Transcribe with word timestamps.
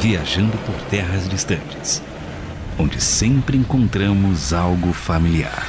viajando 0.00 0.56
por 0.58 0.74
terras 0.82 1.28
distantes, 1.28 2.02
onde 2.78 3.00
sempre 3.00 3.56
encontramos 3.56 4.52
algo 4.52 4.92
familiar. 4.92 5.66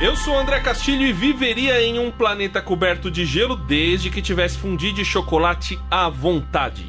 Eu 0.00 0.16
sou 0.16 0.36
André 0.36 0.60
Castilho 0.60 1.06
e 1.06 1.12
viveria 1.12 1.80
em 1.80 1.98
um 1.98 2.10
planeta 2.10 2.60
coberto 2.60 3.10
de 3.10 3.24
gelo 3.24 3.56
desde 3.56 4.10
que 4.10 4.20
tivesse 4.20 4.58
fundido 4.58 4.96
de 4.96 5.04
chocolate 5.04 5.78
à 5.90 6.08
vontade. 6.10 6.84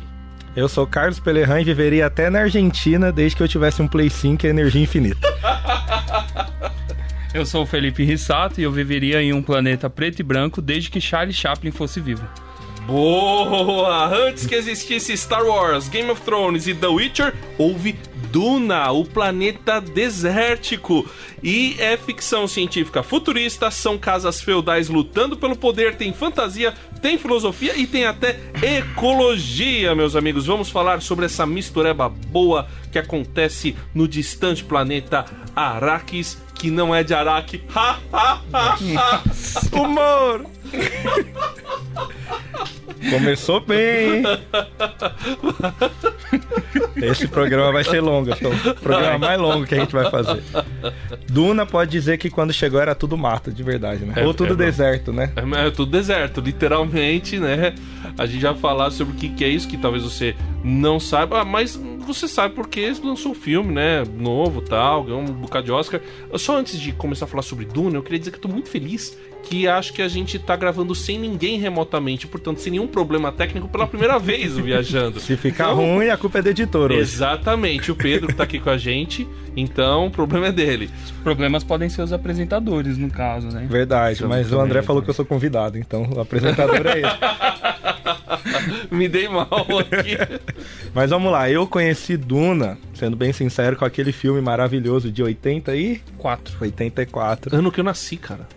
Eu 0.55 0.67
sou 0.67 0.87
Carlos 0.87 1.19
Pelerran 1.19 1.61
e 1.61 1.63
viveria 1.63 2.07
até 2.07 2.29
na 2.29 2.39
Argentina 2.39 3.11
desde 3.11 3.37
que 3.37 3.43
eu 3.43 3.47
tivesse 3.47 3.81
um 3.81 3.87
Play 3.87 4.09
5 4.09 4.45
e 4.45 4.49
energia 4.49 4.81
infinita. 4.81 5.33
Eu 7.35 7.45
sou 7.45 7.63
o 7.63 7.65
Felipe 7.65 8.01
Rissato 8.01 8.61
e 8.61 8.63
eu 8.63 8.71
viveria 8.71 9.21
em 9.21 9.33
um 9.33 9.43
planeta 9.43 9.89
preto 9.89 10.21
e 10.21 10.23
branco 10.23 10.61
desde 10.61 10.89
que 10.89 11.01
Charlie 11.01 11.33
Chaplin 11.33 11.69
fosse 11.69 11.99
vivo. 11.99 12.25
Boa! 12.87 14.07
Antes 14.07 14.47
que 14.47 14.55
existisse 14.55 15.17
Star 15.17 15.45
Wars, 15.45 15.89
Game 15.89 16.09
of 16.09 16.21
Thrones 16.21 16.65
e 16.65 16.73
The 16.73 16.87
Witcher, 16.87 17.33
houve 17.57 17.99
Duna, 18.35 18.91
o 18.91 19.05
planeta 19.05 19.79
desértico. 19.79 21.09
E 21.41 21.77
é 21.79 21.95
ficção 21.95 22.49
científica 22.49 23.01
futurista, 23.01 23.71
são 23.71 23.97
casas 23.97 24.41
feudais 24.41 24.89
lutando 24.89 25.37
pelo 25.37 25.55
poder, 25.55 25.95
tem 25.95 26.11
fantasia, 26.11 26.73
tem 27.01 27.17
filosofia 27.17 27.77
e 27.77 27.87
tem 27.87 28.05
até 28.05 28.37
ecologia, 28.61 29.95
meus 29.95 30.17
amigos. 30.17 30.47
Vamos 30.47 30.69
falar 30.69 31.01
sobre 31.01 31.27
essa 31.27 31.45
mistureba 31.45 32.09
boa 32.09 32.67
que 32.91 32.99
acontece 32.99 33.73
no 33.93 34.05
distante 34.05 34.65
planeta 34.65 35.23
Arrakis, 35.55 36.37
que 36.55 36.69
não 36.69 36.93
é 36.93 37.05
de 37.05 37.13
Araque. 37.13 37.63
Humor! 39.71 40.45
Começou 43.09 43.59
bem, 43.59 44.17
hein? 44.17 44.23
Esse 46.95 47.27
programa 47.27 47.71
vai 47.71 47.83
ser 47.83 48.01
longo, 48.01 48.29
é 48.29 48.33
o 48.33 48.75
programa 48.75 49.17
mais 49.17 49.39
longo 49.39 49.65
que 49.65 49.75
a 49.75 49.79
gente 49.79 49.91
vai 49.91 50.09
fazer. 50.09 50.41
Duna 51.29 51.65
pode 51.65 51.91
dizer 51.91 52.17
que 52.17 52.29
quando 52.29 52.53
chegou 52.53 52.79
era 52.79 52.95
tudo 52.95 53.17
mato, 53.17 53.51
de 53.51 53.63
verdade, 53.63 54.05
né? 54.05 54.13
É, 54.15 54.25
Ou 54.25 54.33
tudo 54.33 54.53
é, 54.53 54.55
deserto, 54.55 55.11
né? 55.11 55.31
É, 55.35 55.67
é 55.67 55.71
tudo 55.71 55.91
deserto, 55.91 56.41
literalmente, 56.41 57.37
né? 57.39 57.75
A 58.17 58.25
gente 58.25 58.41
vai 58.41 58.55
falar 58.55 58.91
sobre 58.91 59.13
o 59.13 59.17
que, 59.17 59.29
que 59.29 59.43
é 59.43 59.49
isso, 59.49 59.67
que 59.67 59.77
talvez 59.77 60.03
você 60.03 60.35
não 60.63 60.99
saiba, 60.99 61.41
ah, 61.41 61.45
mas 61.45 61.79
você 62.05 62.27
sabe 62.27 62.53
porque 62.53 62.93
lançou 63.03 63.31
um 63.31 63.35
filme, 63.35 63.73
né? 63.73 64.03
Novo 64.17 64.61
tal, 64.61 65.03
ganhou 65.03 65.21
um 65.21 65.25
bocado 65.25 65.65
de 65.65 65.71
Oscar. 65.71 65.99
Só 66.35 66.57
antes 66.57 66.79
de 66.79 66.91
começar 66.91 67.25
a 67.25 67.27
falar 67.27 67.43
sobre 67.43 67.65
Duna, 67.65 67.97
eu 67.97 68.03
queria 68.03 68.19
dizer 68.19 68.31
que 68.31 68.37
eu 68.37 68.41
tô 68.41 68.47
muito 68.47 68.69
feliz 68.69 69.17
que 69.45 69.67
acho 69.67 69.93
que 69.93 70.01
a 70.01 70.07
gente 70.07 70.39
tá 70.39 70.55
gravando 70.55 70.95
sem 70.95 71.19
ninguém 71.19 71.59
remotamente, 71.59 72.27
portanto, 72.27 72.59
sem 72.59 72.71
nenhum 72.71 72.87
problema 72.87 73.31
técnico 73.31 73.67
pela 73.67 73.85
primeira 73.85 74.17
vez 74.17 74.57
o 74.57 74.63
Viajando. 74.63 75.19
Se 75.21 75.37
ficar 75.37 75.71
então, 75.71 75.95
ruim, 75.95 76.09
a 76.09 76.17
culpa 76.17 76.39
é 76.39 76.41
do 76.41 76.49
editor 76.49 76.91
hoje. 76.91 76.99
Exatamente, 76.99 77.91
o 77.91 77.95
Pedro 77.95 78.27
que 78.27 78.33
tá 78.33 78.43
aqui 78.43 78.59
com 78.59 78.69
a 78.69 78.77
gente, 78.77 79.27
então 79.55 80.07
o 80.07 80.11
problema 80.11 80.47
é 80.47 80.51
dele. 80.51 80.89
Os 81.05 81.11
problemas 81.11 81.63
podem 81.63 81.87
ser 81.87 82.01
os 82.01 82.11
apresentadores, 82.11 82.97
no 82.97 83.09
caso, 83.09 83.47
né? 83.47 83.65
Verdade, 83.69 84.15
Isso 84.15 84.27
mas 84.27 84.51
o 84.51 84.59
André 84.59 84.81
falou 84.81 85.01
que 85.01 85.09
eu 85.09 85.13
sou 85.13 85.25
convidado, 85.25 85.77
então 85.77 86.09
o 86.15 86.19
apresentador 86.19 86.85
é 86.87 86.97
ele. 86.97 87.07
Me 88.89 89.07
dei 89.07 89.27
mal 89.27 89.47
aqui. 89.47 90.17
Mas 90.93 91.09
vamos 91.09 91.31
lá, 91.31 91.49
eu 91.49 91.67
conheci 91.67 92.17
Duna, 92.17 92.77
sendo 92.93 93.15
bem 93.15 93.31
sincero, 93.31 93.75
com 93.75 93.85
aquele 93.85 94.11
filme 94.11 94.41
maravilhoso 94.41 95.11
de 95.11 95.21
84. 95.21 96.57
84. 96.61 97.55
Ano 97.55 97.71
que 97.71 97.79
eu 97.79 97.83
nasci, 97.83 98.17
cara. 98.17 98.47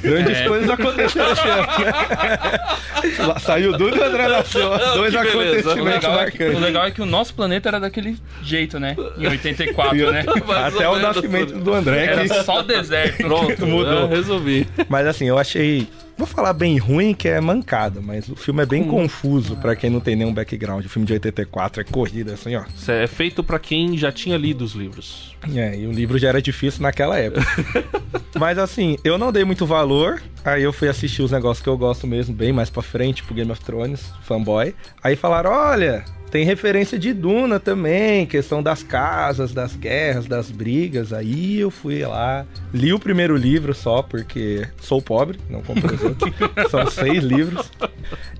Grandes 0.00 0.38
é. 0.38 0.48
coisas 0.48 0.70
aconteceram 0.70 1.32
esse 1.32 1.48
ano. 3.18 3.40
Saiu 3.40 3.76
Duda 3.76 3.96
e 3.96 4.02
André 4.02 4.28
nasceu. 4.28 4.70
Dois 4.94 5.14
acontecimentos 5.14 5.74
o 5.74 5.84
legal. 5.84 6.20
É 6.20 6.30
que, 6.30 6.44
o 6.44 6.58
legal 6.58 6.86
é 6.86 6.90
que 6.90 7.02
o 7.02 7.06
nosso 7.06 7.34
planeta 7.34 7.68
era 7.68 7.80
daquele 7.80 8.16
jeito, 8.42 8.78
né? 8.78 8.96
Em 9.18 9.26
84, 9.26 10.12
né? 10.12 10.24
Até 10.66 10.88
o 10.88 10.98
nascimento 10.98 11.58
do 11.58 11.74
André. 11.74 12.04
Era 12.04 12.22
que... 12.22 12.44
só 12.44 12.62
deserto. 12.62 13.18
Pronto, 13.18 13.66
mudou. 13.66 14.08
resolvi. 14.08 14.66
Mas 14.88 15.06
assim, 15.06 15.26
eu 15.26 15.38
achei 15.38 15.88
Vou 16.16 16.26
falar 16.26 16.52
bem 16.52 16.78
ruim, 16.78 17.14
que 17.14 17.28
é 17.28 17.40
mancada, 17.40 18.00
mas 18.00 18.28
o 18.28 18.36
filme 18.36 18.62
é 18.62 18.66
bem 18.66 18.84
confuso 18.84 19.56
para 19.56 19.74
quem 19.74 19.90
não 19.90 20.00
tem 20.00 20.14
nenhum 20.14 20.32
background. 20.32 20.84
O 20.84 20.88
filme 20.88 21.06
de 21.06 21.14
84 21.14 21.80
é 21.80 21.84
corrida, 21.84 22.34
assim, 22.34 22.54
ó. 22.54 22.64
Isso 22.74 22.90
é 22.90 23.06
feito 23.06 23.42
para 23.42 23.58
quem 23.58 23.96
já 23.96 24.12
tinha 24.12 24.36
lido 24.36 24.62
os 24.62 24.72
livros. 24.72 25.36
É, 25.54 25.78
e 25.78 25.86
o 25.86 25.92
livro 25.92 26.18
já 26.18 26.28
era 26.28 26.40
difícil 26.40 26.82
naquela 26.82 27.18
época. 27.18 27.42
mas 28.38 28.58
assim, 28.58 28.96
eu 29.02 29.18
não 29.18 29.32
dei 29.32 29.44
muito 29.44 29.66
valor. 29.66 30.22
Aí 30.44 30.62
eu 30.62 30.72
fui 30.72 30.88
assistir 30.88 31.22
os 31.22 31.30
negócios 31.30 31.62
que 31.62 31.68
eu 31.68 31.78
gosto 31.78 32.06
mesmo, 32.06 32.34
bem 32.34 32.52
mais 32.52 32.68
pra 32.68 32.82
frente, 32.82 33.22
pro 33.22 33.34
Game 33.34 33.50
of 33.50 33.60
Thrones, 33.62 34.12
fanboy. 34.22 34.74
Aí 35.02 35.16
falaram: 35.16 35.50
olha, 35.50 36.04
tem 36.32 36.46
referência 36.46 36.98
de 36.98 37.12
Duna 37.12 37.60
também, 37.60 38.24
questão 38.24 38.62
das 38.62 38.82
casas, 38.82 39.52
das 39.52 39.76
guerras, 39.76 40.24
das 40.24 40.50
brigas. 40.50 41.12
Aí 41.12 41.60
eu 41.60 41.70
fui 41.70 42.02
lá, 42.06 42.46
li 42.72 42.90
o 42.90 42.98
primeiro 42.98 43.36
livro 43.36 43.74
só, 43.74 44.00
porque 44.00 44.66
sou 44.80 45.02
pobre, 45.02 45.38
não 45.50 45.60
comprei 45.60 45.94
os 45.94 46.02
outros. 46.02 46.32
São 46.70 46.86
seis 46.86 47.22
livros. 47.22 47.70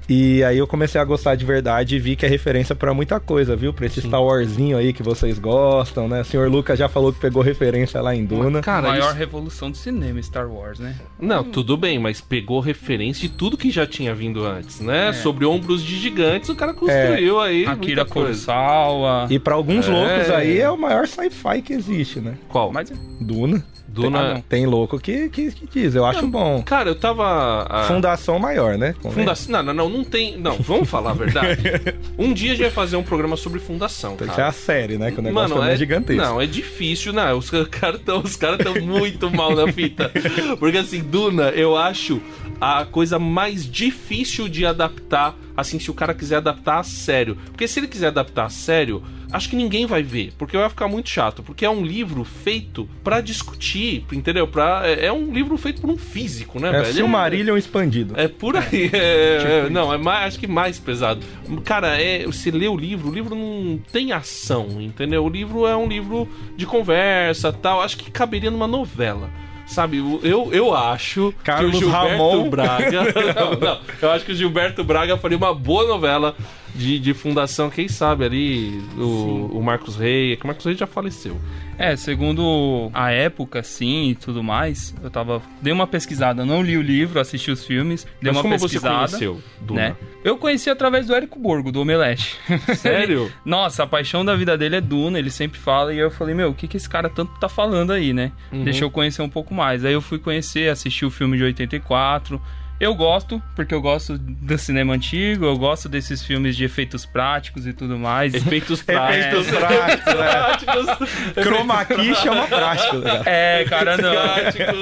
E 0.08 0.42
aí 0.42 0.56
eu 0.56 0.66
comecei 0.66 0.98
a 0.98 1.04
gostar 1.04 1.34
de 1.34 1.44
verdade 1.44 1.96
e 1.96 1.98
vi 1.98 2.16
que 2.16 2.24
é 2.24 2.28
referência 2.28 2.74
para 2.74 2.94
muita 2.94 3.20
coisa, 3.20 3.54
viu? 3.54 3.74
Pra 3.74 3.84
esse 3.84 4.00
Sim. 4.00 4.08
Star 4.08 4.22
Warsinho 4.22 4.78
aí 4.78 4.94
que 4.94 5.02
vocês 5.02 5.38
gostam, 5.38 6.08
né? 6.08 6.22
O 6.22 6.24
senhor 6.24 6.50
Lucas 6.50 6.78
já 6.78 6.88
falou 6.88 7.12
que 7.12 7.20
pegou 7.20 7.42
referência 7.42 8.00
lá 8.00 8.14
em 8.14 8.24
Duna. 8.24 8.62
Cara, 8.62 8.88
a 8.88 8.90
maior 8.92 9.08
eles... 9.08 9.18
revolução 9.18 9.70
do 9.70 9.76
cinema, 9.76 10.20
Star 10.22 10.50
Wars, 10.50 10.78
né? 10.78 10.96
Não, 11.20 11.44
tudo 11.44 11.76
bem, 11.76 11.98
mas 11.98 12.22
pegou 12.22 12.58
referência 12.58 13.28
de 13.28 13.34
tudo 13.34 13.56
que 13.56 13.70
já 13.70 13.86
tinha 13.86 14.14
vindo 14.14 14.46
antes, 14.46 14.80
né? 14.80 15.10
É. 15.10 15.12
Sobre 15.12 15.44
ombros 15.44 15.82
de 15.82 15.96
gigantes, 15.96 16.48
o 16.48 16.56
cara 16.56 16.72
construiu 16.72 17.40
é. 17.42 17.48
aí. 17.48 17.66
Akira 17.82 18.04
Kurosawa. 18.04 19.26
E 19.30 19.38
para 19.38 19.54
alguns 19.54 19.88
é. 19.88 19.90
loucos 19.90 20.30
aí 20.30 20.60
é 20.60 20.70
o 20.70 20.78
maior 20.78 21.06
sci-fi 21.06 21.60
que 21.62 21.72
existe, 21.72 22.20
né? 22.20 22.34
Qual? 22.48 22.72
Mas... 22.72 22.92
Duna. 23.20 23.64
Duna... 23.92 24.34
Tem, 24.34 24.42
tem 24.48 24.66
louco 24.66 24.98
que, 24.98 25.28
que, 25.28 25.52
que, 25.52 25.66
diz, 25.66 25.94
eu 25.94 26.06
acho 26.06 26.22
não, 26.22 26.30
bom. 26.30 26.62
Cara, 26.62 26.88
eu 26.88 26.94
tava. 26.94 27.66
A... 27.68 27.84
Fundação 27.84 28.38
maior, 28.38 28.78
né? 28.78 28.94
Fundação. 29.02 29.52
Não, 29.52 29.62
não, 29.62 29.74
não, 29.74 29.88
não 29.98 30.04
tem. 30.04 30.38
Não, 30.38 30.56
vamos 30.56 30.88
falar 30.88 31.10
a 31.10 31.14
verdade. 31.14 31.62
um 32.18 32.32
dia 32.32 32.52
a 32.52 32.54
gente 32.54 32.62
vai 32.62 32.70
fazer 32.70 32.96
um 32.96 33.02
programa 33.02 33.36
sobre 33.36 33.60
fundação. 33.60 34.16
Tem 34.16 34.28
que 34.28 34.34
ser 34.34 34.42
a 34.42 34.52
série, 34.52 34.96
né? 34.96 35.10
Que 35.10 35.20
o 35.20 35.22
negócio 35.22 35.56
Mano, 35.56 35.68
é, 35.68 35.74
é 35.74 35.76
gigantesco. 35.76 36.22
Não, 36.22 36.40
é 36.40 36.46
difícil, 36.46 37.12
não. 37.12 37.36
Os 37.36 37.50
caras 37.50 38.00
estão 38.00 38.20
os 38.20 38.34
cara 38.34 38.56
muito 38.80 39.30
mal 39.30 39.54
na 39.54 39.70
fita. 39.70 40.10
Porque 40.58 40.78
assim, 40.78 41.00
Duna, 41.02 41.50
eu 41.50 41.76
acho 41.76 42.20
a 42.58 42.86
coisa 42.86 43.18
mais 43.18 43.70
difícil 43.70 44.48
de 44.48 44.64
adaptar, 44.64 45.36
assim, 45.56 45.78
se 45.78 45.90
o 45.90 45.94
cara 45.94 46.14
quiser 46.14 46.36
adaptar 46.36 46.78
a 46.78 46.82
sério. 46.82 47.36
Porque 47.46 47.66
se 47.68 47.80
ele 47.80 47.88
quiser 47.88 48.08
adaptar 48.08 48.46
a 48.46 48.50
sério 48.50 49.02
acho 49.32 49.48
que 49.48 49.56
ninguém 49.56 49.86
vai 49.86 50.02
ver, 50.02 50.32
porque 50.36 50.56
vai 50.56 50.68
ficar 50.68 50.86
muito 50.86 51.08
chato, 51.08 51.42
porque 51.42 51.64
é 51.64 51.70
um 51.70 51.82
livro 51.82 52.22
feito 52.22 52.88
para 53.02 53.20
discutir, 53.20 54.04
entendeu? 54.12 54.46
Pra, 54.46 54.82
é, 54.84 55.06
é, 55.06 55.12
um 55.12 55.32
livro 55.32 55.56
feito 55.56 55.80
por 55.80 55.90
um 55.90 55.96
físico, 55.96 56.60
né, 56.60 56.68
é 56.68 56.72
velho? 56.82 56.92
Silmarillion 56.92 57.56
é, 57.56 57.58
expandido. 57.58 58.14
É 58.16 58.28
por 58.28 58.56
aí, 58.56 58.90
é, 58.92 59.38
tipo 59.38 59.50
é, 59.50 59.70
não, 59.70 59.92
é 59.92 59.96
mais, 59.96 60.26
acho 60.26 60.38
que 60.38 60.46
mais 60.46 60.78
pesado. 60.78 61.24
Cara, 61.64 62.00
é, 62.00 62.24
você 62.26 62.50
lê 62.50 62.68
o 62.68 62.76
livro, 62.76 63.08
o 63.08 63.14
livro 63.14 63.34
não 63.34 63.78
tem 63.90 64.12
ação, 64.12 64.80
entendeu? 64.80 65.24
O 65.24 65.28
livro 65.28 65.66
é 65.66 65.76
um 65.76 65.88
livro 65.88 66.28
de 66.56 66.66
conversa, 66.66 67.52
tal, 67.52 67.80
acho 67.80 67.96
que 67.96 68.10
caberia 68.10 68.50
numa 68.50 68.66
novela. 68.66 69.30
Sabe, 69.72 69.98
eu, 70.22 70.50
eu 70.52 70.74
acho 70.74 71.32
Carlos 71.42 71.70
que 71.70 71.76
o 71.78 71.80
Gilberto 71.80 72.08
Ramon. 72.08 72.50
Braga. 72.50 73.02
não, 73.34 73.50
não, 73.58 73.78
eu 74.02 74.10
acho 74.10 74.24
que 74.24 74.32
o 74.32 74.34
Gilberto 74.34 74.84
Braga 74.84 75.16
faria 75.16 75.38
uma 75.38 75.54
boa 75.54 75.86
novela 75.86 76.36
de, 76.74 76.98
de 76.98 77.14
fundação, 77.14 77.70
quem 77.70 77.88
sabe 77.88 78.24
ali, 78.24 78.82
o, 78.96 79.50
o 79.52 79.62
Marcos 79.62 79.96
Rey, 79.96 80.36
que 80.36 80.44
o 80.44 80.46
Marcos 80.46 80.64
Rey 80.64 80.74
já 80.74 80.86
faleceu. 80.86 81.38
É, 81.78 81.96
segundo 81.96 82.90
a 82.92 83.10
época, 83.10 83.62
sim, 83.62 84.10
e 84.10 84.14
tudo 84.14 84.42
mais, 84.42 84.94
eu 85.02 85.10
tava. 85.10 85.42
Dei 85.60 85.72
uma 85.72 85.86
pesquisada, 85.86 86.44
não 86.44 86.62
li 86.62 86.76
o 86.76 86.82
livro, 86.82 87.18
assisti 87.18 87.50
os 87.50 87.64
filmes, 87.66 88.04
dei 88.20 88.30
Mas 88.30 88.36
uma 88.36 88.42
como 88.42 88.54
pesquisada. 88.58 89.08
Você 89.08 89.26
conheceu, 89.26 89.42
Duna? 89.60 89.80
né? 89.80 89.96
Eu 90.22 90.36
conheci 90.36 90.70
através 90.70 91.06
do 91.06 91.14
Érico 91.14 91.38
Borgo, 91.38 91.72
do 91.72 91.80
Omelete. 91.80 92.38
Sério? 92.76 93.32
Nossa, 93.44 93.82
a 93.82 93.86
paixão 93.86 94.24
da 94.24 94.36
vida 94.36 94.56
dele 94.56 94.76
é 94.76 94.80
Duna, 94.80 95.18
ele 95.18 95.30
sempre 95.30 95.58
fala, 95.58 95.92
e 95.92 95.98
eu 95.98 96.10
falei, 96.10 96.34
meu, 96.34 96.50
o 96.50 96.54
que, 96.54 96.68
que 96.68 96.76
esse 96.76 96.88
cara 96.88 97.08
tanto 97.08 97.32
tá 97.40 97.48
falando 97.48 97.92
aí, 97.92 98.12
né? 98.12 98.32
Uhum. 98.52 98.64
Deixa 98.64 98.84
eu 98.84 98.90
conhecer 98.90 99.22
um 99.22 99.28
pouco 99.28 99.52
mais. 99.52 99.84
Aí 99.84 99.92
eu 99.92 100.00
fui 100.00 100.18
conhecer, 100.18 100.70
assisti 100.70 101.04
o 101.04 101.10
filme 101.10 101.36
de 101.36 101.44
84 101.44 102.40
eu 102.80 102.94
gosto, 102.94 103.42
porque 103.54 103.74
eu 103.74 103.80
gosto 103.80 104.18
do 104.18 104.58
cinema 104.58 104.94
antigo, 104.94 105.44
eu 105.44 105.56
gosto 105.56 105.88
desses 105.88 106.22
filmes 106.22 106.56
de 106.56 106.64
efeitos 106.64 107.06
práticos 107.06 107.66
e 107.66 107.72
tudo 107.72 107.98
mais. 107.98 108.34
Efeitos 108.34 108.82
práticos. 108.82 109.46
Efeitos 109.46 110.14
práticos, 110.14 111.08
é. 111.36 111.42
Chroma 111.42 111.84
key 111.84 112.14
chama 112.16 112.46
prático. 112.46 112.96
Né? 112.96 113.22
É, 113.24 113.64
cara, 113.68 113.96
não. 113.96 114.12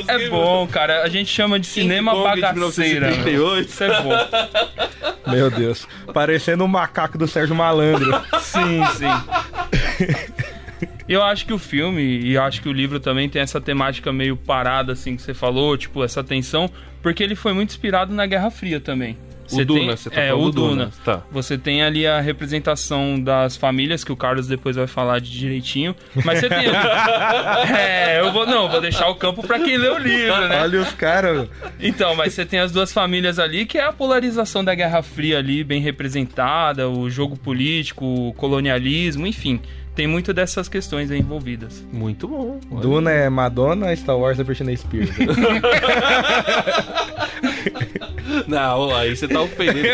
É 0.08 0.28
bom, 0.28 0.66
cara. 0.66 1.02
A 1.02 1.08
gente 1.08 1.30
chama 1.30 1.58
de 1.60 1.66
cinema 1.66 2.14
bagaceira. 2.14 3.10
Isso 3.60 3.84
é 3.84 4.02
bom. 4.02 4.10
Meu 5.26 5.50
Deus. 5.50 5.86
Parecendo 6.12 6.64
um 6.64 6.68
macaco 6.68 7.18
do 7.18 7.28
Sérgio 7.28 7.54
Malandro. 7.54 8.20
Sim, 8.40 8.82
sim. 8.96 9.06
Eu 11.10 11.24
acho 11.24 11.44
que 11.44 11.52
o 11.52 11.58
filme 11.58 12.20
e 12.20 12.38
acho 12.38 12.62
que 12.62 12.68
o 12.68 12.72
livro 12.72 13.00
também 13.00 13.28
tem 13.28 13.42
essa 13.42 13.60
temática 13.60 14.12
meio 14.12 14.36
parada, 14.36 14.92
assim, 14.92 15.16
que 15.16 15.22
você 15.22 15.34
falou, 15.34 15.76
tipo, 15.76 16.04
essa 16.04 16.22
tensão, 16.22 16.70
porque 17.02 17.20
ele 17.20 17.34
foi 17.34 17.52
muito 17.52 17.70
inspirado 17.70 18.14
na 18.14 18.24
Guerra 18.26 18.48
Fria 18.48 18.78
também. 18.78 19.18
O 19.52 19.64
Duna, 19.64 19.96
você 19.96 20.08
tá 20.08 20.20
é, 20.20 20.28
falando 20.28 20.46
o 20.46 20.50
Duna. 20.52 20.68
Duna. 20.68 20.92
Tá. 21.04 21.22
Você 21.32 21.58
tem 21.58 21.82
ali 21.82 22.06
a 22.06 22.20
representação 22.20 23.20
das 23.20 23.56
famílias, 23.56 24.04
que 24.04 24.12
o 24.12 24.16
Carlos 24.16 24.46
depois 24.46 24.76
vai 24.76 24.86
falar 24.86 25.20
de 25.20 25.32
direitinho. 25.32 25.96
Mas 26.24 26.38
você 26.38 26.48
tem. 26.48 26.66
é, 27.76 28.20
eu 28.20 28.32
vou. 28.32 28.46
Não, 28.46 28.68
vou 28.68 28.80
deixar 28.80 29.08
o 29.08 29.16
campo 29.16 29.44
pra 29.44 29.58
quem 29.58 29.76
lê 29.76 29.88
o 29.88 29.98
livro, 29.98 30.48
né? 30.48 30.62
Olha 30.62 30.80
os 30.80 30.92
caras. 30.92 31.48
Então, 31.80 32.14
mas 32.14 32.32
você 32.32 32.46
tem 32.46 32.60
as 32.60 32.70
duas 32.70 32.92
famílias 32.92 33.40
ali, 33.40 33.66
que 33.66 33.76
é 33.76 33.84
a 33.84 33.92
polarização 33.92 34.62
da 34.62 34.72
Guerra 34.72 35.02
Fria 35.02 35.38
ali, 35.38 35.64
bem 35.64 35.80
representada, 35.80 36.88
o 36.88 37.10
jogo 37.10 37.36
político, 37.36 38.04
o 38.04 38.32
colonialismo, 38.34 39.26
enfim. 39.26 39.60
Tem 39.94 40.06
muito 40.06 40.32
dessas 40.32 40.68
questões 40.68 41.10
aí 41.10 41.18
envolvidas. 41.18 41.84
Muito 41.92 42.26
bom. 42.28 42.58
Olha. 42.70 42.80
Duna 42.80 43.10
é 43.10 43.28
Madonna, 43.28 43.94
Star 43.96 44.16
Wars 44.16 44.38
é 44.38 44.44
Britney 44.44 44.76
Spears. 44.76 45.10
Não, 48.46 48.94
aí 48.94 49.14
você 49.14 49.26
tá 49.28 49.40
ofendendo. 49.42 49.88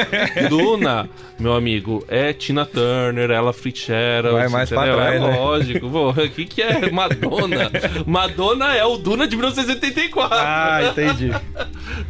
Duna, 0.49 1.09
meu 1.39 1.55
amigo, 1.55 2.05
é 2.09 2.33
Tina 2.33 2.65
Turner, 2.67 3.31
ela 3.31 3.53
Fitzgerald. 3.53 4.37
Vai 4.39 4.49
mais 4.49 4.69
pra 4.69 4.83
trás, 4.85 5.15
É 5.17 5.19
né? 5.21 5.37
lógico. 5.37 5.87
O 5.87 6.15
que, 6.31 6.45
que 6.45 6.63
é 6.63 6.91
Madonna? 6.91 7.71
Madonna 8.07 8.75
é 8.77 8.85
o 8.85 8.97
Duna 8.99 9.27
de 9.27 9.37
1984. 9.37 10.37
ah, 10.39 10.81
entendi. 10.91 11.31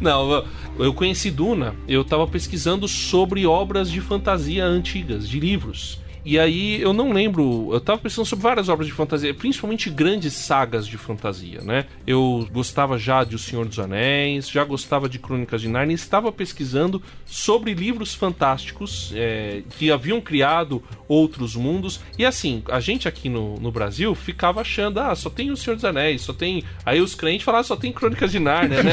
Não, 0.01 0.31
eu- 0.31 0.45
eu 0.79 0.93
conheci 0.93 1.31
Duna, 1.31 1.73
eu 1.87 2.03
tava 2.03 2.27
pesquisando 2.27 2.87
sobre 2.87 3.45
obras 3.47 3.89
de 3.89 3.99
fantasia 4.01 4.63
antigas, 4.65 5.27
de 5.27 5.39
livros. 5.39 5.99
E 6.27 6.37
aí 6.37 6.81
eu 6.81 6.91
não 6.91 7.13
lembro, 7.13 7.69
eu 7.71 7.79
tava 7.79 8.01
pensando 8.01 8.25
sobre 8.25 8.43
várias 8.43 8.67
obras 8.67 8.85
de 8.85 8.91
fantasia, 8.91 9.33
principalmente 9.33 9.89
grandes 9.89 10.33
sagas 10.33 10.85
de 10.85 10.97
fantasia, 10.97 11.61
né? 11.61 11.85
Eu 12.05 12.45
gostava 12.51 12.97
já 12.97 13.23
de 13.23 13.37
O 13.37 13.39
Senhor 13.39 13.65
dos 13.65 13.79
Anéis, 13.79 14.49
já 14.49 14.65
gostava 14.65 15.07
de 15.07 15.19
Crônicas 15.19 15.61
de 15.61 15.69
Narnia, 15.69 15.93
e 15.93 15.95
estava 15.95 16.29
pesquisando 16.29 17.01
sobre 17.25 17.73
livros 17.73 18.13
fantásticos 18.13 19.13
é, 19.15 19.61
que 19.69 19.89
haviam 19.89 20.19
criado 20.19 20.83
outros 21.07 21.55
mundos. 21.55 22.01
E 22.19 22.25
assim, 22.25 22.61
a 22.69 22.81
gente 22.81 23.07
aqui 23.07 23.29
no, 23.29 23.55
no 23.55 23.71
Brasil 23.71 24.13
ficava 24.13 24.59
achando, 24.59 24.99
ah, 24.99 25.15
só 25.15 25.29
tem 25.29 25.49
O 25.49 25.55
Senhor 25.55 25.77
dos 25.77 25.85
Anéis, 25.85 26.23
só 26.23 26.33
tem. 26.33 26.61
Aí 26.85 26.99
os 26.99 27.15
crentes 27.15 27.45
falavam, 27.45 27.63
só 27.63 27.77
tem 27.77 27.93
Crônicas 27.93 28.33
de 28.33 28.39
Narnia, 28.39 28.83
né? 28.83 28.91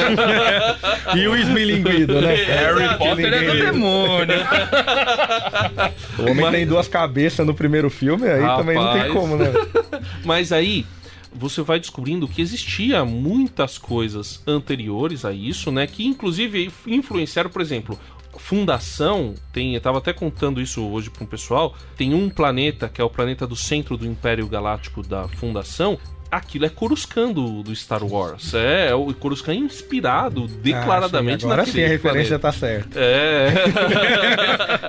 E 1.16 1.26
o 1.26 1.36
esmilinguido, 1.36 2.20
né? 2.20 2.34
Harry 2.34 2.96
Potter 2.96 3.32
é 3.32 3.42
do 3.42 3.58
demônio. 3.58 4.36
O 6.18 6.30
homem 6.30 6.50
tem 6.52 6.66
duas 6.66 6.86
cabeças 6.86 7.23
no 7.44 7.54
primeiro 7.54 7.90
filme, 7.90 8.28
aí 8.28 8.56
também 8.56 8.76
não 8.76 8.92
tem 8.92 9.02
Rapaz. 9.02 9.12
como, 9.12 9.36
né? 9.36 9.52
Mas 10.24 10.52
aí 10.52 10.84
você 11.32 11.62
vai 11.62 11.80
descobrindo 11.80 12.28
que 12.28 12.40
existia 12.40 13.04
muitas 13.04 13.76
coisas 13.76 14.42
anteriores 14.46 15.24
a 15.24 15.32
isso, 15.32 15.72
né? 15.72 15.86
Que 15.86 16.06
inclusive 16.06 16.70
influenciaram, 16.86 17.50
por 17.50 17.60
exemplo, 17.60 17.98
Fundação 18.38 19.34
tem, 19.52 19.74
eu 19.74 19.80
tava 19.80 19.98
até 19.98 20.12
contando 20.12 20.60
isso 20.60 20.84
hoje 20.84 21.10
para 21.10 21.24
um 21.24 21.26
pessoal, 21.26 21.74
tem 21.96 22.14
um 22.14 22.28
planeta 22.28 22.88
que 22.88 23.00
é 23.00 23.04
o 23.04 23.10
planeta 23.10 23.46
do 23.46 23.56
centro 23.56 23.96
do 23.96 24.06
Império 24.06 24.46
Galáctico 24.48 25.02
da 25.02 25.28
Fundação. 25.28 25.98
Aquilo 26.36 26.64
é 26.66 26.68
Coruscant 26.68 27.32
do, 27.32 27.62
do 27.62 27.74
Star 27.76 28.04
Wars. 28.04 28.52
É, 28.54 28.88
é 28.88 28.94
o 28.94 29.12
Coruscant 29.14 29.56
inspirado 29.56 30.46
declaradamente 30.46 31.44
Ah, 31.44 31.48
sim, 31.48 31.52
Agora 31.52 31.66
sim 31.66 31.84
a 31.84 31.88
referência 31.88 32.38
planeta. 32.38 32.38
tá 32.38 32.52
certa. 32.52 32.98
É. 32.98 33.52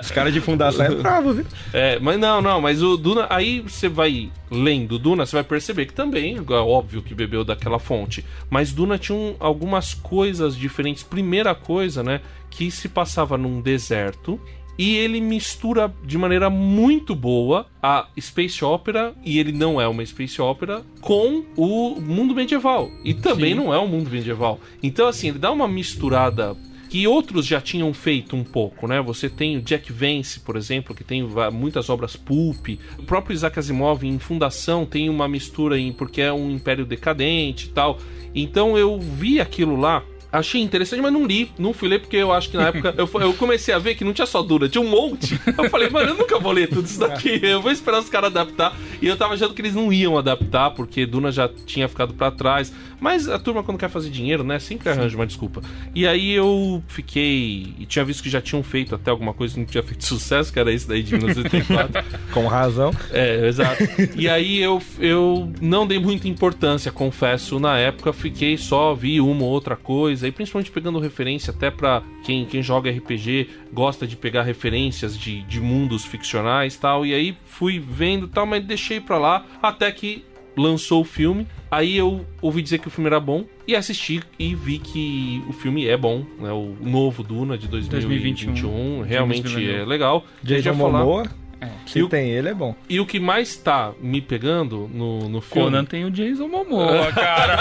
Os 0.00 0.10
caras 0.10 0.32
de 0.32 0.40
fundação 0.40 0.84
é 0.84 0.90
bravo, 0.94 1.32
viu? 1.34 1.46
É, 1.72 1.98
mas 1.98 2.18
não, 2.18 2.40
não, 2.42 2.60
mas 2.60 2.82
o 2.82 2.96
Duna, 2.96 3.26
aí 3.30 3.60
você 3.60 3.88
vai 3.88 4.30
lendo 4.50 4.98
Duna, 4.98 5.24
você 5.26 5.36
vai 5.36 5.44
perceber 5.44 5.86
que 5.86 5.92
também, 5.92 6.36
é 6.36 6.52
óbvio 6.54 7.02
que 7.02 7.14
bebeu 7.14 7.44
daquela 7.44 7.78
fonte, 7.78 8.24
mas 8.50 8.72
Duna 8.72 8.98
tinha 8.98 9.16
um- 9.16 9.36
algumas 9.38 9.94
coisas 9.94 10.56
diferentes. 10.56 11.02
Primeira 11.02 11.54
coisa, 11.54 12.02
né, 12.02 12.20
que 12.50 12.70
se 12.70 12.88
passava 12.88 13.36
num 13.36 13.60
deserto 13.60 14.40
e 14.78 14.96
ele 14.96 15.20
mistura 15.20 15.92
de 16.04 16.18
maneira 16.18 16.50
muito 16.50 17.14
boa 17.14 17.66
a 17.82 18.06
space 18.20 18.64
opera 18.64 19.14
e 19.24 19.38
ele 19.38 19.52
não 19.52 19.80
é 19.80 19.88
uma 19.88 20.04
space 20.04 20.40
opera 20.40 20.82
com 21.00 21.44
o 21.56 22.00
mundo 22.00 22.34
medieval 22.34 22.90
e 23.04 23.14
também 23.14 23.54
Sim. 23.54 23.60
não 23.60 23.74
é 23.74 23.78
um 23.78 23.88
mundo 23.88 24.10
medieval. 24.10 24.60
Então 24.82 25.08
assim, 25.08 25.28
ele 25.28 25.38
dá 25.38 25.50
uma 25.50 25.68
misturada 25.68 26.56
que 26.88 27.06
outros 27.06 27.44
já 27.44 27.60
tinham 27.60 27.92
feito 27.92 28.36
um 28.36 28.44
pouco, 28.44 28.86
né? 28.86 29.00
Você 29.02 29.28
tem 29.28 29.56
o 29.56 29.62
Jack 29.62 29.92
Vance, 29.92 30.40
por 30.40 30.56
exemplo, 30.56 30.94
que 30.94 31.02
tem 31.02 31.26
muitas 31.52 31.90
obras 31.90 32.16
pulp. 32.16 32.68
O 32.98 33.02
próprio 33.02 33.34
Isaac 33.34 33.58
Asimov 33.58 34.04
em 34.04 34.18
Fundação 34.18 34.86
tem 34.86 35.08
uma 35.08 35.26
mistura 35.26 35.78
em 35.78 35.92
porque 35.92 36.20
é 36.20 36.32
um 36.32 36.50
império 36.50 36.86
decadente 36.86 37.66
e 37.66 37.70
tal. 37.70 37.98
Então 38.34 38.78
eu 38.78 38.98
vi 39.00 39.40
aquilo 39.40 39.76
lá 39.76 40.04
Achei 40.38 40.60
interessante, 40.60 41.00
mas 41.00 41.12
não 41.12 41.24
li. 41.24 41.50
Não 41.58 41.72
fui 41.72 41.88
ler 41.88 42.00
porque 42.00 42.16
eu 42.16 42.32
acho 42.32 42.50
que 42.50 42.56
na 42.56 42.68
época 42.68 42.94
eu, 42.96 43.08
eu 43.20 43.32
comecei 43.34 43.72
a 43.72 43.78
ver 43.78 43.94
que 43.94 44.04
não 44.04 44.12
tinha 44.12 44.26
só 44.26 44.42
Duna, 44.42 44.68
tinha 44.68 44.82
um 44.82 44.88
monte. 44.88 45.40
Eu 45.56 45.70
falei, 45.70 45.88
mano, 45.88 46.10
eu 46.10 46.14
nunca 46.14 46.38
vou 46.38 46.52
ler 46.52 46.68
tudo 46.68 46.84
isso 46.84 47.00
daqui. 47.00 47.40
Eu 47.42 47.62
vou 47.62 47.72
esperar 47.72 48.00
os 48.00 48.08
caras 48.08 48.30
adaptar. 48.30 48.76
E 49.00 49.06
eu 49.06 49.16
tava 49.16 49.34
achando 49.34 49.54
que 49.54 49.62
eles 49.62 49.74
não 49.74 49.92
iam 49.92 50.18
adaptar, 50.18 50.70
porque 50.72 51.06
Duna 51.06 51.32
já 51.32 51.48
tinha 51.48 51.88
ficado 51.88 52.12
pra 52.14 52.30
trás. 52.30 52.72
Mas 53.00 53.28
a 53.28 53.38
turma, 53.38 53.62
quando 53.62 53.78
quer 53.78 53.90
fazer 53.90 54.10
dinheiro, 54.10 54.42
né, 54.42 54.58
sempre 54.58 54.88
arranja 54.88 55.16
uma 55.16 55.26
desculpa. 55.26 55.62
E 55.94 56.06
aí 56.06 56.32
eu 56.32 56.82
fiquei. 56.88 57.74
E 57.78 57.86
tinha 57.86 58.04
visto 58.04 58.22
que 58.22 58.30
já 58.30 58.40
tinham 58.40 58.62
feito 58.62 58.94
até 58.94 59.10
alguma 59.10 59.34
coisa 59.34 59.54
que 59.54 59.60
não 59.60 59.66
tinha 59.66 59.82
feito 59.82 60.04
sucesso, 60.06 60.52
que 60.52 60.58
era 60.58 60.72
esse 60.72 60.88
daí 60.88 61.02
de 61.02 61.14
1984. 61.14 62.04
Com 62.32 62.46
razão. 62.46 62.92
É, 63.10 63.46
exato. 63.46 63.82
E 64.16 64.28
aí 64.28 64.60
eu, 64.60 64.82
eu 64.98 65.50
não 65.60 65.86
dei 65.86 65.98
muita 65.98 66.28
importância, 66.28 66.90
confesso. 66.90 67.58
Na 67.58 67.78
época 67.78 68.12
fiquei 68.12 68.56
só, 68.56 68.94
vi 68.94 69.20
uma 69.20 69.42
ou 69.44 69.50
outra 69.50 69.76
coisa, 69.76 70.25
e 70.26 70.32
principalmente 70.32 70.70
pegando 70.70 70.98
referência 70.98 71.52
até 71.52 71.70
pra 71.70 72.02
quem, 72.24 72.44
quem 72.46 72.62
joga 72.62 72.90
RPG, 72.90 73.48
gosta 73.72 74.06
de 74.06 74.16
pegar 74.16 74.42
referências 74.42 75.16
de, 75.18 75.42
de 75.42 75.60
mundos 75.60 76.04
ficcionais 76.04 76.74
e 76.74 76.80
tal. 76.80 77.04
E 77.06 77.14
aí 77.14 77.36
fui 77.44 77.78
vendo 77.78 78.26
e 78.26 78.28
tal, 78.28 78.46
mas 78.46 78.64
deixei 78.64 79.00
pra 79.00 79.18
lá 79.18 79.44
até 79.62 79.90
que 79.92 80.24
lançou 80.56 81.02
o 81.02 81.04
filme. 81.04 81.46
Aí 81.70 81.96
eu 81.96 82.24
ouvi 82.40 82.62
dizer 82.62 82.78
que 82.78 82.88
o 82.88 82.90
filme 82.90 83.08
era 83.08 83.20
bom 83.20 83.44
e 83.68 83.74
assisti 83.76 84.22
e 84.38 84.54
vi 84.54 84.78
que 84.78 85.42
o 85.48 85.52
filme 85.52 85.86
é 85.86 85.96
bom, 85.96 86.24
né? 86.40 86.50
O 86.52 86.74
novo 86.80 87.22
Duna 87.22 87.58
de 87.58 87.68
2021, 87.68 88.52
2021, 88.52 89.02
realmente 89.02 89.38
James 89.42 89.52
Villeneuve. 89.54 89.82
é 89.82 89.84
legal. 89.86 90.24
Jason 90.42 90.72
Momoa, 90.74 91.24
É. 91.60 91.68
se 91.86 91.98
E 91.98 92.02
o- 92.02 92.08
tem 92.08 92.30
ele, 92.30 92.48
é 92.48 92.54
bom. 92.54 92.74
e 92.88 93.00
o 93.00 93.04
que 93.06 93.18
mais 93.20 93.56
tá 93.56 93.92
me 94.00 94.20
pegando 94.22 94.88
no, 94.92 95.28
no 95.28 95.40
filme. 95.40 95.64
Conan 95.64 95.84
tem 95.84 96.04
o 96.04 96.10
Jason 96.10 96.48
Momoa, 96.48 97.10
cara. 97.16 97.56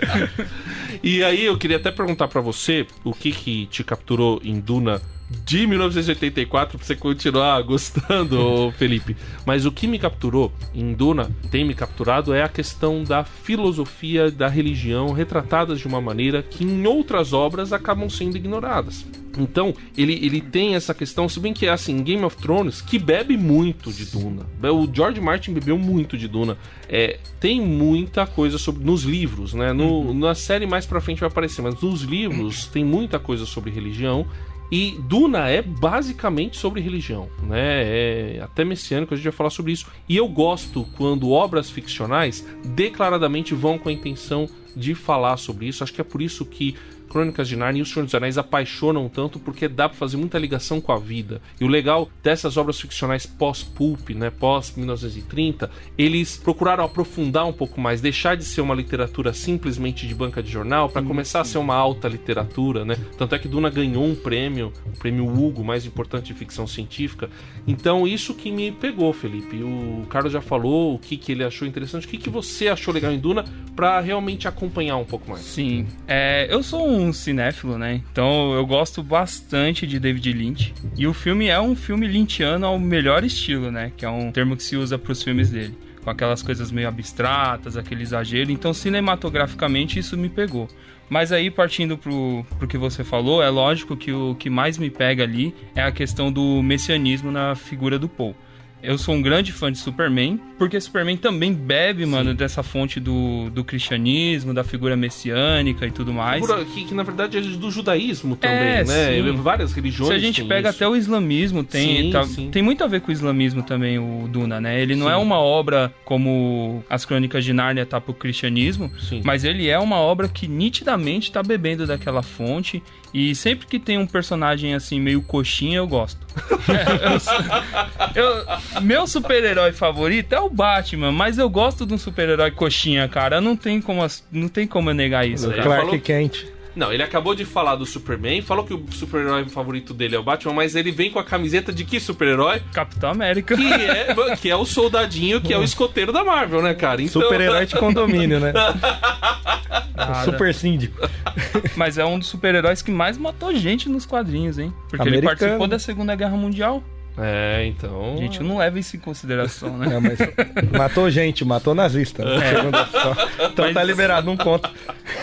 E 1.02 1.22
aí 1.22 1.44
eu 1.44 1.56
queria 1.56 1.76
até 1.76 1.90
perguntar 1.90 2.28
pra 2.28 2.40
você 2.40 2.86
o 3.04 3.12
que 3.12 3.30
que 3.32 3.66
te 3.66 3.84
capturou 3.84 4.40
em 4.44 4.58
Duna 4.60 5.00
de 5.30 5.66
1984 5.66 6.76
pra 6.76 6.86
você 6.86 6.96
continuar 6.96 7.62
gostando, 7.62 8.72
Felipe. 8.76 9.16
Mas 9.46 9.64
o 9.64 9.72
que 9.72 9.86
me 9.86 9.98
capturou 9.98 10.52
em 10.74 10.92
Duna, 10.92 11.30
tem 11.50 11.64
me 11.64 11.74
capturado, 11.74 12.34
é 12.34 12.42
a 12.42 12.48
questão 12.48 13.04
da 13.04 13.24
filosofia 13.24 14.30
da 14.30 14.48
religião 14.48 15.12
retratadas 15.12 15.78
de 15.78 15.86
uma 15.86 16.00
maneira 16.00 16.42
que 16.42 16.64
em 16.64 16.86
outras 16.86 17.32
obras 17.32 17.72
acabam 17.72 18.10
sendo 18.10 18.36
ignoradas. 18.36 19.06
Então, 19.38 19.74
ele, 19.96 20.14
ele 20.14 20.40
tem 20.40 20.74
essa 20.74 20.92
questão, 20.92 21.28
se 21.28 21.38
bem 21.38 21.52
que 21.52 21.66
é 21.66 21.70
assim, 21.70 22.02
Game 22.02 22.24
of 22.24 22.36
Thrones, 22.36 22.80
que 22.80 22.98
bebe 22.98 23.36
muito 23.36 23.92
de 23.92 24.04
Duna. 24.06 24.44
O 24.72 24.88
George 24.92 25.20
Martin 25.20 25.52
bebeu 25.52 25.78
muito 25.78 26.18
de 26.18 26.26
Duna. 26.26 26.58
É, 26.88 27.18
tem 27.38 27.60
muita 27.60 28.26
coisa 28.26 28.58
sobre 28.58 28.84
nos 28.84 29.04
livros, 29.04 29.54
né? 29.54 29.72
No, 29.72 30.12
Na 30.12 30.34
série 30.34 30.66
mais 30.66 30.86
pra 30.86 31.00
frente 31.00 31.20
vai 31.20 31.28
aparecer, 31.28 31.62
mas 31.62 31.80
nos 31.80 32.02
livros 32.02 32.66
tem 32.66 32.84
muita 32.84 33.18
coisa 33.18 33.46
sobre 33.46 33.70
religião. 33.70 34.26
E 34.70 34.96
Duna 35.00 35.48
é 35.48 35.60
basicamente 35.60 36.56
sobre 36.56 36.80
religião, 36.80 37.28
né? 37.42 38.36
É 38.36 38.40
até 38.42 38.64
messiânico, 38.64 39.12
a 39.12 39.16
gente 39.16 39.24
vai 39.24 39.32
falar 39.32 39.50
sobre 39.50 39.72
isso. 39.72 39.86
E 40.08 40.16
eu 40.16 40.28
gosto 40.28 40.86
quando 40.96 41.30
obras 41.30 41.68
ficcionais 41.68 42.46
declaradamente 42.64 43.54
vão 43.54 43.78
com 43.78 43.88
a 43.88 43.92
intenção 43.92 44.48
de 44.76 44.94
falar 44.94 45.36
sobre 45.36 45.66
isso. 45.66 45.82
Acho 45.82 45.92
que 45.92 46.00
é 46.00 46.04
por 46.04 46.22
isso 46.22 46.44
que 46.44 46.76
Crônicas 47.10 47.48
de 47.48 47.56
Narnia 47.56 47.80
e 47.80 47.82
O 47.82 47.86
Senhor 47.86 48.04
dos 48.04 48.14
Anéis 48.14 48.38
apaixonam 48.38 49.08
tanto 49.08 49.38
porque 49.40 49.68
dá 49.68 49.88
pra 49.88 49.98
fazer 49.98 50.16
muita 50.16 50.38
ligação 50.38 50.80
com 50.80 50.92
a 50.92 50.98
vida. 50.98 51.42
E 51.60 51.64
o 51.64 51.68
legal 51.68 52.08
dessas 52.22 52.56
obras 52.56 52.80
ficcionais 52.80 53.26
pós-pulp, 53.26 54.10
né, 54.10 54.30
pós 54.30 54.74
1930, 54.76 55.70
eles 55.98 56.36
procuraram 56.36 56.84
aprofundar 56.84 57.46
um 57.46 57.52
pouco 57.52 57.80
mais, 57.80 58.00
deixar 58.00 58.36
de 58.36 58.44
ser 58.44 58.60
uma 58.60 58.74
literatura 58.74 59.32
simplesmente 59.32 60.06
de 60.06 60.14
banca 60.14 60.42
de 60.42 60.50
jornal 60.50 60.88
para 60.88 61.02
começar 61.02 61.40
a 61.40 61.44
ser 61.44 61.58
uma 61.58 61.74
alta 61.74 62.06
literatura, 62.08 62.84
né? 62.84 62.96
Tanto 63.18 63.34
é 63.34 63.38
que 63.38 63.48
Duna 63.48 63.68
ganhou 63.68 64.04
um 64.04 64.14
prêmio, 64.14 64.72
o 64.86 64.98
prêmio 64.98 65.26
Hugo, 65.26 65.64
mais 65.64 65.84
importante 65.84 66.26
de 66.26 66.34
ficção 66.34 66.66
científica. 66.66 67.28
Então, 67.66 68.06
isso 68.06 68.34
que 68.34 68.52
me 68.52 68.70
pegou, 68.70 69.12
Felipe. 69.12 69.56
O 69.62 70.06
Carlos 70.08 70.32
já 70.32 70.40
falou 70.40 70.94
o 70.94 70.98
que, 70.98 71.16
que 71.16 71.32
ele 71.32 71.42
achou 71.42 71.66
interessante, 71.66 72.06
o 72.06 72.10
que, 72.10 72.18
que 72.18 72.30
você 72.30 72.68
achou 72.68 72.94
legal 72.94 73.12
em 73.12 73.18
Duna 73.18 73.44
para 73.74 74.00
realmente 74.00 74.46
acompanhar 74.46 74.96
um 74.96 75.04
pouco 75.04 75.30
mais. 75.30 75.42
Sim. 75.42 75.86
É, 76.06 76.46
eu 76.50 76.62
sou 76.62 76.86
um 76.86 76.99
cinéfilo, 77.12 77.78
né? 77.78 78.02
Então 78.12 78.52
eu 78.52 78.66
gosto 78.66 79.02
bastante 79.02 79.86
de 79.86 79.98
David 79.98 80.32
Lynch. 80.32 80.74
E 80.96 81.06
o 81.06 81.14
filme 81.14 81.48
é 81.48 81.60
um 81.60 81.74
filme 81.74 82.06
lynchiano 82.06 82.66
ao 82.66 82.78
melhor 82.78 83.24
estilo, 83.24 83.70
né? 83.70 83.90
Que 83.96 84.04
é 84.04 84.10
um 84.10 84.30
termo 84.30 84.56
que 84.56 84.62
se 84.62 84.76
usa 84.76 84.98
para 84.98 85.12
os 85.12 85.22
filmes 85.22 85.50
dele. 85.50 85.76
com 86.02 86.10
aquelas 86.10 86.42
coisas 86.42 86.70
meio 86.70 86.88
abstratas, 86.88 87.76
aquele 87.76 88.02
exagero. 88.02 88.50
Então, 88.50 88.72
cinematograficamente, 88.72 89.98
isso 89.98 90.16
me 90.16 90.28
pegou. 90.28 90.68
Mas 91.10 91.32
aí, 91.32 91.50
partindo 91.50 91.98
pro, 91.98 92.46
pro 92.58 92.68
que 92.68 92.78
você 92.78 93.02
falou, 93.02 93.42
é 93.42 93.50
lógico 93.50 93.96
que 93.96 94.12
o 94.12 94.34
que 94.36 94.48
mais 94.48 94.78
me 94.78 94.88
pega 94.88 95.24
ali 95.24 95.54
é 95.74 95.82
a 95.82 95.90
questão 95.90 96.32
do 96.32 96.62
messianismo 96.62 97.32
na 97.32 97.54
figura 97.56 97.98
do 97.98 98.08
Paul. 98.08 98.34
Eu 98.82 98.96
sou 98.96 99.14
um 99.14 99.20
grande 99.22 99.52
fã 99.52 99.70
de 99.70 99.78
Superman, 99.78 100.40
porque 100.58 100.80
Superman 100.80 101.16
também 101.16 101.52
bebe, 101.52 102.06
mano, 102.06 102.32
dessa 102.34 102.62
fonte 102.62 102.98
do, 102.98 103.50
do 103.50 103.62
cristianismo, 103.62 104.54
da 104.54 104.64
figura 104.64 104.96
messiânica 104.96 105.86
e 105.86 105.90
tudo 105.90 106.12
mais. 106.12 106.40
Figura 106.40 106.64
Que, 106.64 106.84
que, 106.84 106.94
na 106.94 107.02
verdade 107.02 107.36
é 107.36 107.40
do 107.40 107.70
judaísmo 107.70 108.36
também, 108.36 108.56
É, 108.56 108.84
né? 108.84 109.22
sim. 109.22 109.32
Várias 109.36 109.72
religiões. 109.72 110.08
Se 110.10 110.14
a 110.14 110.18
gente 110.18 110.42
pega 110.44 110.70
isso. 110.70 110.76
até 110.78 110.88
o 110.88 110.96
islamismo, 110.96 111.62
tem, 111.62 112.04
Sim, 112.04 112.10
tá- 112.10 112.24
sim. 112.24 112.50
tem 112.50 112.62
muito 112.62 112.82
a 112.82 112.86
ver 112.86 113.00
com 113.02 113.08
o 113.10 113.12
islamismo 113.12 113.62
também, 113.62 113.98
o 113.98 114.26
Duna, 114.28 114.60
né? 114.60 114.80
Ele 114.80 114.96
não 114.96 115.06
Sim. 115.06 115.12
é 115.12 115.16
uma 115.16 115.38
obra 115.38 115.92
como 116.04 116.82
as 116.88 117.04
crônicas 117.04 117.44
de 117.44 117.52
Nárnia 117.52 117.84
tá 117.84 118.00
pro 118.00 118.14
cristianismo, 118.14 118.90
Sim. 118.98 119.20
mas 119.24 119.44
ele 119.44 119.68
é 119.68 119.78
uma 119.78 119.96
obra 119.96 120.28
que 120.28 120.48
nitidamente 120.48 121.30
tá 121.30 121.42
bebendo 121.42 121.86
daquela 121.86 122.22
fonte. 122.22 122.82
E 123.12 123.34
sempre 123.34 123.66
que 123.66 123.78
tem 123.78 123.98
um 123.98 124.06
personagem 124.06 124.72
assim, 124.74 125.00
meio 125.00 125.20
coxinha, 125.22 125.78
eu 125.78 125.86
gosto. 125.86 126.20
Eu- 128.14 128.80
meu 128.82 129.06
super-herói 129.06 129.72
favorito 129.72 130.32
é 130.32 130.40
o 130.40 130.48
Batman, 130.48 131.12
mas 131.12 131.38
eu 131.38 131.48
gosto 131.48 131.84
de 131.86 131.94
um 131.94 131.98
super-herói 131.98 132.50
coxinha, 132.50 133.08
cara. 133.08 133.40
Não 133.40 133.56
tem 133.56 133.80
como, 133.80 134.06
não 134.30 134.48
tem 134.48 134.66
como 134.66 134.90
eu 134.90 134.94
negar 134.94 135.26
isso. 135.26 135.50
Clark 135.50 135.86
falou- 135.86 136.00
Kent. 136.00 136.46
Não, 136.80 136.90
ele 136.90 137.02
acabou 137.02 137.34
de 137.34 137.44
falar 137.44 137.76
do 137.76 137.84
Superman, 137.84 138.40
falou 138.40 138.64
que 138.64 138.72
o 138.72 138.82
super-herói 138.90 139.46
favorito 139.50 139.92
dele 139.92 140.16
é 140.16 140.18
o 140.18 140.22
Batman, 140.22 140.54
mas 140.54 140.74
ele 140.74 140.90
vem 140.90 141.10
com 141.10 141.18
a 141.18 141.24
camiseta 141.24 141.70
de 141.70 141.84
que 141.84 142.00
super-herói? 142.00 142.62
Capitão 142.72 143.10
América. 143.10 143.54
Que 143.54 143.70
é, 143.70 144.36
que 144.40 144.48
é 144.48 144.56
o 144.56 144.64
soldadinho, 144.64 145.42
que 145.42 145.52
é 145.52 145.58
o 145.58 145.62
escoteiro 145.62 146.10
da 146.10 146.24
Marvel, 146.24 146.62
né, 146.62 146.72
cara? 146.72 147.02
Então, 147.02 147.20
Super-herói 147.20 147.66
de 147.66 147.76
condomínio, 147.76 148.40
né? 148.40 148.54
Nada. 149.94 150.24
Super 150.24 150.54
síndico. 150.54 151.06
Mas 151.76 151.98
é 151.98 152.04
um 152.06 152.18
dos 152.18 152.28
super-heróis 152.28 152.80
que 152.80 152.90
mais 152.90 153.18
matou 153.18 153.54
gente 153.54 153.86
nos 153.86 154.06
quadrinhos, 154.06 154.58
hein? 154.58 154.72
Porque 154.88 155.02
ele 155.02 155.16
Americano. 155.18 155.38
participou 155.38 155.68
da 155.68 155.78
Segunda 155.78 156.14
Guerra 156.14 156.38
Mundial. 156.38 156.82
É, 157.22 157.66
então. 157.66 158.14
A 158.14 158.16
gente 158.16 158.42
não 158.42 158.56
leva 158.58 158.78
isso 158.78 158.96
em 158.96 158.98
consideração, 159.00 159.76
né? 159.76 159.88
É, 159.96 160.00
mas 160.00 160.70
matou 160.72 161.10
gente, 161.10 161.44
matou 161.44 161.74
nazista. 161.74 162.24
né? 162.24 162.54
Segundo 162.56 162.74
a 162.76 162.82
história. 162.82 163.28
Então 163.52 163.64
Mas- 163.66 163.74
tá 163.74 163.82
liberado, 163.84 164.26
não 164.26 164.36
conta. 164.36 164.70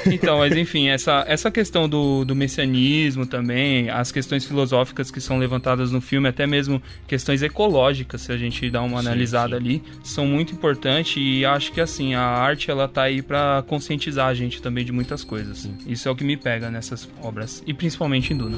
Então, 0.06 0.38
mas 0.40 0.56
enfim, 0.56 0.88
essa, 0.90 1.24
essa 1.28 1.50
questão 1.50 1.88
do, 1.90 2.24
do 2.24 2.36
messianismo 2.36 3.26
também, 3.26 3.90
as 3.90 4.12
questões 4.12 4.46
filosóficas 4.46 5.10
que 5.10 5.20
são 5.20 5.38
levantadas 5.38 5.92
no 5.92 6.00
filme, 6.02 6.28
até 6.30 6.46
mesmo 6.46 6.82
questões 7.08 7.42
ecológicas, 7.42 8.22
se 8.22 8.32
a 8.32 8.38
gente 8.38 8.70
dá 8.70 8.82
uma 8.82 9.02
Sim, 9.02 9.08
analisada 9.08 9.50
sim. 9.50 9.56
ali, 9.56 9.84
são 10.04 10.26
muito 10.26 10.54
importantes 10.54 11.16
e 11.18 11.46
acho 11.46 11.72
que 11.72 11.82
assim, 11.82 12.14
a 12.14 12.22
arte 12.22 12.70
ela 12.70 12.88
tá 12.88 13.04
aí 13.04 13.22
pra 13.22 13.64
conscientizar 13.68 14.28
a 14.28 14.34
gente 14.34 14.62
também 14.62 14.86
de 14.86 14.92
muitas 14.92 15.24
coisas. 15.24 15.68
Isso 15.88 16.08
é 16.08 16.12
o 16.12 16.16
que 16.16 16.24
me 16.24 16.38
pega 16.38 16.70
nessas 16.70 17.08
obras, 17.22 17.64
e 17.66 17.74
principalmente 17.74 18.34
em 18.34 18.38
Duna. 18.38 18.58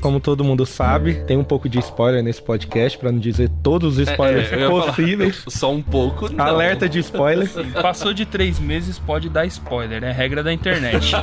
Como 0.00 0.20
todo 0.20 0.44
mundo 0.44 0.64
sabe, 0.64 1.14
tem 1.26 1.36
um 1.36 1.42
pouco 1.44 1.68
de 1.68 1.78
spoiler 1.80 2.22
nesse 2.22 2.40
podcast, 2.40 2.96
pra 2.98 3.10
não 3.10 3.18
dizer 3.18 3.50
todos 3.62 3.98
os 3.98 4.08
spoilers 4.08 4.52
É, 4.52 4.54
eu 4.54 4.60
ia 4.60 4.68
falar. 4.68 4.86
possíveis. 4.92 5.42
Só 5.48 5.72
um 5.72 5.82
pouco. 5.82 6.32
não. 6.32 6.44
Alerta 6.44 6.88
de 6.88 6.98
spoiler. 7.00 7.48
Passou 7.82 8.12
de 8.14 8.24
três 8.24 8.58
meses, 8.60 8.98
pode 8.98 9.28
dar 9.28 9.44
spoiler, 9.46 10.04
é 10.04 10.12
regra 10.12 10.42
da 10.42 10.52
internet. 10.52 11.12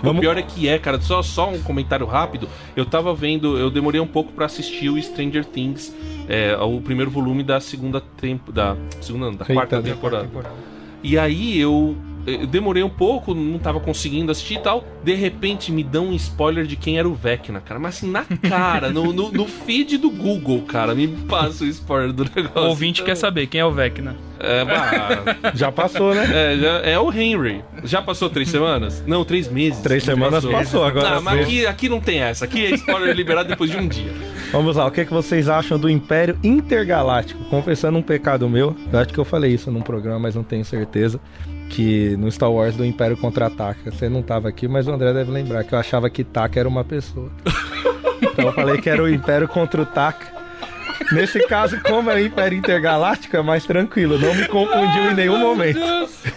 O 0.00 0.04
Vamos- 0.06 0.20
pior 0.20 0.38
é 0.38 0.42
que 0.42 0.66
é, 0.66 0.78
cara. 0.78 0.98
Só, 1.00 1.22
só 1.22 1.50
um 1.50 1.60
comentário 1.60 2.06
rápido. 2.06 2.48
Eu 2.74 2.86
tava 2.86 3.14
vendo, 3.14 3.58
eu 3.58 3.70
demorei 3.70 4.00
um 4.00 4.06
pouco 4.06 4.32
pra 4.32 4.46
assistir 4.46 4.88
o 4.88 5.00
Stranger 5.02 5.44
Things, 5.44 5.94
é, 6.26 6.56
o 6.56 6.80
primeiro 6.80 7.10
volume 7.10 7.42
da 7.42 7.60
segunda 7.60 8.00
tempo, 8.00 8.50
da 8.50 8.76
segunda, 9.00 9.26
não, 9.26 9.34
da 9.34 9.42
Eita, 9.44 9.52
quarta 9.52 9.76
da 9.76 9.82
temporada. 9.90 10.28
E 11.02 11.18
aí 11.18 11.60
eu, 11.60 11.94
eu 12.26 12.46
demorei 12.46 12.82
um 12.82 12.88
pouco, 12.90 13.34
não 13.34 13.58
tava 13.58 13.80
conseguindo 13.80 14.30
assistir 14.30 14.54
e 14.54 14.58
tal. 14.60 14.84
De 15.02 15.14
repente 15.14 15.72
me 15.72 15.82
dão 15.82 16.08
um 16.08 16.12
spoiler 16.14 16.66
de 16.66 16.76
quem 16.76 16.98
era 16.98 17.08
o 17.08 17.14
Vecna, 17.14 17.60
cara. 17.60 17.80
Mas 17.80 17.96
assim, 17.96 18.10
na 18.10 18.24
cara, 18.48 18.90
no, 18.90 19.12
no, 19.12 19.30
no 19.32 19.46
feed 19.46 19.96
do 19.98 20.10
Google, 20.10 20.62
cara, 20.62 20.94
me 20.94 21.08
passa 21.08 21.64
o 21.64 21.66
spoiler 21.66 22.12
do 22.12 22.22
O 22.24 22.26
negócio. 22.36 22.68
ouvinte 22.68 23.02
quer 23.02 23.14
saber 23.16 23.46
quem 23.46 23.60
é 23.60 23.64
o 23.64 23.72
Vecna. 23.72 24.16
É, 24.38 24.64
bah, 24.64 25.52
Já 25.54 25.70
passou, 25.70 26.14
né? 26.14 26.24
é, 26.32 26.56
já- 26.58 26.78
é 26.80 26.98
o 26.98 27.12
Henry. 27.12 27.62
Já 27.84 28.00
passou 28.00 28.30
três 28.30 28.48
semanas? 28.48 29.02
Não, 29.06 29.24
três 29.24 29.48
meses. 29.50 29.80
Três 29.82 30.02
semanas 30.02 30.44
passou, 30.44 30.82
agora 30.84 31.16
Não, 31.16 31.22
mas 31.22 31.40
aqui, 31.42 31.66
aqui 31.66 31.88
não 31.88 32.00
tem 32.00 32.20
essa. 32.20 32.44
Aqui 32.46 32.64
é 32.64 32.70
spoiler 32.74 33.14
liberado 33.14 33.48
depois 33.48 33.70
de 33.70 33.76
um 33.76 33.86
dia. 33.86 34.10
Vamos 34.52 34.76
lá, 34.76 34.86
o 34.86 34.90
que, 34.90 35.02
é 35.02 35.04
que 35.04 35.12
vocês 35.12 35.48
acham 35.48 35.78
do 35.78 35.88
Império 35.90 36.38
Intergaláctico? 36.42 37.42
Confessando 37.44 37.98
um 37.98 38.02
pecado 38.02 38.48
meu, 38.48 38.74
eu 38.92 38.98
acho 38.98 39.12
que 39.12 39.18
eu 39.20 39.24
falei 39.24 39.52
isso 39.52 39.70
num 39.70 39.82
programa, 39.82 40.18
mas 40.18 40.34
não 40.34 40.42
tenho 40.42 40.64
certeza. 40.64 41.20
Que 41.70 42.16
no 42.16 42.30
Star 42.30 42.52
Wars 42.52 42.76
do 42.76 42.84
Império 42.84 43.16
Contra-Ataca. 43.16 43.90
Você 43.90 44.08
não 44.08 44.22
tava 44.22 44.48
aqui, 44.48 44.68
mas 44.68 44.86
o 44.86 44.92
André 44.92 45.12
deve 45.14 45.30
lembrar 45.30 45.64
que 45.64 45.74
eu 45.74 45.78
achava 45.78 46.10
que 46.10 46.22
Taka 46.22 46.60
era 46.60 46.68
uma 46.68 46.84
pessoa. 46.84 47.30
Então 48.22 48.44
eu 48.44 48.52
falei 48.52 48.78
que 48.78 48.88
era 48.88 49.02
o 49.02 49.08
Império 49.08 49.48
contra 49.48 49.80
o 49.80 49.86
Taka. 49.86 50.39
Nesse 51.12 51.40
caso, 51.46 51.80
como 51.80 52.10
é 52.10 52.22
Império 52.22 52.56
Intergaláctico, 52.56 53.36
é 53.36 53.42
mais 53.42 53.64
tranquilo. 53.64 54.18
Não 54.18 54.34
me 54.34 54.46
confundiu 54.46 55.10
em 55.10 55.14
nenhum 55.14 55.38
momento. 55.38 55.80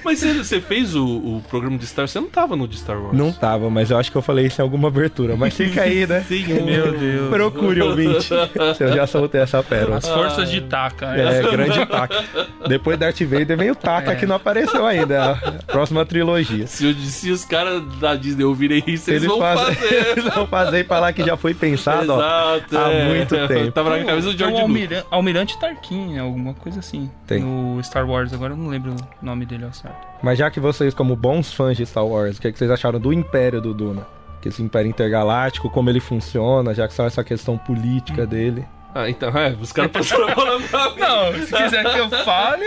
Mas 0.04 0.22
você, 0.22 0.60
fez 0.62 0.96
o, 0.96 1.06
o 1.06 1.44
programa 1.50 1.78
de 1.78 1.86
Star 1.86 2.04
Wars? 2.04 2.12
Você 2.12 2.20
não 2.20 2.30
tava 2.30 2.56
no 2.56 2.68
de 2.68 2.78
Star 2.78 3.00
Wars? 3.02 3.18
Não 3.18 3.32
tava, 3.32 3.70
mas 3.70 3.92
eu 3.92 3.98
acho 3.98 4.12
que 4.12 4.18
eu 4.18 4.22
falei 4.22 4.48
isso 4.48 4.62
em 4.62 4.64
alguma 4.64 4.88
abertura. 4.88 5.36
Mas 5.36 5.56
fica 5.56 5.82
aí, 5.84 6.08
né? 6.08 6.24
Sim, 6.28 6.46
Meu 6.64 6.92
Deus. 6.98 7.30
Procure, 7.30 7.82
ouvinte. 7.82 8.24
Se 8.24 8.84
eu 8.84 8.94
já 8.94 9.06
soltei 9.08 9.42
essa 9.42 9.62
pérola. 9.62 9.98
As 9.98 10.08
forças 10.08 10.50
de 10.50 10.62
Taka. 10.62 11.12
né? 11.12 11.40
É, 11.40 11.42
grande 11.42 11.86
Taka. 11.86 12.24
Depois 12.68 12.98
Darth 12.98 13.22
Vader 13.22 13.58
vem 13.58 13.72
o 13.72 13.76
Taka, 13.76 14.16
que 14.16 14.26
não 14.26 14.36
apareceu 14.36 14.86
ainda. 14.86 15.14
é 15.16 15.20
A 15.20 15.52
próxima 15.68 16.06
trilogia. 16.06 16.68
Se, 16.68 16.86
o- 16.86 16.96
se 16.96 17.32
os 17.32 17.46
caras 17.46 17.84
da 18.00 18.16
Disney 18.16 18.44
ouvirem 18.44 18.84
isso, 18.88 19.10
eles, 19.12 19.26
vão 19.26 19.40
fazem, 19.40 19.76
fazer. 19.76 20.08
eles 20.18 20.34
vão 20.34 20.48
fazer 20.48 20.80
e 20.80 20.84
falar 20.84 21.14
que 21.14 21.24
já 21.24 21.38
foi 21.38 21.54
pensado, 21.54 22.14
ó. 22.14 22.18
Exato, 22.18 22.78
há 22.78 22.92
é. 22.92 23.08
muito 23.08 23.48
tempo. 23.48 23.72
Tava 23.72 23.98
na 23.98 24.06
cabeça 24.06 24.32
do 24.32 24.38
Tem 24.38 24.53
o 24.54 24.58
George 24.58 24.74
Lucas. 24.74 24.98
Almirante, 25.08 25.08
Almirante 25.12 25.60
Tarkin, 25.60 26.18
alguma 26.18 26.54
coisa 26.54 26.80
assim. 26.80 27.10
Tem. 27.28 27.42
No 27.42 27.82
Star 27.84 28.10
Wars, 28.10 28.34
agora 28.34 28.54
eu 28.54 28.58
não 28.58 28.68
lembro 28.68 28.92
o 28.94 29.26
nome 29.26 29.46
dele 29.46 29.66
ao 29.66 29.74
certo. 29.74 29.98
Mas 30.22 30.38
já 30.40 30.50
que 30.52 30.60
vocês, 30.60 30.94
como 30.94 31.16
bons 31.16 31.54
fãs 31.54 31.76
de 31.78 31.86
Star 31.86 32.06
Wars, 32.06 32.38
o 32.38 32.42
que, 32.42 32.48
é 32.48 32.52
que 32.52 32.58
vocês 32.58 32.72
acharam 32.72 33.00
do 33.00 33.12
Império 33.14 33.60
do 33.62 33.74
Duna? 33.74 34.06
Que 34.42 34.50
esse 34.50 34.62
Império 34.62 34.90
Intergaláctico, 34.90 35.70
como 35.70 35.90
ele 35.90 36.00
funciona, 36.00 36.74
já 36.74 36.88
que 36.88 36.94
só 36.94 37.06
essa 37.06 37.24
questão 37.24 37.58
política 37.58 38.26
dele. 38.26 38.66
Ah, 38.96 39.10
então, 39.10 39.30
é, 39.36 39.56
os 39.60 39.72
caras 39.72 39.90
passaram 39.94 40.28
a 40.28 40.36
bola 40.36 40.60
pra 40.70 40.90
mim. 40.94 41.00
Não, 41.00 41.34
se 41.46 41.52
quiser 41.54 41.84
que 41.84 41.98
eu 41.98 42.10
fale. 42.24 42.64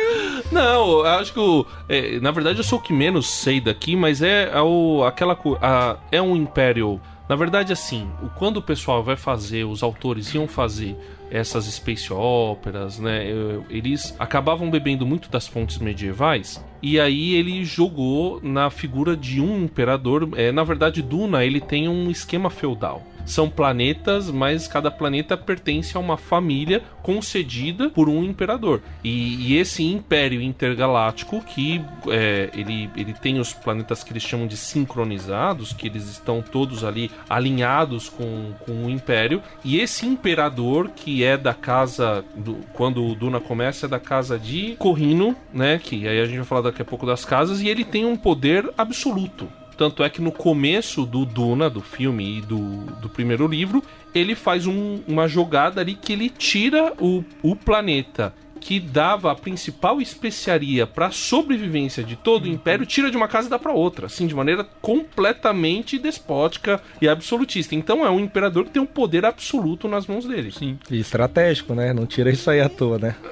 Não, 0.51 0.99
eu 1.01 1.07
acho 1.07 1.33
que 1.33 1.39
o, 1.39 1.65
é, 1.89 2.19
na 2.19 2.31
verdade 2.31 2.59
eu 2.59 2.65
sou 2.65 2.79
o 2.79 2.83
que 2.83 2.93
menos 2.93 3.29
sei 3.31 3.61
daqui, 3.61 3.95
mas 3.95 4.23
é, 4.23 4.51
é 4.53 4.61
o, 4.61 5.05
aquela 5.05 5.39
a, 5.63 5.97
é 6.11 6.21
um 6.21 6.35
império. 6.35 7.01
Na 7.29 7.37
verdade, 7.37 7.73
assim, 7.73 8.09
o- 8.23 8.29
quando 8.29 8.57
o 8.59 8.63
pessoal 8.63 9.03
vai 9.03 9.17
fazer, 9.17 9.65
os 9.65 9.83
autores 9.83 10.33
iam 10.35 10.47
fazer 10.49 10.97
essas 11.31 11.65
space 11.67 12.13
óperas, 12.13 12.99
né? 12.99 13.27
Eles 13.69 14.15
acabavam 14.19 14.71
bebendo 14.71 15.07
muito 15.07 15.29
das 15.29 15.47
fontes 15.47 15.79
medievais 15.79 16.65
e 16.83 17.01
aí 17.01 17.35
ele 17.35 17.65
jogou 17.65 18.41
na 18.43 18.71
figura 18.71 19.17
de 19.17 19.41
um 19.41 19.65
imperador. 19.65 20.29
É, 20.37 20.53
na 20.53 20.63
verdade, 20.63 21.03
Duna 21.03 21.45
ele 21.45 21.61
tem 21.61 21.89
um 21.89 22.11
esquema 22.11 22.51
feudal. 22.51 23.03
São 23.27 23.51
planetas, 23.51 24.31
mas 24.31 24.67
cada 24.67 24.91
planeta 24.91 25.37
pertence 25.37 25.97
a 25.97 26.01
uma 26.01 26.17
família 26.17 26.83
concedida 27.03 27.91
por 27.91 28.09
um 28.09 28.25
imperador. 28.25 28.81
E, 29.05 29.53
e 29.53 29.59
esse 29.59 29.83
império 29.83 30.41
intergaláctico, 30.41 31.43
que 31.43 31.83
é, 32.09 32.51
ele, 32.55 32.89
ele 32.97 33.13
tem 33.13 33.39
os 33.39 33.53
planetas 33.53 34.03
que 34.03 34.13
eles 34.13 34.23
chamam 34.23 34.47
de 34.47 34.57
sincronizados, 34.57 35.73
que 35.73 35.87
eles 35.87 36.09
estão 36.09 36.41
todos 36.41 36.85
ali 36.85 37.11
alinhados 37.29 38.09
com, 38.09 38.53
com 38.65 38.87
o 38.87 38.91
império. 38.91 39.43
E 39.65 39.79
esse 39.81 40.07
imperador, 40.07 40.91
que 40.95 41.25
é 41.25 41.37
da 41.37 41.53
casa, 41.53 42.25
do, 42.35 42.57
quando 42.73 43.05
o 43.05 43.15
Duna 43.15 43.41
começa, 43.41 43.87
é 43.87 43.89
da 43.89 44.01
casa 44.01 44.39
de 44.39 44.77
Corrino, 44.79 45.37
né? 45.53 45.79
Que 45.83 46.07
aí 46.07 46.21
a 46.21 46.27
gente 46.27 46.37
vai 46.37 46.47
falar 46.47 46.63
daqui 46.63 46.83
a 46.83 46.85
pouco 46.85 47.05
das 47.05 47.25
casas, 47.25 47.61
e 47.61 47.69
ele 47.69 47.85
tem 47.85 48.05
um 48.05 48.17
poder 48.17 48.71
absoluto. 48.79 49.49
Tanto 49.77 50.03
é 50.03 50.09
que 50.09 50.23
no 50.23 50.33
começo 50.33 51.05
do 51.05 51.25
Duna, 51.27 51.69
do 51.69 51.81
filme 51.83 52.39
e 52.39 52.41
do, 52.41 52.59
do 53.01 53.09
primeiro 53.09 53.47
livro, 53.47 53.83
ele 54.15 54.35
faz 54.35 54.67
um- 54.67 55.01
uma 55.07 55.29
jogada 55.29 55.81
ali 55.81 55.95
que 55.95 56.13
ele 56.13 56.31
tira 56.31 56.95
o, 56.99 57.23
o 57.43 57.55
planeta 57.55 58.33
que 58.61 58.81
dava 58.81 59.31
a 59.31 59.35
principal 59.35 60.01
especiaria 60.01 60.87
para 60.87 61.11
sobrevivência 61.11 62.03
de 62.03 62.17
todo 62.17 62.45
o 62.45 62.49
império, 62.49 62.87
tira 62.87 63.11
de 63.11 63.17
uma 63.17 63.29
casa 63.29 63.47
e 63.47 63.51
dá 63.51 63.59
para 63.59 63.73
outra, 63.73 64.07
assim, 64.07 64.27
de 64.27 64.35
maneira 64.35 64.65
completamente 64.83 65.99
despótica 65.99 66.81
e 67.01 67.09
absolutista. 67.09 67.75
Então 67.75 68.05
é 68.05 68.11
um 68.11 68.21
imperador 68.21 68.65
que 68.65 68.71
tem 68.71 68.83
um 68.83 68.87
poder 68.87 69.25
absoluto 69.25 69.87
nas 69.89 70.07
mãos 70.07 70.25
dele. 70.27 70.51
Sim. 70.53 70.79
E 70.91 70.99
estratégico, 70.99 71.75
né? 71.75 71.93
Não 71.93 72.07
tira 72.07 72.31
isso 72.31 72.51
aí 72.51 72.61
à 72.61 72.69
toa, 72.69 72.99
né? 72.99 73.15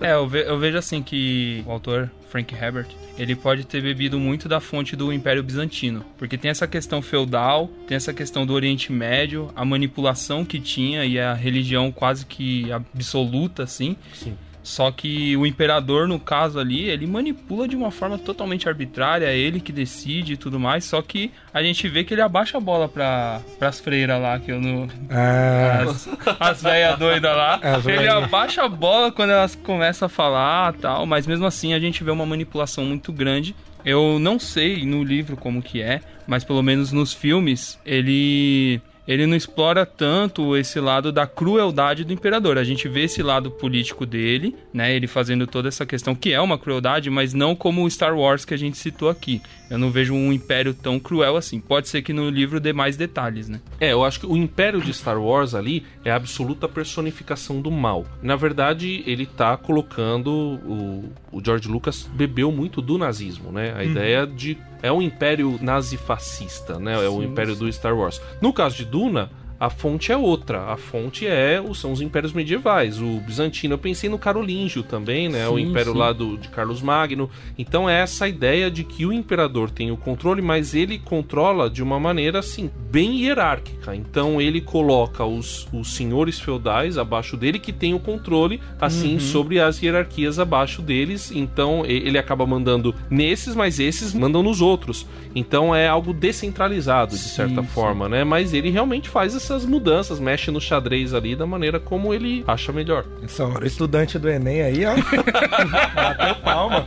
É, 0.00 0.12
eu, 0.14 0.26
ve- 0.26 0.44
eu 0.46 0.58
vejo 0.58 0.78
assim 0.78 1.02
que 1.02 1.62
o 1.66 1.70
autor, 1.72 2.10
Frank 2.30 2.54
Herbert, 2.54 2.86
ele 3.18 3.34
pode 3.34 3.64
ter 3.66 3.82
bebido 3.82 4.18
muito 4.18 4.48
da 4.48 4.60
fonte 4.60 4.96
do 4.96 5.12
Império 5.12 5.42
Bizantino. 5.42 6.04
Porque 6.16 6.38
tem 6.38 6.50
essa 6.50 6.66
questão 6.66 7.02
feudal, 7.02 7.68
tem 7.86 7.96
essa 7.96 8.14
questão 8.14 8.46
do 8.46 8.54
Oriente 8.54 8.90
Médio, 8.90 9.50
a 9.54 9.64
manipulação 9.64 10.44
que 10.44 10.58
tinha 10.58 11.04
e 11.04 11.18
a 11.18 11.34
religião 11.34 11.92
quase 11.92 12.24
que 12.24 12.70
absoluta, 12.72 13.64
assim. 13.80 13.96
Sim. 14.12 14.36
Só 14.62 14.90
que 14.90 15.36
o 15.36 15.46
imperador, 15.46 16.06
no 16.06 16.20
caso 16.20 16.58
ali, 16.58 16.84
ele 16.88 17.06
manipula 17.06 17.66
de 17.66 17.74
uma 17.74 17.90
forma 17.90 18.18
totalmente 18.18 18.68
arbitrária, 18.68 19.26
é 19.26 19.36
ele 19.36 19.58
que 19.58 19.72
decide 19.72 20.34
e 20.34 20.36
tudo 20.36 20.60
mais. 20.60 20.84
Só 20.84 21.00
que 21.00 21.32
a 21.52 21.62
gente 21.62 21.88
vê 21.88 22.04
que 22.04 22.12
ele 22.12 22.20
abaixa 22.20 22.58
a 22.58 22.60
bola 22.60 22.86
pra, 22.88 23.40
pras 23.58 23.80
freiras 23.80 24.20
lá, 24.20 24.38
que 24.38 24.52
eu 24.52 24.60
não. 24.60 24.86
Ah, 25.08 25.84
As, 25.88 26.08
as 26.38 26.62
velhas 26.62 26.98
doidas 26.98 27.34
lá. 27.34 27.54
As 27.56 27.86
ele 27.86 28.06
abaixa 28.08 28.62
a 28.62 28.68
bola 28.68 29.10
quando 29.10 29.30
elas 29.30 29.54
começam 29.56 30.06
a 30.06 30.08
falar 30.10 30.74
tal, 30.74 31.06
mas 31.06 31.26
mesmo 31.26 31.46
assim 31.46 31.72
a 31.72 31.80
gente 31.80 32.04
vê 32.04 32.10
uma 32.10 32.26
manipulação 32.26 32.84
muito 32.84 33.12
grande. 33.12 33.56
Eu 33.82 34.18
não 34.18 34.38
sei 34.38 34.84
no 34.84 35.02
livro 35.02 35.38
como 35.38 35.62
que 35.62 35.80
é, 35.80 36.02
mas 36.26 36.44
pelo 36.44 36.62
menos 36.62 36.92
nos 36.92 37.14
filmes 37.14 37.78
ele 37.84 38.80
ele 39.10 39.26
não 39.26 39.36
explora 39.36 39.84
tanto 39.84 40.56
esse 40.56 40.78
lado 40.78 41.10
da 41.10 41.26
crueldade 41.26 42.04
do 42.04 42.12
imperador. 42.12 42.56
A 42.56 42.62
gente 42.62 42.88
vê 42.88 43.02
esse 43.02 43.24
lado 43.24 43.50
político 43.50 44.06
dele, 44.06 44.54
né? 44.72 44.94
Ele 44.94 45.08
fazendo 45.08 45.48
toda 45.48 45.66
essa 45.66 45.84
questão 45.84 46.14
que 46.14 46.32
é 46.32 46.40
uma 46.40 46.56
crueldade, 46.56 47.10
mas 47.10 47.34
não 47.34 47.56
como 47.56 47.82
o 47.82 47.90
Star 47.90 48.16
Wars 48.16 48.44
que 48.44 48.54
a 48.54 48.56
gente 48.56 48.78
citou 48.78 49.08
aqui. 49.08 49.42
Eu 49.70 49.78
não 49.78 49.90
vejo 49.90 50.12
um 50.12 50.32
império 50.32 50.74
tão 50.74 50.98
cruel 50.98 51.36
assim. 51.36 51.60
Pode 51.60 51.88
ser 51.88 52.02
que 52.02 52.12
no 52.12 52.28
livro 52.28 52.58
dê 52.58 52.72
mais 52.72 52.96
detalhes, 52.96 53.48
né? 53.48 53.60
É, 53.78 53.92
eu 53.92 54.04
acho 54.04 54.18
que 54.18 54.26
o 54.26 54.36
Império 54.36 54.80
de 54.80 54.92
Star 54.92 55.22
Wars 55.22 55.54
ali 55.54 55.84
é 56.04 56.10
a 56.10 56.16
absoluta 56.16 56.68
personificação 56.68 57.60
do 57.60 57.70
mal. 57.70 58.04
Na 58.20 58.34
verdade, 58.34 59.04
ele 59.06 59.26
tá 59.26 59.56
colocando. 59.56 60.30
O, 60.30 61.12
o 61.30 61.44
George 61.44 61.68
Lucas 61.68 62.10
bebeu 62.12 62.50
muito 62.50 62.82
do 62.82 62.98
nazismo, 62.98 63.52
né? 63.52 63.72
A 63.76 63.84
ideia 63.84 64.26
de. 64.26 64.58
É 64.82 64.90
um 64.90 65.00
império 65.00 65.58
nazifascista, 65.60 66.78
né? 66.78 66.94
É 66.94 67.08
o 67.08 67.20
Sim, 67.20 67.26
império 67.26 67.54
do 67.54 67.70
Star 67.72 67.96
Wars. 67.96 68.20
No 68.40 68.52
caso 68.52 68.76
de 68.76 68.84
Duna. 68.84 69.30
A 69.60 69.68
fonte 69.68 70.10
é 70.10 70.16
outra. 70.16 70.72
A 70.72 70.76
fonte 70.78 71.26
é 71.26 71.60
o- 71.60 71.74
são 71.74 71.92
os 71.92 72.00
impérios 72.00 72.32
medievais. 72.32 72.98
O 73.00 73.20
bizantino, 73.20 73.74
eu 73.74 73.78
pensei 73.78 74.08
no 74.08 74.18
Carolíngio 74.18 74.82
também, 74.82 75.28
né? 75.28 75.46
o 75.48 75.56
Sim, 75.58 75.64
império 75.68 75.92
sim. 75.92 75.98
lá 75.98 76.12
do, 76.14 76.38
de 76.38 76.48
Carlos 76.48 76.80
Magno. 76.80 77.28
Então 77.58 77.88
é 77.88 78.00
essa 78.00 78.26
ideia 78.26 78.70
de 78.70 78.82
que 78.84 79.04
o 79.04 79.12
imperador 79.12 79.68
tem 79.70 79.90
o 79.90 79.98
controle, 79.98 80.40
mas 80.40 80.74
ele 80.74 80.98
controla 80.98 81.68
de 81.68 81.82
uma 81.82 82.00
maneira 82.00 82.38
assim, 82.38 82.70
bem 82.90 83.20
hierárquica. 83.22 83.94
Então 83.94 84.40
ele 84.40 84.62
coloca 84.62 85.26
os, 85.26 85.68
os 85.74 85.92
senhores 85.94 86.40
feudais 86.40 86.96
abaixo 86.96 87.36
dele 87.36 87.58
que 87.58 87.72
tem 87.72 87.92
o 87.92 88.00
controle, 88.00 88.60
assim, 88.80 89.14
Uhum. 89.14 89.20
sobre 89.20 89.60
as 89.60 89.82
hierarquias 89.82 90.38
abaixo 90.38 90.80
deles. 90.80 91.30
Então 91.30 91.84
ele 91.84 92.16
acaba 92.16 92.46
mandando 92.46 92.94
nesses, 93.10 93.54
mas 93.54 93.78
esses 93.78 94.14
mandam 94.14 94.42
nos 94.42 94.62
outros. 94.62 95.06
Então 95.34 95.74
é 95.74 95.86
algo 95.86 96.14
descentralizado, 96.14 97.12
de 97.12 97.18
certa 97.18 97.60
sim. 97.60 97.68
forma, 97.68 98.08
né? 98.08 98.24
Mas 98.24 98.54
ele 98.54 98.70
realmente 98.70 99.08
faz 99.08 99.34
essas 99.50 99.66
mudanças, 99.66 100.20
mexe 100.20 100.50
no 100.50 100.60
xadrez 100.60 101.12
ali 101.12 101.34
da 101.34 101.44
maneira 101.44 101.80
como 101.80 102.14
ele 102.14 102.44
acha 102.46 102.72
melhor. 102.72 103.04
essa 103.22 103.44
hora, 103.44 103.64
o 103.64 103.66
estudante 103.66 104.18
do 104.18 104.28
Enem 104.28 104.62
aí, 104.62 104.84
ó. 104.86 104.94
Bateu 105.92 106.34
palma. 106.36 106.86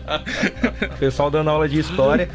Pessoal 0.98 1.30
dando 1.30 1.50
aula 1.50 1.68
de 1.68 1.80
história. 1.80 2.30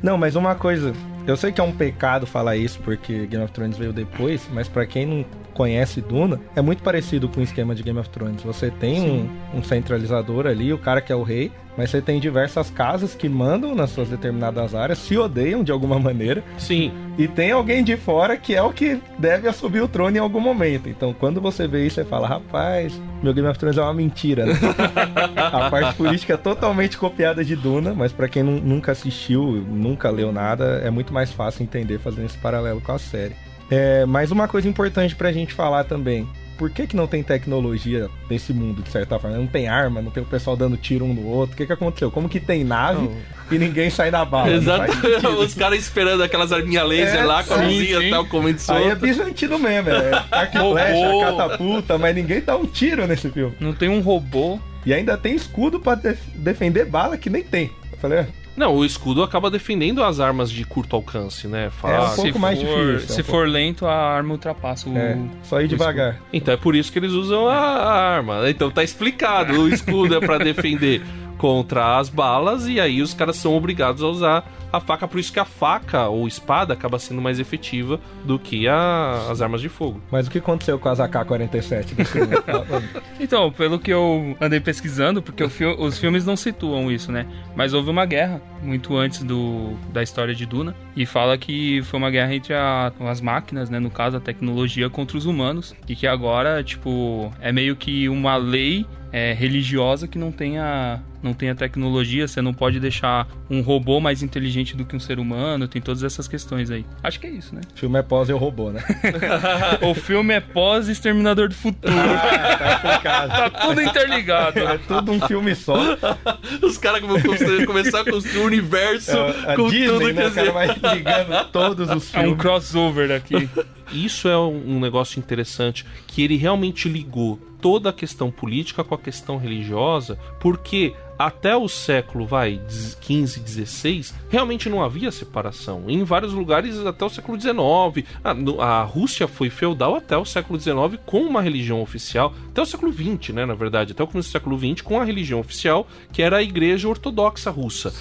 Não, 0.00 0.16
mas 0.16 0.36
uma 0.36 0.54
coisa. 0.54 0.92
Eu 1.26 1.36
sei 1.36 1.50
que 1.50 1.60
é 1.60 1.64
um 1.64 1.72
pecado 1.72 2.26
falar 2.26 2.56
isso, 2.56 2.78
porque 2.84 3.26
Game 3.26 3.44
of 3.44 3.52
Thrones 3.52 3.76
veio 3.76 3.92
depois, 3.92 4.48
mas 4.52 4.68
pra 4.68 4.86
quem 4.86 5.04
não 5.04 5.24
conhece 5.56 6.02
Duna, 6.02 6.38
é 6.54 6.60
muito 6.60 6.82
parecido 6.82 7.28
com 7.28 7.40
o 7.40 7.42
esquema 7.42 7.74
de 7.74 7.82
Game 7.82 7.98
of 7.98 8.10
Thrones. 8.10 8.42
Você 8.42 8.70
tem 8.70 9.00
um, 9.10 9.58
um 9.58 9.62
centralizador 9.62 10.46
ali, 10.46 10.70
o 10.72 10.78
cara 10.78 11.00
que 11.00 11.10
é 11.10 11.16
o 11.16 11.22
rei, 11.22 11.50
mas 11.78 11.90
você 11.90 12.00
tem 12.02 12.20
diversas 12.20 12.70
casas 12.70 13.14
que 13.14 13.28
mandam 13.28 13.74
nas 13.74 13.90
suas 13.90 14.08
determinadas 14.08 14.74
áreas, 14.74 14.98
se 14.98 15.16
odeiam 15.16 15.64
de 15.64 15.72
alguma 15.72 15.98
maneira, 15.98 16.42
Sim, 16.58 16.92
e 17.18 17.26
tem 17.26 17.52
alguém 17.52 17.82
de 17.82 17.96
fora 17.96 18.36
que 18.36 18.54
é 18.54 18.62
o 18.62 18.72
que 18.72 19.00
deve 19.18 19.48
assumir 19.48 19.80
o 19.80 19.88
trono 19.88 20.16
em 20.16 20.20
algum 20.20 20.40
momento. 20.40 20.88
Então, 20.88 21.14
quando 21.14 21.40
você 21.40 21.66
vê 21.66 21.86
isso, 21.86 21.96
você 21.96 22.04
fala: 22.04 22.26
rapaz, 22.28 23.00
meu 23.22 23.32
Game 23.34 23.48
of 23.48 23.58
Thrones 23.58 23.78
é 23.78 23.82
uma 23.82 23.94
mentira. 23.94 24.44
né?" 24.46 24.52
a 25.36 25.70
parte 25.70 25.94
política 25.96 26.34
é 26.34 26.36
totalmente 26.36 26.96
copiada 26.98 27.44
de 27.44 27.56
Duna, 27.56 27.94
mas 27.94 28.12
pra 28.12 28.28
quem 28.28 28.42
nu- 28.42 28.60
nunca 28.60 28.92
assistiu, 28.92 29.42
nunca 29.70 30.10
leu 30.10 30.30
nada, 30.32 30.80
é 30.84 30.90
muito 30.90 31.12
mais 31.12 31.30
fácil 31.32 31.62
entender 31.62 31.98
fazendo 31.98 32.26
esse 32.26 32.38
paralelo 32.38 32.80
com 32.80 32.92
a 32.92 32.98
série. 32.98 33.34
É, 33.70 34.04
mas 34.06 34.30
uma 34.30 34.46
coisa 34.48 34.68
importante 34.68 35.14
pra 35.14 35.32
gente 35.32 35.52
falar 35.54 35.84
também. 35.84 36.26
Por 36.56 36.70
que, 36.70 36.86
que 36.86 36.96
não 36.96 37.06
tem 37.06 37.22
tecnologia 37.22 38.08
nesse 38.30 38.50
mundo, 38.50 38.82
de 38.82 38.90
certa 38.90 39.18
forma? 39.18 39.36
Não 39.36 39.46
tem 39.46 39.68
arma, 39.68 40.00
não 40.00 40.10
tem 40.10 40.22
o 40.22 40.26
pessoal 40.26 40.56
dando 40.56 40.74
tiro 40.78 41.04
um 41.04 41.12
no 41.12 41.26
outro. 41.26 41.52
O 41.54 41.56
que, 41.56 41.66
que 41.66 41.72
aconteceu? 41.72 42.10
Como 42.10 42.30
que 42.30 42.40
tem 42.40 42.64
nave 42.64 43.10
e 43.52 43.58
ninguém 43.58 43.90
sai 43.90 44.10
na 44.10 44.24
bala? 44.24 44.46
Não 44.48 44.54
Exato. 44.54 44.92
Os 45.38 45.52
caras 45.52 45.78
esperando 45.78 46.22
aquelas 46.22 46.52
arminhas 46.52 46.88
laser 46.88 47.20
É, 47.20 47.24
lá 47.24 47.44
com 47.44 47.52
a 47.52 47.58
sim, 47.58 47.64
luzinha 47.64 48.00
e 48.00 48.10
tal, 48.10 48.24
comendo 48.24 48.58
Aí 48.68 48.88
é 48.88 48.94
bizantino 48.94 49.58
mesmo, 49.58 49.90
é 49.90 50.24
arco 50.30 50.58
flecha, 50.72 51.20
catapulta, 51.26 51.98
mas 51.98 52.14
ninguém 52.14 52.40
dá 52.40 52.56
um 52.56 52.64
tiro 52.64 53.06
nesse 53.06 53.28
filme. 53.30 53.54
Não 53.60 53.74
tem 53.74 53.90
um 53.90 54.00
robô. 54.00 54.58
E 54.86 54.94
ainda 54.94 55.18
tem 55.18 55.34
escudo 55.34 55.78
pra 55.80 55.94
def- 55.96 56.22
defender 56.36 56.86
bala 56.86 57.18
que 57.18 57.28
nem 57.28 57.42
tem. 57.42 57.70
Eu 57.92 57.98
falei, 57.98 58.20
ah, 58.20 58.26
Não, 58.56 58.74
o 58.74 58.84
escudo 58.84 59.22
acaba 59.22 59.50
defendendo 59.50 60.02
as 60.02 60.18
armas 60.18 60.50
de 60.50 60.64
curto 60.64 60.96
alcance, 60.96 61.46
né? 61.46 61.70
É, 61.84 62.00
um 62.00 62.14
pouco 62.14 62.38
mais 62.38 62.60
for, 62.60 62.66
difícil, 62.94 62.96
é 62.96 63.14
Se 63.14 63.20
um 63.20 63.24
for 63.24 63.48
lento, 63.48 63.86
a 63.86 63.94
arma 63.94 64.32
ultrapassa 64.32 64.88
o. 64.88 64.96
é, 64.96 65.18
só 65.42 65.60
ir 65.60 65.68
devagar. 65.68 66.16
Então 66.32 66.54
é 66.54 66.56
por 66.56 66.74
isso 66.74 66.90
que 66.90 66.98
eles 66.98 67.12
usam 67.12 67.46
a, 67.48 67.54
a 67.54 68.14
arma. 68.14 68.48
Então 68.48 68.70
tá 68.70 68.82
explicado. 68.82 69.60
O 69.60 69.68
escudo 69.68 70.14
é 70.14 70.20
pra 70.20 70.38
defender 70.42 71.02
contra 71.36 71.98
as 71.98 72.08
balas 72.08 72.66
e 72.66 72.80
aí 72.80 73.02
os 73.02 73.12
caras 73.12 73.36
são 73.36 73.54
obrigados 73.54 74.02
a 74.02 74.06
usar 74.06 74.52
a 74.76 74.80
faca. 74.80 75.06
Por 75.08 75.18
isso 75.18 75.32
que 75.32 75.40
a 75.40 75.44
faca 75.44 76.08
ou 76.08 76.26
espada 76.28 76.72
acaba 76.74 76.98
sendo 76.98 77.20
mais 77.20 77.38
efetiva 77.40 78.00
do 78.24 78.38
que 78.38 78.66
a- 78.68 79.28
as 79.30 79.40
armas 79.42 79.60
de 79.60 79.68
fogo. 79.68 80.00
Mas 80.10 80.26
o 80.26 80.30
que 80.30 80.38
aconteceu 80.38 80.78
com 80.78 80.88
as 80.88 81.00
AK-47 81.00 81.94
do 81.94 82.04
filme? 82.04 82.36
Fala 82.42 82.64
pra 82.64 82.80
mim. 82.80 82.86
Então, 83.18 83.50
pelo 83.50 83.78
que 83.78 83.90
eu 83.92 84.36
andei 84.40 84.60
pesquisando, 84.60 85.22
porque 85.22 85.42
o 85.42 85.48
fil- 85.48 85.76
os 85.80 85.98
filmes 85.98 86.24
não 86.26 86.36
situam 86.36 86.92
isso, 86.92 87.10
né? 87.10 87.26
Mas 87.56 87.72
houve 87.72 87.90
uma 87.90 88.04
guerra 88.04 88.40
muito 88.62 88.96
antes 88.96 89.22
do, 89.22 89.72
da 89.92 90.02
história 90.02 90.34
de 90.34 90.44
Duna. 90.46 90.74
E 90.94 91.04
fala 91.06 91.36
que 91.38 91.82
foi 91.84 91.98
uma 91.98 92.10
guerra 92.10 92.34
entre 92.34 92.52
a- 92.54 92.92
as 93.00 93.20
máquinas, 93.20 93.70
né? 93.70 93.80
No 93.80 93.90
caso, 93.90 94.16
a 94.18 94.20
tecnologia 94.20 94.88
contra 94.90 95.16
os 95.16 95.24
humanos. 95.26 95.74
E 95.88 95.96
que 95.96 96.06
agora, 96.06 96.62
tipo, 96.62 97.32
é 97.40 97.50
meio 97.52 97.74
que 97.74 98.08
uma 98.08 98.36
lei 98.36 98.86
é, 99.12 99.32
religiosa 99.32 100.06
que 100.06 100.18
não 100.18 100.30
tenha, 100.30 101.00
não 101.22 101.32
tenha 101.32 101.54
tecnologia. 101.54 102.28
Você 102.28 102.42
não 102.42 102.52
pode 102.52 102.78
deixar 102.78 103.26
um 103.48 103.60
robô 103.62 103.98
mais 103.98 104.22
inteligente 104.22 104.65
do 104.74 104.84
que 104.84 104.96
um 104.96 105.00
ser 105.00 105.18
humano. 105.18 105.68
Tem 105.68 105.82
todas 105.82 106.02
essas 106.02 106.26
questões 106.26 106.70
aí. 106.70 106.84
Acho 107.02 107.20
que 107.20 107.26
é 107.26 107.30
isso, 107.30 107.54
né? 107.54 107.60
o 107.74 107.78
filme 107.78 107.98
é 107.98 108.02
pós 108.02 108.28
eu 108.30 108.38
robô, 108.38 108.70
né? 108.70 108.82
o 109.82 109.94
filme 109.94 110.32
é 110.34 110.40
pós-Exterminador 110.40 111.48
do 111.48 111.54
Futuro. 111.54 111.92
tá 111.94 112.72
explicado. 112.74 113.28
tá 113.28 113.50
tudo 113.50 113.82
interligado. 113.82 114.58
É 114.60 114.78
tudo 114.78 115.12
um 115.12 115.20
filme 115.20 115.54
só. 115.54 115.76
Os 116.62 116.78
caras 116.78 117.02
vão 117.02 117.20
construir- 117.20 117.66
começar 117.66 118.00
a 118.00 118.04
construir 118.10 118.38
um 118.40 118.44
universo 118.46 119.10
É, 119.16 119.52
a 119.52 119.56
com 119.56 119.68
Disney, 119.68 119.86
tudo 119.88 120.12
né? 120.12 120.22
que 120.24 120.28
O 120.28 120.34
cara 120.34 120.52
vai 120.52 120.66
ligando 120.96 121.44
todos 121.52 121.90
os 121.90 122.14
É 122.14 122.18
um 122.18 122.22
filmes. 122.22 122.38
crossover 122.40 123.10
aqui. 123.12 123.48
Isso 123.92 124.26
é 124.28 124.36
um 124.36 124.56
um 124.76 124.80
negócio 124.80 125.18
interessante, 125.20 125.84
que 126.06 126.22
ele 126.22 126.36
realmente 126.36 126.88
ligou 126.88 127.38
toda 127.60 127.90
a 127.90 127.92
questão 127.92 128.30
política 128.30 128.82
com 128.82 128.94
a 128.94 128.98
questão 128.98 129.36
religiosa, 129.36 130.18
porque 130.40 130.92
até 131.18 131.56
o 131.56 131.68
século, 131.68 132.26
vai, 132.26 132.60
15, 133.00 133.40
16, 133.40 134.14
realmente 134.28 134.68
não 134.68 134.82
havia 134.82 135.10
separação. 135.10 135.84
Em 135.88 136.04
vários 136.04 136.32
lugares, 136.32 136.78
até 136.84 137.04
o 137.04 137.10
século 137.10 137.36
19. 137.36 138.04
A, 138.22 138.30
a 138.64 138.82
Rússia 138.82 139.26
foi 139.26 139.50
feudal 139.50 139.94
até 139.94 140.16
o 140.16 140.24
século 140.24 140.58
19 140.58 140.98
com 141.06 141.20
uma 141.20 141.40
religião 141.40 141.80
oficial, 141.80 142.34
até 142.50 142.60
o 142.60 142.66
século 142.66 142.92
20, 142.92 143.32
né, 143.32 143.46
na 143.46 143.54
verdade, 143.54 143.92
até 143.92 144.02
o 144.02 144.06
começo 144.06 144.28
do 144.28 144.32
século 144.32 144.56
20 144.56 144.82
com 144.82 145.00
a 145.00 145.04
religião 145.04 145.40
oficial, 145.40 145.86
que 146.12 146.22
era 146.22 146.38
a 146.38 146.42
Igreja 146.42 146.88
Ortodoxa 146.88 147.50
Russa. 147.50 147.92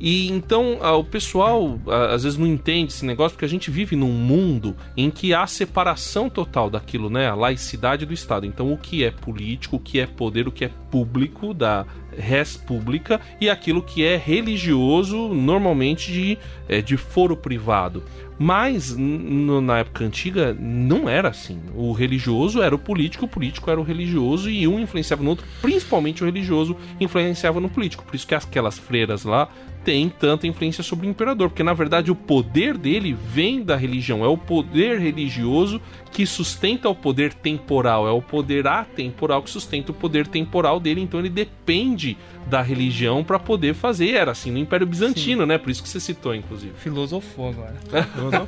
E 0.00 0.28
então 0.28 0.78
ah, 0.80 0.96
o 0.96 1.04
pessoal 1.04 1.78
ah, 1.86 2.14
às 2.14 2.24
vezes 2.24 2.38
não 2.38 2.46
entende 2.46 2.92
esse 2.92 3.04
negócio 3.04 3.34
porque 3.34 3.44
a 3.44 3.48
gente 3.48 3.70
vive 3.70 3.96
num 3.96 4.12
mundo 4.12 4.76
em 4.96 5.10
que 5.10 5.32
há 5.32 5.46
separação 5.46 6.28
total 6.28 6.68
daquilo, 6.68 7.08
né? 7.08 7.28
A 7.28 7.34
laicidade 7.34 8.04
do 8.06 8.12
Estado. 8.12 8.46
Então 8.46 8.72
o 8.72 8.78
que 8.78 9.04
é 9.04 9.10
político, 9.10 9.76
o 9.76 9.80
que 9.80 10.00
é 10.00 10.06
poder, 10.06 10.48
o 10.48 10.52
que 10.52 10.64
é 10.64 10.70
público 10.90 11.52
da 11.52 11.86
res 12.18 12.56
pública 12.56 13.20
e 13.40 13.48
aquilo 13.50 13.82
que 13.82 14.04
é 14.04 14.16
religioso, 14.16 15.28
normalmente 15.28 16.12
de, 16.12 16.38
eh, 16.68 16.80
de 16.82 16.96
foro 16.96 17.36
privado. 17.36 18.02
Mas 18.38 18.96
no- 18.96 19.60
na 19.60 19.78
época 19.78 20.04
antiga 20.04 20.56
não 20.58 21.08
era 21.08 21.28
assim. 21.28 21.60
O 21.74 21.92
religioso 21.92 22.60
era 22.62 22.74
o 22.74 22.78
político, 22.78 23.26
o 23.26 23.28
político 23.28 23.70
era 23.70 23.80
o 23.80 23.84
religioso 23.84 24.50
e 24.50 24.66
um 24.66 24.80
influenciava 24.80 25.22
no 25.22 25.30
outro, 25.30 25.46
principalmente 25.62 26.22
o 26.22 26.26
religioso 26.26 26.76
influenciava 27.00 27.60
no 27.60 27.68
político. 27.68 28.04
Por 28.04 28.14
isso 28.16 28.26
que 28.26 28.34
aquelas 28.34 28.76
freiras 28.78 29.24
lá 29.24 29.48
tem 29.84 30.08
tanta 30.08 30.46
influência 30.46 30.82
sobre 30.82 31.06
o 31.06 31.10
imperador, 31.10 31.50
porque 31.50 31.62
na 31.62 31.74
verdade 31.74 32.10
o 32.10 32.14
poder 32.14 32.78
dele 32.78 33.12
vem 33.12 33.62
da 33.62 33.76
religião, 33.76 34.24
é 34.24 34.28
o 34.28 34.36
poder 34.36 34.98
religioso 34.98 35.80
que 36.10 36.24
sustenta 36.24 36.88
o 36.88 36.94
poder 36.94 37.34
temporal, 37.34 38.08
é 38.08 38.10
o 38.10 38.22
poder 38.22 38.66
atemporal 38.66 39.42
que 39.42 39.50
sustenta 39.50 39.92
o 39.92 39.94
poder 39.94 40.26
temporal 40.26 40.80
dele, 40.80 41.00
então 41.00 41.20
ele 41.20 41.28
depende 41.28 42.16
da 42.46 42.62
religião 42.62 43.24
para 43.24 43.38
poder 43.38 43.74
fazer. 43.74 44.12
Era 44.12 44.30
assim 44.30 44.50
no 44.50 44.58
Império 44.58 44.86
Bizantino, 44.86 45.42
Sim. 45.42 45.48
né? 45.48 45.58
Por 45.58 45.70
isso 45.70 45.82
que 45.82 45.88
você 45.88 45.98
citou, 45.98 46.34
inclusive. 46.34 46.72
Filosofou 46.76 47.48
agora. 47.48 47.74
Filosofou. 48.14 48.46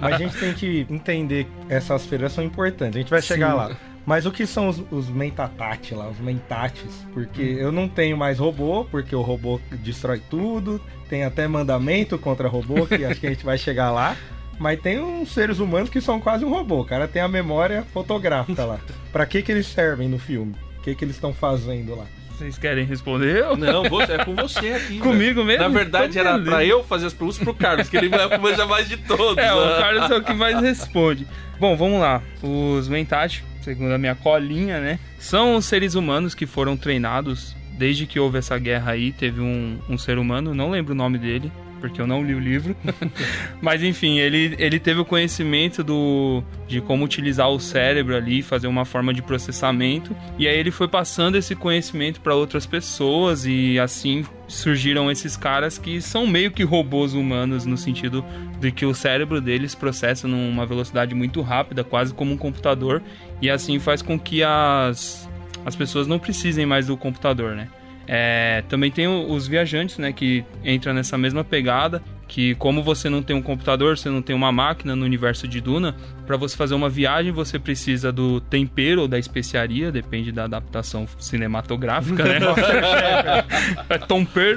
Mas 0.00 0.14
a 0.14 0.18
gente 0.18 0.36
tem 0.36 0.52
que 0.52 0.86
entender 0.90 1.46
essas 1.68 2.04
feiras 2.06 2.32
são 2.32 2.44
importantes. 2.44 2.96
A 2.96 2.98
gente 2.98 3.10
vai 3.10 3.22
chegar 3.22 3.50
Sim. 3.50 3.56
lá. 3.56 3.89
Mas 4.06 4.26
o 4.26 4.32
que 4.32 4.46
são 4.46 4.68
os, 4.68 4.82
os 4.90 5.08
mentatati 5.08 5.94
lá, 5.94 6.08
os 6.08 6.18
mentates? 6.18 7.06
Porque 7.12 7.42
hum. 7.42 7.58
eu 7.58 7.72
não 7.72 7.88
tenho 7.88 8.16
mais 8.16 8.38
robô, 8.38 8.84
porque 8.90 9.14
o 9.14 9.20
robô 9.20 9.60
destrói 9.70 10.20
tudo. 10.30 10.80
Tem 11.08 11.24
até 11.24 11.46
mandamento 11.46 12.18
contra 12.18 12.48
robô, 12.48 12.86
que 12.86 13.04
acho 13.04 13.20
que 13.20 13.26
a 13.26 13.30
gente 13.30 13.44
vai 13.44 13.58
chegar 13.58 13.90
lá. 13.90 14.16
Mas 14.58 14.80
tem 14.80 15.00
uns 15.00 15.32
seres 15.32 15.58
humanos 15.58 15.88
que 15.88 16.00
são 16.00 16.20
quase 16.20 16.44
um 16.44 16.50
robô. 16.50 16.80
O 16.80 16.84
cara 16.84 17.08
tem 17.08 17.22
a 17.22 17.28
memória 17.28 17.82
fotográfica 17.94 18.64
lá. 18.64 18.78
Pra 19.10 19.24
que 19.24 19.42
que 19.42 19.50
eles 19.50 19.66
servem 19.66 20.08
no 20.08 20.18
filme? 20.18 20.54
O 20.78 20.82
que 20.82 20.94
que 20.94 21.04
eles 21.04 21.16
estão 21.16 21.32
fazendo 21.32 21.96
lá? 21.96 22.04
Vocês 22.40 22.56
querem 22.56 22.86
responder? 22.86 23.44
Não, 23.58 23.84
você, 23.84 24.12
é 24.12 24.24
com 24.24 24.34
você 24.34 24.70
aqui. 24.72 24.98
Comigo 25.00 25.44
mesmo? 25.44 25.62
Na 25.62 25.68
verdade, 25.68 26.18
então, 26.18 26.22
era 26.22 26.38
beleza. 26.38 26.50
pra 26.50 26.64
eu 26.64 26.82
fazer 26.82 27.06
as 27.06 27.12
perguntas 27.12 27.38
pro 27.38 27.52
Carlos, 27.52 27.88
que 27.90 27.96
ele 27.98 28.08
manja 28.08 28.66
mais 28.66 28.88
de 28.88 28.96
todos. 29.04 29.36
É, 29.36 29.52
o 29.52 29.78
Carlos 29.78 30.10
é 30.10 30.16
o 30.16 30.22
que 30.22 30.32
mais 30.32 30.58
responde. 30.60 31.26
Bom, 31.58 31.76
vamos 31.76 32.00
lá. 32.00 32.22
Os 32.42 32.88
Mentat, 32.88 33.44
segundo 33.60 33.92
a 33.92 33.98
minha 33.98 34.14
colinha, 34.14 34.80
né? 34.80 34.98
São 35.18 35.56
os 35.56 35.64
seres 35.64 35.94
humanos 35.94 36.34
que 36.34 36.46
foram 36.46 36.76
treinados 36.76 37.54
desde 37.78 38.06
que 38.06 38.20
houve 38.20 38.38
essa 38.38 38.58
guerra 38.58 38.92
aí. 38.92 39.12
Teve 39.12 39.40
um, 39.40 39.78
um 39.88 39.96
ser 39.96 40.18
humano, 40.18 40.54
não 40.54 40.70
lembro 40.70 40.92
o 40.92 40.96
nome 40.96 41.18
dele, 41.18 41.50
porque 41.80 42.00
eu 42.00 42.06
não 42.06 42.22
li 42.22 42.34
o 42.34 42.38
livro. 42.38 42.76
Mas 43.60 43.82
enfim, 43.82 44.18
ele, 44.18 44.54
ele 44.58 44.78
teve 44.78 45.00
o 45.00 45.04
conhecimento 45.04 45.82
do, 45.82 46.44
de 46.68 46.80
como 46.80 47.04
utilizar 47.04 47.48
o 47.48 47.58
cérebro 47.58 48.14
ali, 48.14 48.42
fazer 48.42 48.66
uma 48.66 48.84
forma 48.84 49.12
de 49.12 49.22
processamento. 49.22 50.14
E 50.38 50.46
aí 50.46 50.56
ele 50.56 50.70
foi 50.70 50.86
passando 50.86 51.36
esse 51.36 51.56
conhecimento 51.56 52.20
para 52.20 52.34
outras 52.34 52.66
pessoas 52.66 53.46
e 53.46 53.78
assim 53.78 54.24
surgiram 54.46 55.10
esses 55.10 55.36
caras 55.36 55.78
que 55.78 56.00
são 56.00 56.26
meio 56.26 56.50
que 56.50 56.64
robôs 56.64 57.14
humanos 57.14 57.64
no 57.64 57.76
sentido 57.76 58.24
de 58.58 58.72
que 58.72 58.84
o 58.84 58.92
cérebro 58.92 59.40
deles 59.40 59.74
processa 59.74 60.26
numa 60.26 60.66
velocidade 60.66 61.14
muito 61.14 61.40
rápida, 61.40 61.84
quase 61.84 62.12
como 62.12 62.32
um 62.32 62.36
computador, 62.36 63.00
e 63.40 63.50
assim 63.50 63.78
faz 63.78 64.02
com 64.02 64.18
que 64.18 64.42
as, 64.42 65.28
as 65.64 65.74
pessoas 65.76 66.06
não 66.06 66.18
precisem 66.18 66.66
mais 66.66 66.86
do 66.86 66.96
computador, 66.96 67.54
né? 67.54 67.68
É, 68.06 68.64
também 68.68 68.90
tem 68.90 69.06
os 69.06 69.46
viajantes, 69.46 69.98
né, 69.98 70.12
que 70.12 70.44
entra 70.64 70.92
nessa 70.92 71.16
mesma 71.16 71.44
pegada, 71.44 72.02
que 72.30 72.54
como 72.54 72.80
você 72.80 73.10
não 73.10 73.24
tem 73.24 73.34
um 73.34 73.42
computador, 73.42 73.98
você 73.98 74.08
não 74.08 74.22
tem 74.22 74.36
uma 74.36 74.52
máquina 74.52 74.94
no 74.94 75.04
universo 75.04 75.48
de 75.48 75.60
Duna, 75.60 75.96
para 76.28 76.36
você 76.36 76.56
fazer 76.56 76.76
uma 76.76 76.88
viagem 76.88 77.32
você 77.32 77.58
precisa 77.58 78.12
do 78.12 78.40
tempero 78.40 79.00
ou 79.00 79.08
da 79.08 79.18
especiaria, 79.18 79.90
depende 79.90 80.30
da 80.30 80.44
adaptação 80.44 81.08
cinematográfica, 81.18 82.22
né? 82.22 82.38
é 83.90 83.98
tomper. 83.98 84.56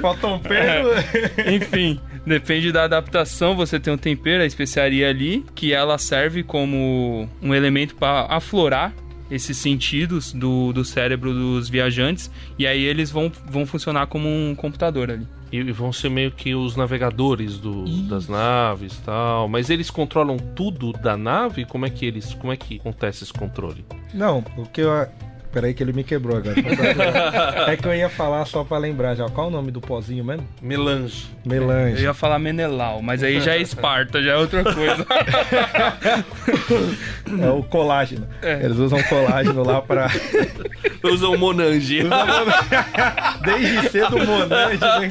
É, 0.54 1.52
enfim, 1.52 1.98
depende 2.24 2.70
da 2.70 2.84
adaptação, 2.84 3.56
você 3.56 3.80
tem 3.80 3.92
um 3.92 3.98
tempero, 3.98 4.44
a 4.44 4.46
especiaria 4.46 5.08
ali, 5.08 5.44
que 5.52 5.72
ela 5.72 5.98
serve 5.98 6.44
como 6.44 7.28
um 7.42 7.52
elemento 7.52 7.96
para 7.96 8.26
aflorar 8.30 8.94
esses 9.28 9.56
sentidos 9.56 10.32
do, 10.32 10.72
do 10.72 10.84
cérebro 10.84 11.32
dos 11.32 11.68
viajantes 11.68 12.30
e 12.56 12.68
aí 12.68 12.84
eles 12.84 13.10
vão, 13.10 13.32
vão 13.50 13.66
funcionar 13.66 14.06
como 14.06 14.28
um 14.28 14.54
computador 14.54 15.10
ali. 15.10 15.26
E, 15.54 15.70
vão 15.70 15.92
ser 15.92 16.08
meio 16.08 16.32
que 16.32 16.52
os 16.52 16.74
navegadores 16.74 17.58
do, 17.58 17.84
das 18.08 18.28
naves 18.28 18.98
tal. 19.04 19.48
Mas 19.48 19.70
eles 19.70 19.88
controlam 19.88 20.36
tudo 20.36 20.92
da 20.92 21.16
nave? 21.16 21.64
Como 21.64 21.86
é 21.86 21.90
que 21.90 22.04
eles. 22.04 22.34
Como 22.34 22.52
é 22.52 22.56
que 22.56 22.76
acontece 22.76 23.22
esse 23.22 23.32
controle? 23.32 23.84
Não, 24.12 24.44
o 24.56 24.66
que 24.66 24.80
eu, 24.80 24.90
Peraí 25.54 25.72
que 25.72 25.84
ele 25.84 25.92
me 25.92 26.02
quebrou 26.02 26.36
agora. 26.36 26.56
é 27.70 27.76
que 27.76 27.86
eu 27.86 27.94
ia 27.94 28.08
falar 28.08 28.44
só 28.44 28.64
pra 28.64 28.76
lembrar 28.76 29.14
já. 29.14 29.28
Qual 29.28 29.46
é 29.46 29.50
o 29.50 29.52
nome 29.52 29.70
do 29.70 29.80
pozinho 29.80 30.24
mesmo? 30.24 30.48
Melange. 30.60 31.30
Melange. 31.46 31.98
Eu 31.98 32.08
ia 32.08 32.14
falar 32.14 32.40
Menelau, 32.40 33.00
mas 33.00 33.22
aí 33.22 33.40
já 33.40 33.54
é 33.54 33.60
Esparta, 33.60 34.20
já 34.20 34.32
é 34.32 34.36
outra 34.36 34.64
coisa. 34.64 35.06
é 37.40 37.50
o 37.50 37.62
colágeno. 37.62 38.26
É. 38.42 38.64
Eles 38.64 38.78
usam 38.78 39.00
colágeno 39.04 39.62
lá 39.62 39.80
pra... 39.80 40.10
Usam 41.04 41.38
Monange. 41.38 42.00
Desde 43.44 43.88
cedo 43.90 44.18
Monange 44.18 44.80
vem 45.00 45.10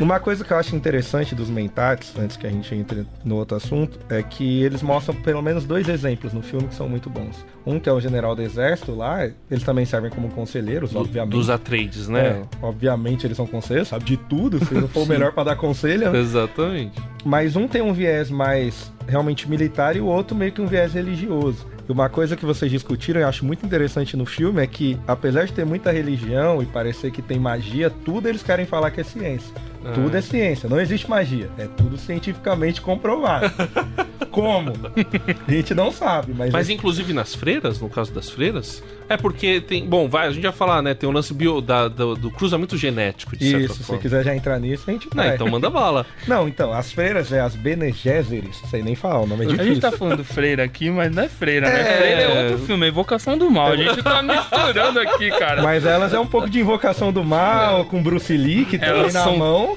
Uma 0.00 0.20
coisa 0.20 0.44
que 0.44 0.52
eu 0.52 0.56
acho 0.56 0.74
interessante 0.74 1.34
dos 1.34 1.48
Mentats, 1.48 2.14
antes 2.18 2.36
que 2.36 2.46
a 2.46 2.50
gente 2.50 2.74
entre 2.74 3.06
no 3.24 3.36
outro 3.36 3.56
assunto, 3.56 3.98
é 4.08 4.22
que 4.22 4.62
eles 4.62 4.82
mostram 4.82 5.14
pelo 5.14 5.42
menos 5.42 5.64
dois 5.64 5.88
exemplos 5.88 6.32
no 6.32 6.42
filme 6.42 6.68
que 6.68 6.74
são 6.74 6.88
muito 6.88 7.08
bons. 7.08 7.44
Um 7.64 7.80
que 7.80 7.88
é 7.88 7.92
o 7.92 8.00
general 8.00 8.36
do 8.36 8.42
exército 8.42 8.94
lá, 8.94 9.24
eles 9.50 9.64
também 9.64 9.84
servem 9.84 10.10
como 10.10 10.28
conselheiros, 10.30 10.92
do, 10.92 11.00
obviamente. 11.00 11.32
Dos 11.32 11.50
Atreides, 11.50 12.08
né? 12.08 12.26
É, 12.28 12.42
obviamente 12.62 13.26
eles 13.26 13.36
são 13.36 13.46
conselheiros, 13.46 13.88
sabe 13.88 14.04
de 14.04 14.16
tudo, 14.16 14.64
se 14.64 14.74
não 14.74 14.88
for 14.88 15.02
o 15.02 15.06
melhor 15.08 15.32
para 15.32 15.44
dar 15.44 15.56
conselho. 15.56 16.12
Né? 16.12 16.18
Exatamente. 16.18 17.00
Mas 17.24 17.56
um 17.56 17.66
tem 17.66 17.82
um 17.82 17.92
viés 17.92 18.30
mais 18.30 18.92
realmente 19.08 19.48
militar 19.48 19.96
e 19.96 20.00
o 20.00 20.06
outro 20.06 20.36
meio 20.36 20.52
que 20.52 20.60
um 20.60 20.66
viés 20.66 20.92
religioso. 20.94 21.66
E 21.88 21.92
uma 21.92 22.08
coisa 22.08 22.36
que 22.36 22.44
vocês 22.44 22.70
discutiram 22.70 23.20
e 23.20 23.22
eu 23.22 23.28
acho 23.28 23.44
muito 23.44 23.64
interessante 23.64 24.16
no 24.16 24.26
filme 24.26 24.62
é 24.62 24.66
que, 24.66 24.98
apesar 25.06 25.44
de 25.46 25.52
ter 25.52 25.64
muita 25.64 25.92
religião 25.92 26.60
e 26.62 26.66
parecer 26.66 27.12
que 27.12 27.22
tem 27.22 27.38
magia, 27.38 27.88
tudo 27.90 28.28
eles 28.28 28.42
querem 28.42 28.66
falar 28.66 28.90
que 28.90 29.00
é 29.00 29.04
ciência. 29.04 29.54
Ah. 29.84 29.92
Tudo 29.92 30.16
é 30.16 30.20
ciência, 30.20 30.68
não 30.68 30.80
existe 30.80 31.08
magia. 31.08 31.48
É 31.56 31.66
tudo 31.66 31.96
cientificamente 31.96 32.80
comprovado. 32.80 33.52
Como? 34.30 34.72
A 35.46 35.50
gente 35.50 35.74
não 35.74 35.90
sabe, 35.90 36.34
mas. 36.34 36.52
Mas 36.52 36.68
é... 36.68 36.72
inclusive 36.72 37.12
nas 37.12 37.34
freiras, 37.34 37.80
no 37.80 37.88
caso 37.88 38.12
das 38.12 38.28
freiras, 38.28 38.82
é 39.08 39.16
porque 39.16 39.60
tem. 39.60 39.86
Bom, 39.86 40.08
vai, 40.08 40.28
a 40.28 40.30
gente 40.30 40.42
vai 40.42 40.52
falar, 40.52 40.82
né? 40.82 40.94
Tem 40.94 41.08
o 41.08 41.12
lance 41.12 41.32
bio, 41.32 41.60
da, 41.60 41.88
do, 41.88 42.14
do 42.14 42.30
cruzamento 42.30 42.76
genético, 42.76 43.36
de 43.36 43.64
Isso, 43.64 43.74
se 43.74 43.84
você 43.84 43.98
quiser 43.98 44.24
já 44.24 44.34
entrar 44.34 44.58
nisso, 44.58 44.84
a 44.86 44.92
gente 44.92 45.08
vai. 45.12 45.28
Não, 45.28 45.34
então 45.34 45.48
manda 45.48 45.70
bala. 45.70 46.06
Não, 46.26 46.48
então, 46.48 46.72
as 46.72 46.92
freiras 46.92 47.32
é 47.32 47.40
as 47.40 47.54
Bene 47.54 47.92
Gesserit, 47.92 48.54
sei 48.68 48.82
nem 48.82 48.94
falar, 48.94 49.20
o 49.20 49.26
nome 49.26 49.44
é 49.44 49.48
difícil. 49.48 49.64
A 49.64 49.74
gente 49.74 49.80
tá 49.80 49.92
falando 49.92 50.24
freira 50.24 50.64
aqui, 50.64 50.90
mas 50.90 51.14
não 51.14 51.22
é 51.22 51.28
freira, 51.28 51.70
né? 51.70 51.80
É... 51.80 51.96
Freira 51.96 52.20
é 52.20 52.42
outro 52.42 52.66
filme, 52.66 52.86
é 52.86 52.88
Invocação 52.88 53.38
do 53.38 53.50
Mal. 53.50 53.72
A 53.72 53.76
gente 53.76 54.02
tá 54.02 54.22
misturando 54.22 55.00
aqui, 55.00 55.30
cara. 55.30 55.62
Mas 55.62 55.84
elas 55.84 56.12
é 56.12 56.18
um 56.18 56.26
pouco 56.26 56.48
de 56.48 56.60
Invocação 56.60 57.12
do 57.12 57.24
Mal, 57.24 57.84
com 57.84 58.02
Bruce 58.02 58.36
Lee, 58.36 58.64
que 58.64 58.78
tem 58.78 59.02
na 59.02 59.10
são... 59.10 59.36
mão, 59.36 59.76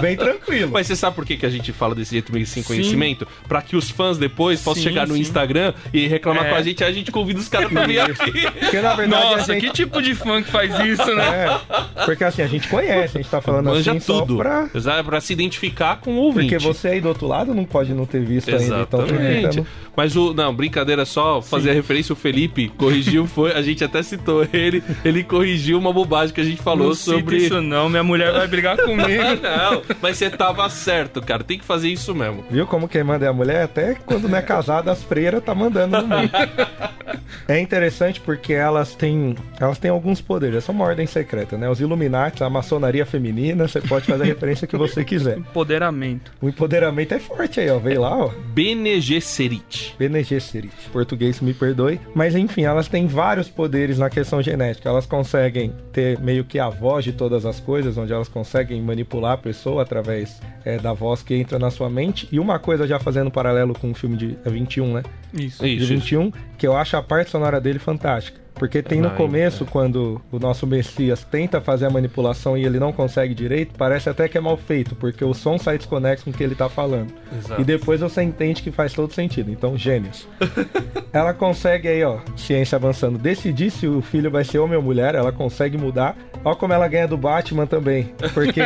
bem 0.00 0.16
tranquilo. 0.16 0.70
Mas 0.72 0.86
você 0.86 0.96
sabe 0.96 1.16
por 1.16 1.24
que, 1.24 1.36
que 1.36 1.46
a 1.46 1.50
gente 1.50 1.72
fala 1.72 1.94
desse 1.94 2.12
jeito 2.12 2.32
meio 2.32 2.46
sem 2.46 2.62
conhecimento? 2.62 3.24
Sim. 3.24 3.48
Pra 3.48 3.62
que 3.62 3.76
os 3.76 3.90
fãs 3.90 4.18
depois 4.18 4.60
possam 4.60 4.82
sim, 4.82 4.88
chegar 4.88 5.06
no 5.06 5.14
sim. 5.14 5.20
Instagram 5.20 5.72
e 5.92 6.06
reclamar 6.06 6.46
é. 6.46 6.50
com 6.50 6.54
a 6.56 6.62
gente, 6.62 6.84
a 6.84 6.92
gente 6.92 7.10
convida 7.10 7.40
os 7.40 7.48
caras 7.48 7.70
pra 7.70 7.86
vir 7.86 8.00
aqui. 8.00 8.39
Porque 8.42 8.80
na 8.80 8.94
verdade 8.94 9.24
nossa, 9.24 9.52
gente... 9.54 9.66
que 9.66 9.72
tipo 9.72 10.00
de 10.02 10.14
fã 10.14 10.42
que 10.42 10.50
faz 10.50 10.78
isso, 10.80 11.14
né? 11.14 11.46
É, 11.46 12.04
porque 12.04 12.24
assim, 12.24 12.42
a 12.42 12.46
gente 12.46 12.68
conhece, 12.68 13.18
a 13.18 13.20
gente 13.20 13.30
tá 13.30 13.40
falando 13.40 13.66
Manja 13.66 13.92
assim 13.92 14.00
tudo. 14.00 14.36
só 14.36 14.42
pra... 14.42 14.68
Exato, 14.74 15.04
pra 15.04 15.20
se 15.20 15.32
identificar 15.32 15.96
com 16.00 16.12
o 16.12 16.16
ouvinte. 16.16 16.54
Porque 16.54 16.64
você 16.64 16.88
aí 16.88 17.00
do 17.00 17.08
outro 17.08 17.26
lado 17.26 17.54
não 17.54 17.64
pode 17.64 17.92
não 17.94 18.06
ter 18.06 18.20
visto 18.24 18.50
Exatamente. 18.50 19.14
ainda. 19.14 19.48
Então, 19.48 19.66
Mas 19.96 20.16
o... 20.16 20.32
Não, 20.34 20.54
brincadeira 20.54 21.04
só, 21.04 21.40
fazer 21.42 21.70
a 21.70 21.74
referência, 21.74 22.12
o 22.12 22.16
Felipe 22.16 22.68
corrigiu, 22.76 23.26
foi... 23.26 23.52
A 23.52 23.62
gente 23.62 23.82
até 23.84 24.02
citou 24.02 24.46
ele, 24.52 24.82
ele 25.04 25.22
corrigiu 25.24 25.78
uma 25.78 25.92
bobagem 25.92 26.34
que 26.34 26.40
a 26.40 26.44
gente 26.44 26.62
falou 26.62 26.88
não 26.88 26.94
sobre... 26.94 27.36
isso 27.36 27.60
não, 27.60 27.88
minha 27.88 28.04
mulher 28.04 28.32
vai 28.32 28.46
brigar 28.46 28.76
comigo. 28.78 29.22
não, 29.42 29.82
mas 30.00 30.16
você 30.16 30.30
tava 30.30 30.68
certo, 30.68 31.20
cara, 31.20 31.42
tem 31.42 31.58
que 31.58 31.64
fazer 31.64 31.88
isso 31.88 32.14
mesmo. 32.14 32.44
Viu 32.50 32.66
como 32.66 32.88
quem 32.88 33.02
manda 33.02 33.26
é 33.26 33.28
a 33.28 33.32
mulher? 33.32 33.64
Até 33.64 33.94
quando 34.06 34.28
não 34.28 34.38
é 34.38 34.42
casada, 34.42 34.90
as 34.90 35.02
freiras 35.02 35.42
tá 35.42 35.54
mandando 35.54 36.00
no 36.00 36.06
mundo. 36.06 36.30
É 37.48 37.58
interessante 37.58 38.20
porque 38.20 38.29
elas 38.52 38.94
têm, 38.94 39.34
elas 39.58 39.78
têm 39.78 39.90
alguns 39.90 40.20
poderes. 40.20 40.56
Essa 40.56 40.72
é 40.72 40.74
uma 40.74 40.84
ordem 40.84 41.06
secreta, 41.06 41.56
né? 41.56 41.68
Os 41.68 41.80
Illuminati, 41.80 42.42
a 42.42 42.50
maçonaria 42.50 43.06
feminina, 43.06 43.66
você 43.66 43.80
pode 43.80 44.06
fazer 44.06 44.22
a 44.24 44.26
referência 44.26 44.66
que 44.66 44.76
você 44.76 45.04
quiser. 45.04 45.38
Empoderamento. 45.50 46.32
O 46.40 46.48
empoderamento 46.48 47.14
é 47.14 47.18
forte 47.18 47.60
aí, 47.60 47.70
ó. 47.70 47.78
Veio 47.78 48.00
lá, 48.00 48.16
ó. 48.16 48.30
Bene 48.52 49.00
Gesserit. 49.00 49.94
Bene 49.98 50.22
Gesserit. 50.22 50.72
Português, 50.92 51.40
me 51.40 51.54
perdoe. 51.54 52.00
Mas 52.14 52.34
enfim, 52.34 52.62
elas 52.62 52.88
têm 52.88 53.06
vários 53.06 53.48
poderes 53.48 53.98
na 53.98 54.10
questão 54.10 54.42
genética. 54.42 54.88
Elas 54.88 55.06
conseguem 55.06 55.72
ter 55.92 56.18
meio 56.20 56.44
que 56.44 56.58
a 56.58 56.68
voz 56.68 57.04
de 57.04 57.12
todas 57.12 57.46
as 57.46 57.60
coisas, 57.60 57.96
onde 57.96 58.12
elas 58.12 58.28
conseguem 58.28 58.80
manipular 58.82 59.32
a 59.32 59.38
pessoa 59.38 59.82
através 59.82 60.40
é, 60.64 60.78
da 60.78 60.92
voz 60.92 61.22
que 61.22 61.34
entra 61.34 61.58
na 61.58 61.70
sua 61.70 61.88
mente. 61.88 62.28
E 62.30 62.38
uma 62.38 62.58
coisa 62.58 62.86
já 62.86 62.98
fazendo 62.98 63.30
paralelo 63.30 63.74
com 63.74 63.90
o 63.90 63.94
filme 63.94 64.16
de 64.16 64.36
21, 64.44 64.94
né? 64.94 65.02
Isso. 65.32 65.62
De 65.62 65.84
21, 65.84 66.32
que 66.58 66.66
eu 66.66 66.76
acho 66.76 66.96
a 66.96 67.02
parte 67.02 67.30
sonora 67.30 67.60
dele 67.60 67.78
fantástica. 67.78 68.19
Porque 68.60 68.82
tem 68.82 69.00
no 69.00 69.08
começo, 69.12 69.64
é. 69.64 69.66
quando 69.66 70.20
o 70.30 70.38
nosso 70.38 70.66
Messias 70.66 71.24
tenta 71.24 71.62
fazer 71.62 71.86
a 71.86 71.90
manipulação 71.90 72.58
e 72.58 72.66
ele 72.66 72.78
não 72.78 72.92
consegue 72.92 73.32
direito, 73.32 73.72
parece 73.74 74.10
até 74.10 74.28
que 74.28 74.36
é 74.36 74.40
mal 74.40 74.58
feito, 74.58 74.94
porque 74.94 75.24
o 75.24 75.32
som 75.32 75.56
sai 75.56 75.78
desconexo 75.78 76.24
com 76.24 76.30
o 76.30 76.34
que 76.34 76.44
ele 76.44 76.54
tá 76.54 76.68
falando. 76.68 77.10
Exato. 77.34 77.58
E 77.58 77.64
depois 77.64 78.02
você 78.02 78.20
entende 78.22 78.62
que 78.62 78.70
faz 78.70 78.92
todo 78.92 79.14
sentido. 79.14 79.50
Então, 79.50 79.78
gênios. 79.78 80.28
ela 81.10 81.32
consegue 81.32 81.88
aí, 81.88 82.04
ó, 82.04 82.18
ciência 82.36 82.76
avançando, 82.76 83.16
decidir 83.18 83.70
se 83.70 83.86
o 83.86 84.02
filho 84.02 84.30
vai 84.30 84.44
ser 84.44 84.58
homem 84.58 84.76
ou 84.76 84.82
mulher, 84.82 85.14
ela 85.14 85.32
consegue 85.32 85.78
mudar. 85.78 86.14
Olha 86.44 86.56
como 86.56 86.72
ela 86.74 86.86
ganha 86.86 87.08
do 87.08 87.16
Batman 87.16 87.66
também. 87.66 88.12
Porque 88.34 88.60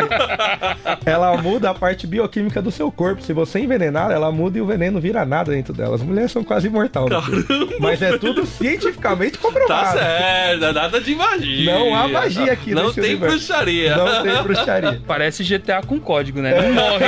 ela 1.07 1.37
muda 1.41 1.71
a 1.71 1.75
parte 1.75 2.05
bioquímica 2.05 2.61
do 2.61 2.71
seu 2.73 2.91
corpo. 2.91 3.23
Se 3.23 3.33
você 3.33 3.61
envenenar, 3.61 4.11
ela 4.11 4.33
muda 4.33 4.59
e 4.59 4.61
o 4.61 4.67
veneno 4.67 5.01
vira 5.01 5.25
nada 5.25 5.53
dentro 5.53 5.73
dela. 5.73 5.95
As 5.95 6.03
mulheres 6.03 6.33
são 6.33 6.43
quase 6.43 6.67
imortais. 6.67 7.07
Mas 7.81 8.03
é 8.03 8.19
tudo 8.19 8.45
cientificamente 8.45 9.39
Tá 9.67 9.84
certo, 9.93 10.73
nada 10.73 11.01
de 11.01 11.15
magia. 11.15 11.73
Não 11.73 11.95
há 11.95 12.09
magia 12.09 12.53
aqui 12.53 12.73
Não 12.75 12.93
tem 12.93 13.05
universo. 13.05 13.37
bruxaria. 13.37 13.97
Não 13.97 14.23
tem 14.23 14.43
bruxaria. 14.43 15.03
Parece 15.07 15.43
GTA 15.45 15.81
com 15.87 15.99
código, 16.01 16.41
né? 16.41 16.61
Não 16.61 16.73
morre. 16.75 17.05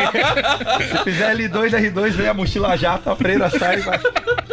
Se 0.98 1.04
fizer 1.04 1.34
L2, 1.36 1.70
R2, 1.92 2.10
vem 2.10 2.28
a 2.28 2.34
mochila 2.34 2.76
jato, 2.76 3.10
a 3.10 3.16
freira 3.16 3.48
sai. 3.50 3.78
Vai. 3.78 3.98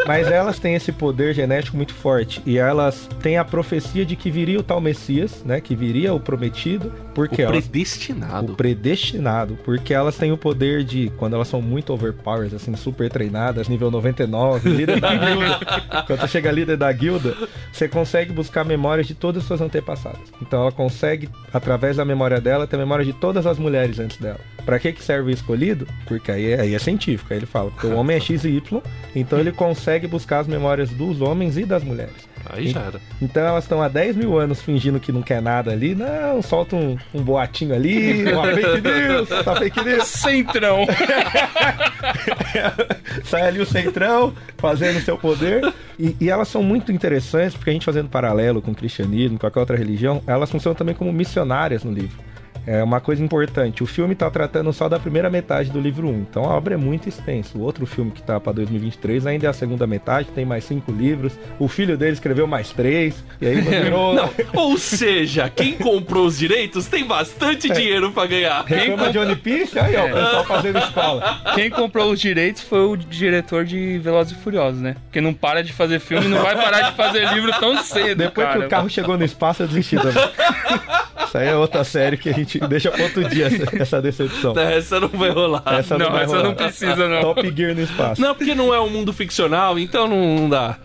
Mas 0.06 0.30
elas 0.30 0.60
têm 0.60 0.76
esse 0.76 0.92
poder 0.92 1.34
genético 1.34 1.78
muito 1.78 1.94
forte. 1.94 2.42
E 2.46 2.58
elas 2.58 3.08
têm 3.22 3.38
a 3.38 3.46
profecia 3.46 4.06
de 4.06 4.16
que 4.16 4.30
viria 4.30 4.60
o 4.60 4.64
tal 4.64 4.82
Messias, 4.82 5.44
né? 5.46 5.62
Que 5.62 5.76
viria 5.76 6.14
o 6.14 6.20
prometido. 6.20 6.92
Porque 7.16 7.42
O 7.42 7.46
elas. 7.46 7.68
predestinado. 7.68 8.54
O 8.54 8.56
predestinado, 8.56 9.58
porque 9.64 9.94
elas 9.94 10.18
têm 10.18 10.32
o 10.32 10.38
poder 10.38 10.84
de, 10.84 11.12
quando 11.18 11.36
elas 11.36 11.48
são 11.48 11.62
muito 11.62 11.94
overpowers, 11.94 12.54
assim, 12.54 12.76
super 12.76 13.10
treinadas, 13.10 13.68
nível 13.70 13.90
99, 13.92 14.70
líder 14.70 15.00
da 15.00 15.14
guilda. 15.16 15.60
Quando 16.08 16.20
você 16.22 16.28
chega 16.28 16.52
líder 16.52 16.76
da 16.76 16.92
guilda, 16.92 17.36
você 17.72 17.88
consegue 17.88 18.13
buscar 18.32 18.64
memórias 18.64 19.08
de 19.08 19.16
todas 19.16 19.42
as 19.42 19.48
suas 19.48 19.62
antepassadas. 19.62 20.22
Então 20.42 20.62
ela 20.62 20.72
consegue, 20.72 21.30
através 21.52 21.98
da 21.98 22.06
memória 22.06 22.40
dela, 22.40 22.68
ter 22.68 22.78
memória 22.78 23.04
de 23.04 23.14
todas 23.14 23.46
as 23.46 23.58
mulheres 23.58 24.00
antes 24.00 24.18
dela. 24.18 24.40
Pra 24.66 24.80
que 24.80 24.94
que 24.94 25.04
serve 25.04 25.32
o 25.32 25.34
escolhido? 25.34 25.88
Porque 26.08 26.32
aí 26.32 26.52
é, 26.52 26.62
aí 26.62 26.76
é 26.76 26.80
científico, 26.80 27.34
aí 27.34 27.40
ele 27.40 27.46
fala, 27.46 27.72
porque 27.72 27.88
o 27.88 27.96
homem 27.96 28.16
é 28.16 28.20
X 28.20 28.46
e 28.46 28.50
Y, 28.50 28.82
então 29.16 29.40
ele 29.40 29.52
consegue 29.52 30.08
buscar 30.08 30.40
as 30.40 30.48
memórias 30.48 30.90
dos 30.92 31.22
homens 31.22 31.58
e 31.58 31.66
das 31.66 31.84
mulheres. 31.84 32.33
Aí 32.50 32.68
já 32.68 32.82
era. 32.82 33.00
Então 33.22 33.44
elas 33.44 33.64
estão 33.64 33.82
há 33.82 33.88
10 33.88 34.18
mil 34.18 34.38
anos 34.38 34.62
fingindo 34.62 35.00
que 35.00 35.12
não 35.12 35.22
quer 35.22 35.42
nada 35.42 35.72
ali. 35.72 35.96
Não, 35.96 36.42
solta 36.42 36.76
um, 36.76 36.98
um 37.14 37.22
boatinho 37.22 37.74
ali, 37.74 38.32
uma 38.32 38.52
fake 38.54 38.82
news, 38.82 39.30
tá 39.30 39.56
fake 39.56 39.84
news. 39.84 40.08
Centrão. 40.08 40.86
Sai 43.24 43.44
ali 43.44 43.62
o 43.62 43.66
centrão, 43.66 44.34
fazendo 44.58 45.00
seu 45.02 45.18
poder. 45.18 45.74
E, 45.98 46.16
e 46.20 46.30
elas 46.30 46.48
são 46.48 46.62
muito 46.62 46.92
interessantes, 46.92 47.56
porque 47.56 47.70
a 47.70 47.74
gente 47.74 47.86
fazendo 47.86 48.10
paralelo 48.10 48.62
com 48.62 48.72
o 48.72 48.76
cristianismo, 48.76 49.38
com 49.38 49.42
qualquer 49.42 49.60
outra 49.60 49.78
religião, 49.78 50.22
elas 50.28 50.50
funcionam 50.50 50.76
também 50.76 50.96
como 50.96 51.12
missionárias 51.14 51.84
no 51.84 51.92
livro. 51.92 52.18
É 52.66 52.82
uma 52.84 53.02
coisa 53.02 53.22
importante. 53.24 53.84
O 53.84 53.86
filme 53.86 54.16
tá 54.16 54.30
tratando 54.30 54.72
só 54.72 54.88
da 54.88 54.98
primeira 54.98 55.30
metade 55.30 55.70
do 55.70 55.80
livro 55.82 56.08
1, 56.08 56.14
então 56.22 56.46
a 56.46 56.56
obra 56.56 56.76
é 56.76 56.78
muito 56.78 57.10
extensa. 57.10 57.58
O 57.58 57.62
outro 57.62 57.86
filme 57.86 58.12
que 58.12 58.22
tá 58.24 58.40
pra 58.40 58.54
2023 58.54 59.28
ainda 59.28 59.48
é 59.48 59.50
a 59.50 59.54
segunda 59.54 59.86
metade, 59.86 60.30
tem 60.34 60.46
mais 60.46 60.64
cinco 60.64 60.92
livros. 60.92 61.34
O 61.60 61.68
filho 61.68 61.98
dele 61.98 62.14
escreveu 62.14 62.48
mais 62.48 62.72
três, 62.72 63.22
e 63.42 63.48
aí 63.48 63.60
virou. 63.62 64.14
Não, 64.14 64.30
ou 64.54 64.78
seja, 64.78 65.50
quem 65.50 65.74
comprou 65.74 66.26
os 66.26 66.38
direitos 66.38 66.88
tem 66.88 67.06
bastante 67.06 67.70
É. 67.70 67.76
dinheiro 67.76 68.12
pra 68.12 68.26
ganhar. 68.26 68.64
Reclama 68.66 69.12
de 69.12 69.18
One 69.20 69.36
Piece, 69.36 69.78
aí 69.78 69.96
ó, 69.98 70.06
o 70.06 70.12
pessoal 70.14 70.46
fazendo 70.46 70.80
escola. 70.80 71.42
Quem 71.56 71.70
comprou 71.70 72.12
os 72.12 72.20
direitos 72.20 72.62
foi 72.62 72.80
o 72.86 72.96
diretor 72.96 73.66
de 73.66 73.98
Velozes 74.00 74.32
e 74.38 74.42
Furiosos, 74.42 74.80
né? 74.82 74.96
Porque 75.06 75.20
não 75.20 75.34
para 75.34 75.62
de 75.64 75.74
fazer 75.74 76.00
filme, 76.00 76.28
não 76.30 76.42
vai 76.42 76.56
parar 76.56 76.90
de 76.92 76.96
fazer 76.96 77.28
livro 77.34 77.52
tão 77.60 77.78
cedo, 77.84 78.20
Depois 78.20 78.48
cara. 78.48 78.60
que 78.62 78.66
o 78.66 78.70
carro 78.70 78.90
chegou 78.90 79.18
no 79.18 79.26
espaço, 79.26 79.64
eu 79.64 79.68
desisti 79.68 79.98
também. 79.98 80.14
Isso 81.28 81.38
aí 81.38 81.48
é 81.48 81.56
outra 81.56 81.84
série 81.84 82.16
que 82.16 82.30
a 82.30 82.34
gente 82.34 82.53
deixa 82.60 82.92
pra 82.92 83.04
outro 83.04 83.24
dia, 83.30 83.48
essa, 83.48 83.64
essa 83.82 84.02
decepção. 84.02 84.58
Essa 84.60 85.00
não 85.00 85.08
vai 85.10 85.30
rolar. 85.30 85.64
Essa 85.66 85.98
não, 85.98 86.06
Não, 86.06 86.14
vai 86.14 86.24
essa 86.24 86.36
rolar. 86.38 86.48
não 86.50 86.56
precisa, 86.56 87.08
não. 87.08 87.22
Top 87.22 87.54
Gear 87.56 87.76
no 87.76 87.82
espaço. 87.82 88.22
Não, 88.22 88.36
porque 88.36 88.56
não 88.56 88.74
é 88.74 88.80
um 88.80 88.90
mundo 88.90 89.12
ficcional, 89.14 89.78
então 89.80 90.08
não, 90.08 90.36
não 90.36 90.50
dá. 90.50 90.78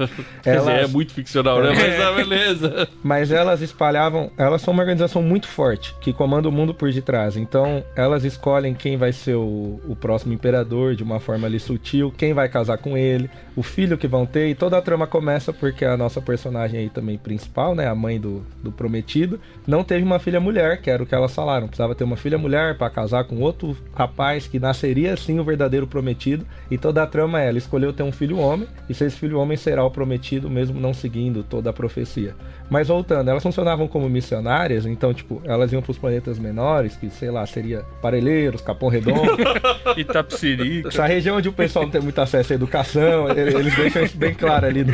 Quer 0.42 0.56
Elas- 0.56 0.66
dizer, 0.66 0.84
é 0.84 0.86
muito 0.86 1.12
ficcional, 1.12 1.62
né? 1.62 1.72
Mas 1.74 1.96
tá 1.96 2.12
beleza. 2.12 2.88
Mas 3.02 3.30
elas 3.32 3.60
espalhavam, 3.62 4.30
elas 4.36 4.62
são 4.62 4.72
uma 4.72 4.82
organização 4.82 5.22
muito 5.22 5.46
forte, 5.48 5.94
que 6.00 6.12
comanda 6.12 6.48
o 6.48 6.52
mundo 6.52 6.72
por 6.74 6.92
detrás. 6.92 7.36
Então, 7.36 7.82
elas 7.96 8.24
escolhem 8.24 8.74
quem 8.74 8.96
vai 8.96 9.12
ser 9.12 9.34
o, 9.34 9.80
o 9.88 9.96
próximo 9.96 10.32
imperador 10.32 10.94
de 10.94 11.02
uma 11.02 11.20
forma 11.20 11.46
ali 11.46 11.58
sutil, 11.60 12.12
quem 12.16 12.32
vai 12.32 12.48
casar 12.48 12.78
com 12.78 12.96
ele, 12.96 13.30
o 13.58 13.62
filho 13.62 13.98
que 13.98 14.06
vão 14.06 14.24
ter, 14.24 14.48
e 14.48 14.54
toda 14.54 14.78
a 14.78 14.82
trama 14.82 15.04
começa 15.04 15.52
porque 15.52 15.84
a 15.84 15.96
nossa 15.96 16.22
personagem 16.22 16.78
aí 16.78 16.88
também 16.88 17.18
principal, 17.18 17.74
né, 17.74 17.88
a 17.88 17.94
mãe 17.94 18.20
do, 18.20 18.46
do 18.62 18.70
prometido, 18.70 19.40
não 19.66 19.82
teve 19.82 20.04
uma 20.04 20.20
filha 20.20 20.38
mulher, 20.38 20.80
que 20.80 20.88
era 20.88 21.02
o 21.02 21.06
que 21.06 21.14
elas 21.14 21.34
falaram. 21.34 21.66
Precisava 21.66 21.92
ter 21.92 22.04
uma 22.04 22.16
filha 22.16 22.38
mulher 22.38 22.78
para 22.78 22.88
casar 22.88 23.24
com 23.24 23.40
outro 23.40 23.76
rapaz 23.92 24.46
que 24.46 24.60
nasceria 24.60 25.12
assim 25.12 25.40
o 25.40 25.44
verdadeiro 25.44 25.88
prometido. 25.88 26.46
E 26.70 26.78
toda 26.78 27.02
a 27.02 27.06
trama 27.06 27.42
é, 27.42 27.48
ela 27.48 27.58
escolheu 27.58 27.92
ter 27.92 28.04
um 28.04 28.12
filho 28.12 28.38
homem, 28.38 28.68
e 28.88 28.94
se 28.94 29.04
esse 29.04 29.16
filho 29.16 29.40
homem 29.40 29.56
será 29.56 29.84
o 29.84 29.90
prometido, 29.90 30.48
mesmo 30.48 30.80
não 30.80 30.94
seguindo 30.94 31.42
toda 31.42 31.70
a 31.70 31.72
profecia. 31.72 32.36
Mas 32.70 32.88
voltando, 32.88 33.28
elas 33.28 33.42
funcionavam 33.42 33.88
como 33.88 34.08
missionárias, 34.08 34.86
então, 34.86 35.12
tipo, 35.14 35.40
elas 35.44 35.72
iam 35.72 35.82
pros 35.82 35.98
planetas 35.98 36.38
menores, 36.38 36.96
que 36.96 37.08
sei 37.10 37.30
lá, 37.30 37.44
seria 37.46 37.82
Parelheiros, 38.00 38.60
Capão 38.60 38.88
Redondo. 38.88 39.36
Itapsirica. 39.96 40.88
Essa 40.88 41.06
região 41.06 41.38
onde 41.38 41.48
o 41.48 41.52
pessoal 41.52 41.86
não 41.86 41.90
tem 41.90 42.00
muito 42.00 42.20
acesso 42.20 42.52
à 42.52 42.54
educação, 42.54 43.26
eles 43.54 43.74
deixam 43.74 44.02
isso 44.02 44.16
bem 44.16 44.34
claro 44.34 44.66
ali 44.66 44.84
no, 44.84 44.92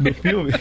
no 0.00 0.14
filme. 0.14 0.52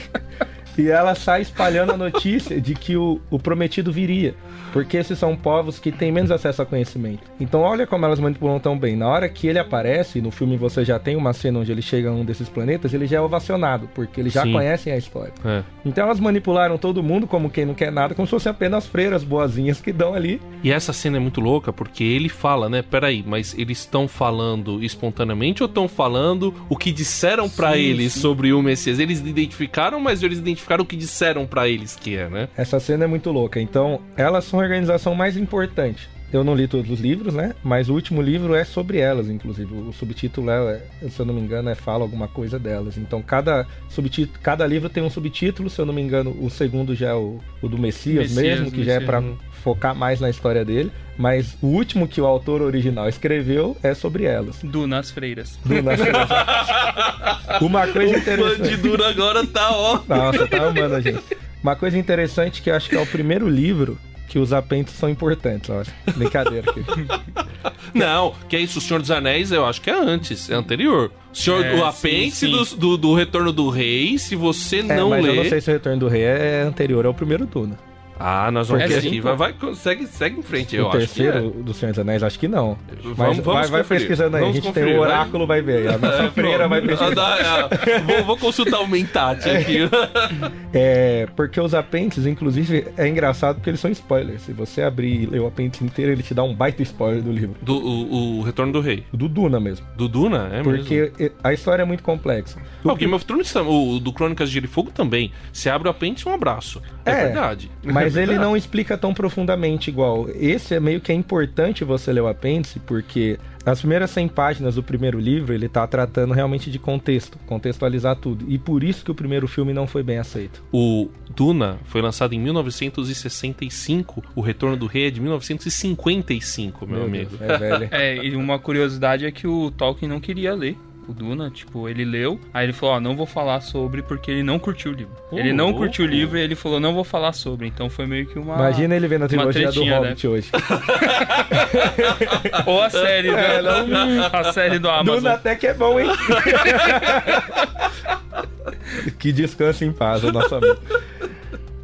E 0.78 0.90
ela 0.90 1.14
sai 1.16 1.42
espalhando 1.42 1.94
a 1.94 1.98
notícia 1.98 2.60
de 2.60 2.74
que 2.74 2.98
o, 2.98 3.22
o 3.30 3.38
prometido 3.38 3.92
viria. 3.92 4.34
Porque 4.74 4.98
esses 4.98 5.18
são 5.18 5.36
povos 5.36 5.80
que 5.80 5.92
têm 5.92 6.12
menos 6.12 6.32
acesso 6.32 6.62
a 6.62 6.66
conhecimento. 6.66 7.22
Então 7.40 7.62
olha 7.62 7.86
como 7.86 8.06
elas 8.06 8.20
manipulam 8.20 8.60
tão 8.60 8.78
bem. 8.78 8.96
Na 8.96 9.08
hora 9.08 9.30
que 9.30 9.48
ele 9.48 9.60
aparece, 9.60 10.20
no 10.20 10.32
filme 10.32 10.58
você 10.58 10.84
já 10.84 10.98
tem 10.98 11.16
uma 11.16 11.32
cena 11.32 11.60
onde 11.60 11.72
ele 11.72 11.82
chega 11.82 12.10
a 12.10 12.12
um 12.12 12.26
desses 12.26 12.50
planetas, 12.50 12.94
ele 12.94 13.06
já 13.06 13.18
é 13.18 13.22
ovacionado, 13.22 13.88
porque 13.94 14.20
eles 14.20 14.34
já 14.34 14.44
Sim. 14.44 14.52
conhecem 14.52 14.92
a 14.92 14.98
história. 14.98 15.32
É. 15.46 15.64
Então 15.86 16.06
elas 16.06 16.20
manipularam 16.20 16.78
todo 16.78 17.04
mundo 17.04 17.28
como 17.28 17.50
quem 17.50 17.66
não 17.66 17.76
quer 17.76 17.92
nada, 17.92 18.16
como 18.16 18.26
se 18.26 18.32
fossem 18.32 18.50
apenas 18.50 18.88
freiras 18.88 19.24
boazinhas 19.24 19.80
que 19.80 19.94
dão 19.94 20.14
ali. 20.14 20.42
E 20.64 20.72
essa 20.72 20.92
cena 20.92 21.18
é 21.18 21.20
muito 21.20 21.40
louca 21.40 21.72
porque 21.72 22.04
ele 22.04 22.30
fala, 22.30 22.68
né? 22.68 22.82
Peraí, 22.82 23.24
mas 23.26 23.56
eles 23.58 23.80
estão 23.80 24.08
falando 24.08 24.84
espontaneamente 24.84 25.62
ou 25.62 25.68
estão 25.68 25.88
falando 25.88 26.54
o 26.68 26.76
que 26.76 26.92
disseram 26.92 27.48
pra 27.48 27.74
Sim, 27.74 27.80
eles 27.80 28.14
sim. 28.14 28.20
sobre 28.22 28.52
o 28.54 28.62
Messias? 28.62 28.98
Eles 28.98 29.20
identificaram, 29.20 30.00
mas 30.00 30.24
eles 30.24 30.40
identificaram 30.40 30.84
o 30.84 30.88
que 30.88 30.96
disseram 30.96 31.46
pra 31.46 31.68
eles 31.68 31.96
que 31.96 32.16
é, 32.16 32.28
né? 32.28 32.50
Essa 32.58 32.80
cena 32.80 33.04
é 33.04 33.08
muito 33.08 33.32
louca. 33.32 33.60
Então, 33.60 34.00
elas 34.16 34.46
são 34.46 34.63
organização 34.64 35.16
mais 35.16 35.38
importante. 35.38 36.10
Eu 36.34 36.44
não 36.44 36.56
li 36.56 36.68
todos 36.68 36.90
os 36.90 37.00
livros, 37.00 37.36
né? 37.36 37.54
Mas 37.64 37.90
o 37.90 37.94
último 37.94 38.20
livro 38.20 38.56
é 38.56 38.64
sobre 38.64 38.98
elas, 38.98 39.30
inclusive. 39.30 39.72
O 39.72 39.94
subtítulo 39.94 40.50
é, 40.50 40.82
se 41.08 41.20
eu 41.20 41.26
não 41.28 41.34
me 41.36 41.40
engano, 41.40 41.70
é 41.70 41.76
fala 41.76 42.02
alguma 42.04 42.28
coisa 42.28 42.58
delas. 42.58 42.98
Então, 42.98 43.22
cada 43.22 43.68
subtítulo, 43.88 44.40
cada 44.42 44.66
livro 44.66 44.90
tem 44.90 45.04
um 45.04 45.12
subtítulo. 45.12 45.70
Se 45.70 45.80
eu 45.80 45.86
não 45.86 45.94
me 45.94 46.02
engano, 46.02 46.36
o 46.42 46.50
segundo 46.50 46.96
já 46.96 47.10
é 47.10 47.14
o, 47.14 47.40
o 47.62 47.70
do 47.70 47.78
Messias, 47.78 48.32
Messias, 48.32 48.62
mesmo, 48.62 48.72
que 48.72 48.84
já 48.84 48.94
é 48.94 49.00
Messias, 49.00 49.06
pra 49.06 49.20
hum. 49.20 49.38
focar 49.62 49.94
mais 49.94 50.20
na 50.20 50.28
história 50.28 50.66
dele. 50.66 50.92
Mas 51.16 51.56
o 51.62 51.68
último 51.68 52.08
que 52.08 52.20
o 52.20 52.26
autor 52.26 52.64
original 52.64 53.08
escreveu 53.08 53.78
é 53.84 53.94
sobre 53.94 54.24
elas. 54.24 54.58
Duna 54.64 54.98
as 54.98 55.12
Freiras. 55.12 55.60
Do 55.64 55.76
Uma 57.64 57.88
coisa 57.88 58.18
O 58.18 58.22
fã 58.22 58.26
de 58.26 58.32
interessante. 58.32 58.78
Dura 58.78 59.08
agora 59.08 59.46
tá 59.46 59.70
ó. 59.72 60.02
Nossa, 60.08 60.48
tá 60.48 60.64
amando 60.64 60.96
a 60.96 61.02
gente. 61.02 61.22
Uma 61.62 61.76
coisa 61.76 61.96
interessante 61.96 62.60
que 62.64 62.72
eu 62.72 62.76
acho 62.76 62.90
que 62.90 62.96
é 62.96 63.00
o 63.00 63.06
primeiro 63.06 63.48
livro 63.48 64.00
que 64.28 64.40
os 64.40 64.52
apêndices 64.54 64.98
são 65.00 65.10
importantes, 65.10 65.70
ó. 65.70 65.84
Brincadeira 66.16 66.70
aqui. 66.72 66.84
Não, 67.94 68.34
que 68.50 68.56
é 68.56 68.60
isso, 68.60 68.80
o 68.80 68.82
Senhor 68.82 69.00
dos 69.00 69.12
Anéis, 69.12 69.52
eu 69.52 69.66
acho 69.66 69.80
que 69.82 69.90
é 69.90 69.94
antes, 69.94 70.50
é 70.50 70.56
anterior. 70.56 71.12
O, 71.32 71.36
senhor, 71.36 71.64
É, 71.66 71.76
o 71.76 71.86
apêndice. 71.86 72.48
Do, 72.48 72.66
do, 72.76 72.98
do 72.98 73.14
Retorno 73.16 73.52
do 73.52 73.70
Rei, 73.70 74.18
se 74.18 74.36
você 74.36 74.80
É, 74.80 74.84
não 74.84 75.10
mas 75.12 75.24
lê. 75.24 75.30
eu 75.32 75.36
não 75.36 75.46
sei 75.46 75.62
se 75.62 75.70
o 75.70 75.74
Retorno 75.74 76.00
do 76.00 76.08
Rei 76.08 76.24
é 76.24 76.62
anterior 76.62 77.06
ao 77.06 77.14
primeiro 77.14 77.46
Duna. 77.46 77.78
Ah, 78.26 78.50
nós 78.52 78.70
vamos 78.70 78.84
Porque 78.86 79.02
ver 79.02 79.08
aqui. 79.08 79.20
Vai, 79.20 79.36
vai, 79.36 79.56
segue, 79.76 80.08
segue 80.08 80.40
em 80.40 80.44
frente, 80.44 80.76
eu 80.78 80.86
o 80.86 80.88
acho 80.88 80.98
terceiro 81.00 81.52
que 81.52 81.62
do 81.64 81.74
Senhor 81.74 81.92
dos 81.92 82.00
Anéis, 82.00 82.24
acho 82.24 82.40
que 82.40 82.48
não. 82.48 82.78
Vamos- 83.04 83.18
Mas 83.18 83.38
vamos 83.38 83.44
vai, 83.44 83.68
vai 83.68 83.82
conferir. 83.82 84.02
pesquisando 84.08 84.38
aí. 84.38 84.42
Vamos 84.42 84.56
a 84.58 84.60
gente 84.62 84.68
conferir, 84.70 84.88
tem 84.90 84.98
o 84.98 85.02
vai. 85.02 85.10
oráculo, 85.10 85.46
vai 85.48 85.62
ver. 85.62 85.90
A 85.90 85.98
nossa 85.98 86.24
é. 86.24 86.30
freira 86.30 86.68
vai 86.70 86.80
Pô, 86.82 86.88
pesquisar. 86.88 87.70
é, 87.86 88.00
vou, 88.00 88.24
vou 88.24 88.38
consultar 88.38 88.80
o 88.80 88.88
Mentat 88.88 89.46
aqui. 89.50 89.80
É, 90.76 91.28
porque 91.36 91.60
os 91.60 91.74
apêndices, 91.76 92.26
inclusive, 92.26 92.88
é 92.98 93.08
engraçado 93.08 93.56
porque 93.58 93.70
eles 93.70 93.80
são 93.80 93.92
spoilers. 93.92 94.42
Se 94.42 94.54
você 94.54 94.82
abrir 94.82 95.22
e 95.22 95.26
ler 95.28 95.40
o 95.40 95.46
apêndice 95.48 95.84
inteiro, 95.84 96.12
ele 96.12 96.24
te 96.24 96.34
dá 96.34 96.42
um 96.44 96.54
baita 96.56 96.82
spoiler 96.82 97.22
do 97.22 97.32
livro. 97.32 97.56
Do, 97.62 97.76
o, 97.78 98.40
o 98.40 98.42
Retorno 98.42 98.72
do 98.74 98.82
Rei. 98.82 99.04
Do 99.14 99.30
Duna 99.30 99.60
mesmo. 99.60 99.86
Do 99.96 100.08
Duna, 100.08 100.50
é 100.52 100.64
mesmo. 100.64 100.74
Porque 100.74 101.32
a 101.44 101.54
história 101.54 101.84
é 101.84 101.86
muito 101.86 102.02
complexa. 102.02 102.58
Ah, 102.84 102.92
o 102.92 102.96
Game 102.96 103.14
of 103.14 103.24
Thrones, 103.24 103.54
o 103.56 104.00
do 104.00 104.12
Crônicas 104.12 104.50
de 104.50 104.56
Gelo 104.56 104.66
e 104.66 104.70
Fogo 104.70 104.90
também. 104.92 105.32
Se 105.52 105.70
abre 105.70 105.88
o 105.88 105.92
apêndice, 105.92 106.28
um 106.28 106.34
abraço. 106.34 106.82
É, 107.06 107.12
É, 107.12 107.16
verdade. 107.26 107.70
Mas 107.84 108.13
É 108.20 108.24
ele 108.24 108.38
não 108.38 108.56
explica 108.56 108.98
tão 108.98 109.14
profundamente 109.14 109.90
igual. 109.90 110.28
Esse 110.36 110.76
é 110.76 110.80
meio 110.80 111.02
que 111.02 111.12
é 111.12 111.16
importante 111.16 111.84
você 111.84 112.12
ler 112.12 112.22
o 112.22 112.28
apêndice, 112.28 112.80
porque 112.80 113.40
nas 113.66 113.80
primeiras 113.80 114.12
100 114.12 114.28
páginas 114.28 114.76
do 114.76 114.84
primeiro 114.84 115.20
livro, 115.20 115.54
ele 115.54 115.70
tá 115.70 115.88
tratando 115.88 116.34
realmente 116.34 116.70
de 116.70 116.78
contexto, 116.78 117.38
contextualizar 117.46 118.16
tudo. 118.18 118.46
E 118.48 118.58
por 118.58 118.84
isso 118.84 119.06
que 119.06 119.12
o 119.12 119.16
primeiro 119.16 119.48
filme 119.48 119.74
não 119.74 119.88
foi 119.88 120.04
bem 120.04 120.18
aceito. 120.18 120.64
O 120.72 121.10
Duna 121.36 121.80
foi 121.86 122.02
lançado 122.02 122.34
em 122.34 122.40
1965. 122.40 124.24
O 124.36 124.42
Retorno 124.42 124.76
do 124.76 124.86
Rei 124.86 125.08
é 125.08 125.12
de 125.12 125.22
1955, 125.22 126.86
meu, 126.86 127.04
amigo. 127.04 127.38
Deus, 127.38 127.42
é 127.42 127.58
velho. 127.58 127.90
É, 127.94 128.18
e 128.18 128.36
uma 128.36 128.58
curiosidade 128.58 129.26
é 129.26 129.32
que 129.32 129.48
o 129.48 129.70
Tolkien 129.72 130.10
não 130.10 130.20
queria 130.20 130.54
ler 130.54 130.78
o 131.08 131.14
Duna, 131.14 131.50
tipo, 131.50 131.88
ele 131.90 132.06
leu, 132.06 132.40
aí 132.54 132.66
ele 132.66 132.74
falou, 132.74 132.96
ó, 132.96 133.00
não 133.00 133.16
vou 133.16 133.26
falar 133.26 133.62
sobre 133.62 134.02
porque 134.02 134.32
ele 134.32 134.44
não 134.44 134.58
curtiu 134.58 134.92
o 134.92 134.96
livro. 134.96 135.14
Ô, 135.32 135.38
ele 135.38 135.54
não 135.54 135.66
louco. 135.66 135.80
curtiu 135.80 136.06
o 136.06 136.08
livro 136.08 136.38
e 136.38 136.42
ele 136.42 136.56
falou, 136.56 136.80
não 136.80 136.94
vou 136.94 137.04
falar 137.04 137.34
sobre. 137.34 137.68
Então 137.68 137.90
foi 137.90 138.06
meio 138.06 138.26
que 138.26 138.40
uma... 138.40 138.56
Imagina 138.56 138.96
ele 138.96 139.08
vendo 139.08 139.26
a 139.26 139.28
trilogia 139.28 139.68
do 139.68 139.74
tretinha, 139.74 140.00
Hobbit 140.00 140.28
hoje. 140.28 140.50
Ou 142.66 142.82
a 142.82 142.90
série, 142.90 143.30
do... 143.30 143.38
É, 143.38 143.62
não- 143.62 144.26
a 144.32 144.54
série 144.54 144.80
do 144.80 144.90
Amazon. 144.90 145.16
Duna 145.18 145.34
até 145.34 145.56
que 145.56 145.68
é 145.68 145.74
bom, 145.74 146.00
hein? 146.00 146.08
que 149.20 149.32
descanse 149.32 149.86
em 149.86 149.92
paz, 149.92 150.24
o 150.24 150.32
nosso 150.32 150.56
amigo. 150.56 150.78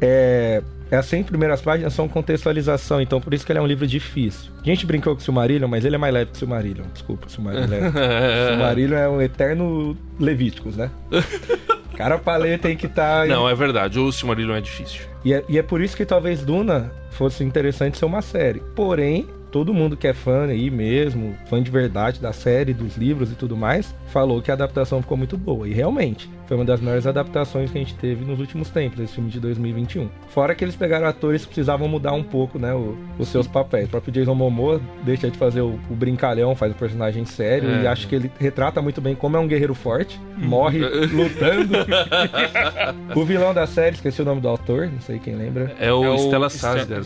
É, 0.00 0.62
as 0.96 1.06
100 1.06 1.24
primeiras 1.24 1.60
páginas 1.60 1.92
são 1.92 2.08
contextualização, 2.08 3.00
então 3.00 3.20
por 3.20 3.32
isso 3.32 3.46
que 3.46 3.52
ele 3.52 3.58
é 3.58 3.62
um 3.62 3.66
livro 3.66 3.86
difícil. 3.86 4.50
A 4.60 4.64
gente 4.64 4.84
brincou 4.84 5.14
com 5.14 5.20
o 5.20 5.24
Silmarillion, 5.24 5.68
mas 5.68 5.84
ele 5.84 5.94
é 5.94 5.98
mais 5.98 6.12
leve 6.12 6.30
que 6.30 6.36
o 6.36 6.38
Silmarillion. 6.38 6.84
Desculpa, 6.92 7.26
o 7.26 7.30
Silmarillion 7.30 7.72
é... 7.72 8.50
Silmarillion 8.50 8.98
é 8.98 9.08
um 9.08 9.22
eterno 9.22 9.96
Levíticos, 10.18 10.76
né? 10.76 10.90
Cara 11.96 12.18
pra 12.18 12.36
ler 12.36 12.58
tem 12.58 12.76
que 12.76 12.88
tá 12.88 13.24
estar... 13.24 13.28
Não, 13.28 13.48
é 13.48 13.54
verdade, 13.54 13.98
o 13.98 14.10
Silmarillion 14.10 14.56
é 14.56 14.60
difícil. 14.60 15.02
E 15.24 15.34
é, 15.34 15.44
e 15.48 15.58
é 15.58 15.62
por 15.62 15.80
isso 15.80 15.96
que 15.96 16.04
talvez 16.04 16.42
Duna 16.42 16.90
fosse 17.10 17.44
interessante 17.44 17.98
ser 17.98 18.06
uma 18.06 18.22
série. 18.22 18.60
Porém, 18.74 19.28
todo 19.50 19.74
mundo 19.74 19.96
que 19.96 20.06
é 20.06 20.14
fã 20.14 20.46
aí 20.46 20.70
mesmo, 20.70 21.36
fã 21.46 21.62
de 21.62 21.70
verdade 21.70 22.20
da 22.20 22.32
série, 22.32 22.72
dos 22.72 22.96
livros 22.96 23.30
e 23.30 23.34
tudo 23.34 23.56
mais, 23.56 23.94
falou 24.06 24.40
que 24.40 24.50
a 24.50 24.54
adaptação 24.54 25.02
ficou 25.02 25.16
muito 25.16 25.36
boa. 25.36 25.68
E 25.68 25.72
realmente, 25.72 26.30
foi 26.50 26.56
uma 26.56 26.64
das 26.64 26.80
melhores 26.80 27.06
adaptações 27.06 27.70
que 27.70 27.78
a 27.78 27.80
gente 27.80 27.94
teve 27.94 28.24
nos 28.24 28.40
últimos 28.40 28.70
tempos, 28.70 28.98
esse 28.98 29.14
filme 29.14 29.30
de 29.30 29.38
2021. 29.38 30.08
Fora 30.30 30.52
que 30.52 30.64
eles 30.64 30.74
pegaram 30.74 31.06
atores 31.06 31.42
que 31.42 31.46
precisavam 31.46 31.86
mudar 31.86 32.12
um 32.12 32.24
pouco, 32.24 32.58
né, 32.58 32.74
o- 32.74 32.98
os 33.20 33.28
seus 33.28 33.46
papéis. 33.46 33.86
O 33.86 33.90
próprio 33.90 34.12
Jason 34.12 34.34
Momoa 34.34 34.80
deixa 35.04 35.30
de 35.30 35.38
fazer 35.38 35.60
o, 35.60 35.78
o 35.88 35.94
brincalhão, 35.94 36.56
faz 36.56 36.72
o 36.72 36.74
personagem 36.74 37.24
sério, 37.24 37.70
É. 37.70 37.82
e 37.82 37.86
acho 37.86 38.08
que 38.08 38.16
ele 38.16 38.32
retrata 38.40 38.82
muito 38.82 39.00
bem 39.00 39.14
como 39.14 39.36
é 39.36 39.40
um 39.40 39.46
guerreiro 39.46 39.74
forte, 39.74 40.20
morre 40.36 40.80
lutando. 41.06 41.72
o 43.14 43.24
vilão 43.24 43.54
da 43.54 43.66
série, 43.68 43.94
esqueci 43.94 44.20
o 44.20 44.24
nome 44.24 44.40
do 44.40 44.48
autor, 44.48 44.88
não 44.92 45.00
sei 45.00 45.20
quem 45.20 45.36
lembra. 45.36 45.72
É 45.78 45.92
o 45.92 46.04
É 46.04 46.10
o 46.10 46.16
Stella 46.18 46.48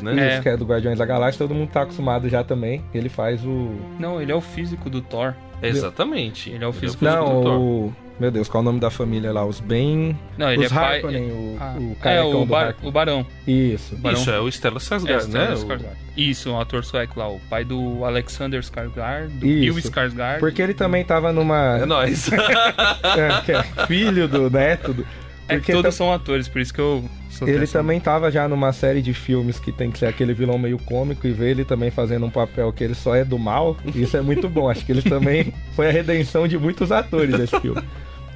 né? 0.02 0.26
É. 0.28 0.32
Isso, 0.32 0.42
que 0.42 0.48
é 0.48 0.56
do 0.56 0.64
Guardiões 0.64 0.98
da 0.98 1.04
Galáxia, 1.04 1.38
todo 1.46 1.54
mundo 1.54 1.68
tá 1.70 1.82
acostumado 1.82 2.30
já 2.30 2.42
também. 2.42 2.82
Ele 2.94 3.10
faz 3.10 3.44
o. 3.44 3.72
Não, 3.98 4.22
ele 4.22 4.32
é 4.32 4.34
o 4.34 4.40
físico 4.40 4.88
do 4.88 5.02
Thor. 5.02 5.34
Exatamente. 5.68 6.50
Ele 6.50 6.64
é 6.64 6.66
o 6.66 6.72
físico 6.72 7.04
Não, 7.04 7.42
do 7.42 7.50
o. 7.60 7.92
Meu 8.20 8.30
Deus, 8.30 8.48
qual 8.48 8.60
é 8.60 8.62
o 8.62 8.64
nome 8.66 8.78
da 8.78 8.90
família 8.90 9.32
lá? 9.32 9.44
Os 9.44 9.58
bem. 9.58 10.16
Não, 10.38 10.48
ele 10.52 10.64
Os 10.66 10.70
é 10.70 10.74
pai... 10.74 10.96
Harkonnen, 10.98 11.32
o, 11.32 11.56
Ah, 11.58 11.74
o 11.76 12.08
é, 12.08 12.22
o, 12.22 12.46
bar- 12.46 12.66
Harkonnen. 12.68 12.88
o 12.88 12.92
Barão. 12.92 13.26
Isso. 13.44 13.96
Barão. 13.96 14.16
Isso, 14.20 14.30
é 14.30 14.38
o 14.40 14.48
Stella 14.48 14.76
É, 14.76 14.78
Skarsgård, 14.78 15.08
né? 15.08 15.20
Stellan 15.20 15.54
O- 15.54 15.56
Skarsgård. 15.66 15.96
Isso, 16.16 16.50
um 16.52 16.60
ator 16.60 16.84
sueco 16.84 17.18
lá, 17.18 17.28
o 17.28 17.40
pai 17.50 17.64
do 17.64 18.04
Alexander 18.04 18.60
Skarsgård, 18.60 19.26
do 19.40 19.46
Isso. 19.46 19.74
Bill 19.74 19.90
Skarsgård. 19.90 20.38
Porque 20.38 20.62
ele 20.62 20.74
também 20.74 21.04
tava 21.04 21.32
numa. 21.32 21.78
É 21.78 21.86
nóis. 21.86 22.30
é, 22.32 23.40
que 23.44 23.50
é 23.52 23.62
filho 23.88 24.28
do 24.28 24.48
neto. 24.48 24.92
Do... 24.94 25.04
É 25.48 25.58
que 25.58 25.72
todos 25.72 25.82
tam- 25.96 26.06
são 26.06 26.12
atores, 26.12 26.48
por 26.48 26.60
isso 26.60 26.72
que 26.72 26.80
eu 26.80 27.04
sou 27.28 27.46
Ele 27.46 27.66
também 27.66 28.00
tava 28.00 28.30
já 28.30 28.48
numa 28.48 28.72
série 28.72 29.02
de 29.02 29.12
filmes 29.12 29.58
que 29.58 29.70
tem 29.70 29.90
que 29.90 29.98
ser 29.98 30.06
aquele 30.06 30.32
vilão 30.32 30.58
meio 30.58 30.78
cômico 30.78 31.26
e 31.26 31.32
ver 31.32 31.50
ele 31.50 31.64
também 31.64 31.90
fazendo 31.90 32.24
um 32.24 32.30
papel 32.30 32.72
que 32.72 32.82
ele 32.82 32.94
só 32.94 33.14
é 33.14 33.24
do 33.24 33.38
mal. 33.38 33.76
Isso 33.94 34.16
é 34.16 34.22
muito 34.22 34.48
bom. 34.48 34.68
Acho 34.70 34.84
que 34.86 34.92
ele 34.92 35.02
também 35.02 35.52
foi 35.76 35.88
a 35.88 35.92
redenção 35.92 36.48
de 36.48 36.58
muitos 36.58 36.90
atores 36.90 37.38
esse 37.38 37.60
filme. 37.60 37.82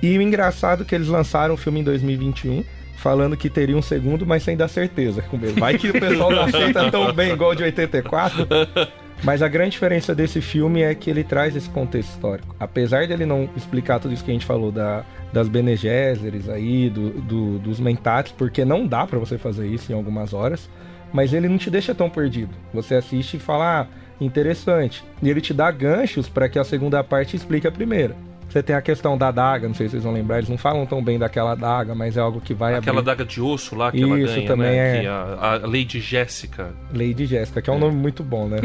E 0.03 0.17
o 0.19 0.23
engraçado 0.23 0.83
é 0.83 0.87
que 0.87 0.95
eles 0.95 1.09
lançaram 1.09 1.55
o 1.55 1.57
filme 1.57 1.81
em 1.81 1.85
2021. 1.85 2.63
Falando 2.99 3.37
que 3.37 3.49
teria 3.49 3.77
um 3.77 3.83
segundo, 3.83 4.27
mas 4.27 4.43
sem 4.43 4.57
dar 4.57 4.67
certeza. 4.67 5.25
Vai 5.57 5.79
que 5.79 5.89
o 5.89 5.93
pessoal 5.93 6.33
não 6.33 6.43
aceita 6.43 6.91
tão 6.91 7.13
bem 7.13 7.31
igual 7.33 7.53
o 7.53 7.55
de 7.55 7.63
84. 7.63 8.45
Mas 9.25 9.43
a 9.43 9.49
grande 9.49 9.73
diferença 9.73 10.15
desse 10.15 10.41
filme 10.41 10.83
é 10.83 10.95
que 10.95 11.11
ele 11.11 11.25
traz 11.25 11.55
esse 11.57 11.69
contexto 11.69 12.11
histórico. 12.11 12.55
Apesar 12.59 13.07
dele 13.07 13.27
não 13.27 13.49
explicar 13.57 13.99
tudo 13.99 14.15
isso 14.15 14.25
que 14.25 14.31
a 14.31 14.35
gente 14.35 14.47
falou 14.47 14.71
da, 14.71 15.05
das 15.33 15.49
Bene 15.49 15.75
Gesserit 15.77 16.49
aí, 16.51 16.89
do, 16.89 17.11
do- 17.11 17.59
dos 17.59 17.81
Mentats, 17.81 18.33
porque 18.33 18.65
não 18.65 18.87
dá 18.87 19.07
pra 19.07 19.19
você 19.19 19.37
fazer 19.37 19.67
isso 19.67 19.91
em 19.91 19.95
algumas 19.95 20.33
horas, 20.33 20.71
mas 21.13 21.33
ele 21.33 21.49
não 21.49 21.59
te 21.59 21.69
deixa 21.71 21.95
tão 21.95 22.09
perdido. 22.09 22.55
Você 22.73 22.95
assiste 22.95 23.37
e 23.37 23.41
fala, 23.41 23.81
ah, 23.83 23.87
interessante. 24.21 25.03
E 25.23 25.29
ele 25.29 25.41
te 25.41 25.53
dá 25.53 25.71
ganchos 25.71 26.29
pra 26.29 26.49
que 26.49 26.59
a 26.59 26.65
segunda 26.65 27.03
parte 27.03 27.35
explique 27.37 27.67
a 27.67 27.73
primeira. 27.73 28.15
Você 28.49 28.63
tem 28.63 28.75
a 28.75 28.81
questão 28.81 29.17
da 29.19 29.31
daga, 29.31 29.69
não 29.69 29.75
sei 29.75 29.87
se 29.89 29.93
vocês 29.93 30.05
vão 30.05 30.13
lembrar, 30.13 30.39
eles 30.39 30.49
não 30.49 30.57
falam 30.57 30.87
tão 30.87 31.05
bem 31.05 31.19
daquela 31.19 31.55
daga, 31.55 31.95
mas 31.95 32.17
é 32.17 32.21
algo 32.21 32.41
que 32.41 32.55
vai 32.55 32.75
Aquela 32.77 33.01
abrir. 33.01 33.11
daga 33.11 33.25
de 33.25 33.41
osso 33.43 33.77
lá 33.77 33.93
que 33.93 34.03
ela 34.03 34.19
Isso 34.19 34.35
ganha, 34.37 34.47
também 34.47 34.71
né? 34.71 34.97
é. 34.97 35.01
Que 35.03 35.07
a, 35.07 35.13
a 35.53 35.57
Lady 35.67 36.01
Jéssica. 36.01 36.71
Lady 36.93 37.27
Jéssica, 37.27 37.61
que 37.61 37.69
é 37.69 37.73
um 37.73 37.79
nome 37.79 37.97
muito 37.97 38.23
bom, 38.25 38.49
né? 38.49 38.57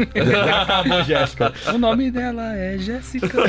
Jéssica. 1.06 1.52
O 1.74 1.78
nome 1.78 2.10
dela 2.10 2.56
é 2.56 2.78
Jéssica. 2.78 3.28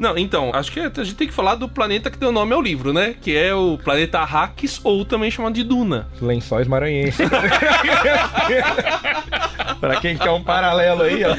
Não, 0.00 0.16
então, 0.16 0.50
acho 0.54 0.72
que 0.72 0.80
a 0.80 0.88
gente 1.04 1.14
tem 1.14 1.28
que 1.28 1.34
falar 1.34 1.56
do 1.56 1.68
planeta 1.68 2.10
que 2.10 2.16
deu 2.16 2.32
nome 2.32 2.54
ao 2.54 2.62
livro, 2.62 2.90
né? 2.90 3.14
Que 3.20 3.36
é 3.36 3.54
o 3.54 3.76
planeta 3.76 4.18
Arrakis, 4.20 4.80
ou 4.82 5.04
também 5.04 5.30
chamado 5.30 5.52
de 5.52 5.62
Duna. 5.62 6.08
Lençóis 6.22 6.66
maranhenses. 6.66 7.20
pra 9.78 10.00
quem 10.00 10.16
quer 10.16 10.30
um 10.30 10.42
paralelo 10.42 11.02
aí, 11.02 11.22
ó. 11.24 11.34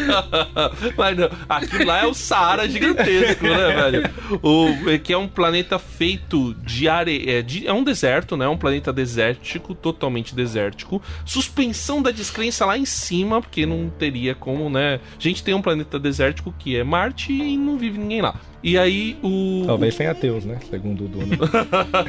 Mas 0.95 1.17
não, 1.17 1.29
aquilo 1.49 1.85
lá 1.85 2.01
é 2.03 2.05
o 2.05 2.13
Saara 2.13 2.69
gigantesco, 2.69 3.43
né, 3.47 3.73
velho? 3.73 4.09
O, 4.43 4.89
é 4.91 4.97
que 4.99 5.11
é 5.11 5.17
um 5.17 5.27
planeta 5.27 5.79
feito 5.79 6.53
de 6.63 6.87
areia. 6.87 7.39
É, 7.39 7.41
de- 7.41 7.65
é 7.67 7.73
um 7.73 7.83
deserto, 7.83 8.37
né? 8.37 8.47
Um 8.47 8.57
planeta 8.57 8.93
desértico, 8.93 9.73
totalmente 9.73 10.35
desértico. 10.35 11.01
Suspensão 11.25 11.99
da 11.99 12.11
descrença 12.11 12.63
lá 12.65 12.77
em 12.77 12.85
cima, 12.85 13.41
porque 13.41 13.65
não 13.65 13.89
teria 13.89 14.35
como, 14.35 14.69
né? 14.69 14.99
A 15.17 15.21
gente 15.21 15.43
tem 15.43 15.53
um 15.55 15.61
planeta 15.63 15.97
desértico 15.99 16.53
que 16.59 16.77
é 16.77 16.83
Marte 16.83 17.33
e 17.33 17.57
não 17.57 17.75
vive 17.77 17.97
ninguém 17.97 18.21
lá. 18.21 18.35
E 18.63 18.77
aí 18.77 19.17
o. 19.23 19.63
Talvez 19.65 19.95
sem 19.95 20.07
ateus, 20.07 20.45
né? 20.45 20.59
Segundo 20.69 21.05
o 21.05 21.07
Duna. 21.07 21.37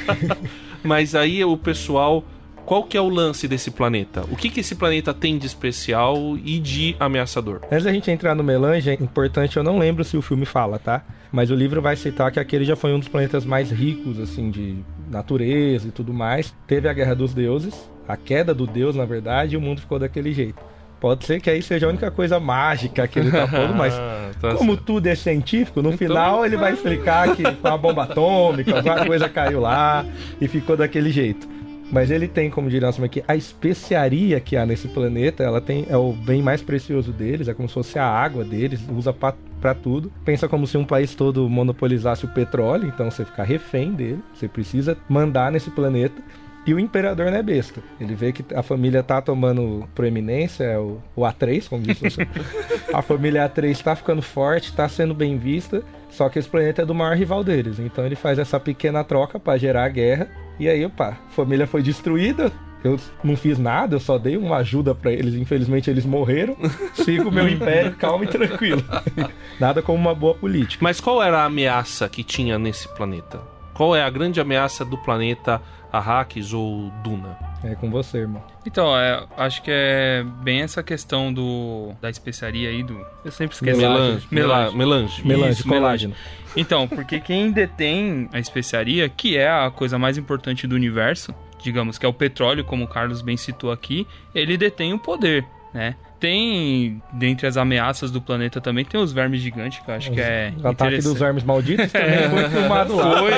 Mas 0.82 1.14
aí 1.14 1.44
o 1.44 1.56
pessoal. 1.56 2.24
Qual 2.64 2.84
que 2.84 2.96
é 2.96 3.00
o 3.00 3.08
lance 3.08 3.48
desse 3.48 3.72
planeta? 3.72 4.24
O 4.30 4.36
que, 4.36 4.48
que 4.48 4.60
esse 4.60 4.76
planeta 4.76 5.12
tem 5.12 5.36
de 5.36 5.46
especial 5.46 6.38
e 6.44 6.60
de 6.60 6.94
ameaçador? 7.00 7.60
Antes 7.70 7.84
da 7.84 7.92
gente 7.92 8.08
entrar 8.08 8.36
no 8.36 8.44
Melange, 8.44 8.88
é 8.88 8.94
importante, 8.94 9.56
eu 9.56 9.64
não 9.64 9.80
lembro 9.80 10.04
se 10.04 10.16
o 10.16 10.22
filme 10.22 10.46
fala, 10.46 10.78
tá? 10.78 11.04
Mas 11.32 11.50
o 11.50 11.56
livro 11.56 11.82
vai 11.82 11.96
citar 11.96 12.30
que 12.30 12.38
aquele 12.38 12.64
já 12.64 12.76
foi 12.76 12.94
um 12.94 13.00
dos 13.00 13.08
planetas 13.08 13.44
mais 13.44 13.72
ricos, 13.72 14.20
assim, 14.20 14.48
de 14.48 14.76
natureza 15.10 15.88
e 15.88 15.90
tudo 15.90 16.14
mais. 16.14 16.54
Teve 16.64 16.88
a 16.88 16.92
Guerra 16.92 17.16
dos 17.16 17.34
Deuses, 17.34 17.74
a 18.06 18.16
queda 18.16 18.54
do 18.54 18.64
Deus, 18.64 18.94
na 18.94 19.04
verdade, 19.04 19.54
e 19.54 19.56
o 19.56 19.60
mundo 19.60 19.80
ficou 19.80 19.98
daquele 19.98 20.32
jeito. 20.32 20.62
Pode 21.02 21.26
ser 21.26 21.40
que 21.40 21.50
aí 21.50 21.60
seja 21.60 21.86
a 21.86 21.88
única 21.88 22.12
coisa 22.12 22.38
mágica 22.38 23.08
que 23.08 23.18
ele 23.18 23.32
tá 23.32 23.44
pondo, 23.50 23.74
mas 23.74 23.92
Ah, 23.92 24.30
tá 24.40 24.54
como 24.54 24.76
tudo 24.76 25.08
é 25.08 25.16
científico, 25.16 25.82
no 25.82 25.90
final 25.98 26.46
ele 26.46 26.56
vai 26.56 26.72
explicar 26.72 27.34
que 27.34 27.42
com 27.60 27.66
a 27.66 27.76
bomba 27.76 28.04
atômica, 28.04 28.76
alguma 28.76 29.04
coisa 29.04 29.28
caiu 29.28 29.58
lá 29.58 30.06
e 30.40 30.46
ficou 30.46 30.76
daquele 30.76 31.10
jeito. 31.10 31.48
Mas 31.90 32.08
ele 32.08 32.28
tem, 32.28 32.48
como 32.48 32.70
diria 32.70 32.86
nosso 32.86 33.04
aqui, 33.04 33.22
a 33.26 33.34
especiaria 33.34 34.38
que 34.38 34.56
há 34.56 34.64
nesse 34.64 34.86
planeta, 34.86 35.42
ela 35.42 35.60
tem 35.60 35.86
é 35.90 35.96
o 35.96 36.12
bem 36.12 36.40
mais 36.40 36.62
precioso 36.62 37.12
deles, 37.12 37.48
é 37.48 37.52
como 37.52 37.66
se 37.68 37.74
fosse 37.74 37.98
a 37.98 38.06
água 38.06 38.44
deles, 38.44 38.80
usa 38.88 39.12
pra 39.12 39.74
tudo. 39.74 40.10
Pensa 40.24 40.48
como 40.48 40.66
se 40.68 40.78
um 40.78 40.84
país 40.84 41.16
todo 41.16 41.50
monopolizasse 41.50 42.24
o 42.24 42.28
petróleo, 42.28 42.86
então 42.86 43.10
você 43.10 43.24
fica 43.24 43.42
refém 43.42 43.92
dele, 43.92 44.20
você 44.32 44.46
precisa 44.46 44.96
mandar 45.08 45.50
nesse 45.50 45.68
planeta. 45.68 46.14
E 46.64 46.72
o 46.72 46.78
imperador 46.78 47.30
não 47.30 47.38
é 47.38 47.42
besta. 47.42 47.82
Ele 48.00 48.14
vê 48.14 48.32
que 48.32 48.44
a 48.54 48.62
família 48.62 49.02
tá 49.02 49.20
tomando 49.20 49.88
proeminência, 49.94 50.64
é 50.64 50.78
o, 50.78 51.00
o 51.16 51.22
A3, 51.22 51.68
como 51.68 51.82
disse 51.82 52.00
você. 52.00 52.28
a 52.94 53.02
família 53.02 53.48
A3 53.48 53.82
tá 53.82 53.96
ficando 53.96 54.22
forte, 54.22 54.72
tá 54.72 54.88
sendo 54.88 55.12
bem 55.12 55.36
vista, 55.36 55.82
só 56.08 56.28
que 56.28 56.38
esse 56.38 56.48
planeta 56.48 56.82
é 56.82 56.86
do 56.86 56.94
maior 56.94 57.16
rival 57.16 57.42
deles. 57.42 57.80
Então 57.80 58.06
ele 58.06 58.14
faz 58.14 58.38
essa 58.38 58.60
pequena 58.60 59.02
troca 59.02 59.40
pra 59.40 59.56
gerar 59.56 59.84
a 59.84 59.88
guerra. 59.88 60.28
E 60.58 60.68
aí, 60.68 60.84
opa, 60.84 61.18
a 61.28 61.32
família 61.32 61.66
foi 61.66 61.82
destruída. 61.82 62.52
Eu 62.84 62.98
não 63.22 63.36
fiz 63.36 63.58
nada, 63.58 63.94
eu 63.94 64.00
só 64.00 64.18
dei 64.18 64.36
uma 64.36 64.56
ajuda 64.56 64.94
pra 64.94 65.12
eles. 65.12 65.34
Infelizmente 65.34 65.88
eles 65.88 66.04
morreram. 66.04 66.56
Sigo 66.94 67.30
meu 67.30 67.48
império 67.48 67.94
calmo 67.94 68.24
e 68.24 68.26
tranquilo. 68.26 68.84
nada 69.58 69.82
como 69.82 69.98
uma 69.98 70.14
boa 70.14 70.34
política. 70.34 70.82
Mas 70.82 71.00
qual 71.00 71.22
era 71.22 71.38
a 71.38 71.44
ameaça 71.44 72.08
que 72.08 72.22
tinha 72.24 72.58
nesse 72.58 72.88
planeta? 72.94 73.40
Qual 73.72 73.96
é 73.96 74.02
a 74.02 74.10
grande 74.10 74.40
ameaça 74.40 74.84
do 74.84 74.98
planeta 74.98 75.62
Arrakis 75.92 76.52
ou 76.54 76.90
Duna? 77.04 77.36
É 77.62 77.74
com 77.74 77.90
você, 77.90 78.18
irmão. 78.18 78.42
Então, 78.66 78.96
é, 78.96 79.24
acho 79.36 79.62
que 79.62 79.70
é 79.70 80.24
bem 80.42 80.62
essa 80.62 80.82
questão 80.82 81.32
do 81.32 81.92
da 82.00 82.08
especiaria 82.08 82.70
aí 82.70 82.82
do. 82.82 82.98
Eu 83.24 83.30
sempre 83.30 83.54
esqueço. 83.54 83.78
Melange. 83.78 84.26
Melange. 84.30 84.76
Melange. 84.76 85.26
Melange, 85.26 85.52
Isso, 85.60 85.68
colágeno. 85.68 86.14
Então, 86.56 86.88
porque 86.88 87.20
quem 87.20 87.50
detém 87.52 88.28
a 88.32 88.38
especiaria, 88.38 89.08
que 89.08 89.36
é 89.36 89.48
a 89.48 89.70
coisa 89.70 89.98
mais 89.98 90.16
importante 90.18 90.66
do 90.66 90.74
universo, 90.74 91.34
digamos 91.62 91.98
que 91.98 92.06
é 92.06 92.08
o 92.08 92.12
petróleo, 92.12 92.64
como 92.64 92.84
o 92.84 92.88
Carlos 92.88 93.22
bem 93.22 93.36
citou 93.36 93.70
aqui, 93.70 94.06
ele 94.34 94.56
detém 94.56 94.92
o 94.92 94.98
poder, 94.98 95.44
né? 95.72 95.94
Tem, 96.22 97.02
dentre 97.12 97.48
as 97.48 97.56
ameaças 97.56 98.12
do 98.12 98.20
planeta 98.22 98.60
também, 98.60 98.84
tem 98.84 99.00
os 99.00 99.12
vermes 99.12 99.40
gigantes, 99.40 99.80
que 99.84 99.90
eu 99.90 99.94
acho 99.96 100.12
que 100.12 100.20
é 100.20 100.52
O 100.62 100.68
ataque 100.68 100.98
dos 100.98 101.18
vermes 101.18 101.42
malditos 101.42 101.90
também 101.90 102.30
foi 102.30 102.48
filmado 102.48 102.94
lá. 102.94 103.18
Foi. 103.18 103.32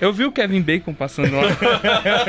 Eu 0.00 0.10
vi 0.10 0.24
o 0.24 0.32
Kevin 0.32 0.62
Bacon 0.62 0.94
passando 0.94 1.36
lá. 1.36 1.42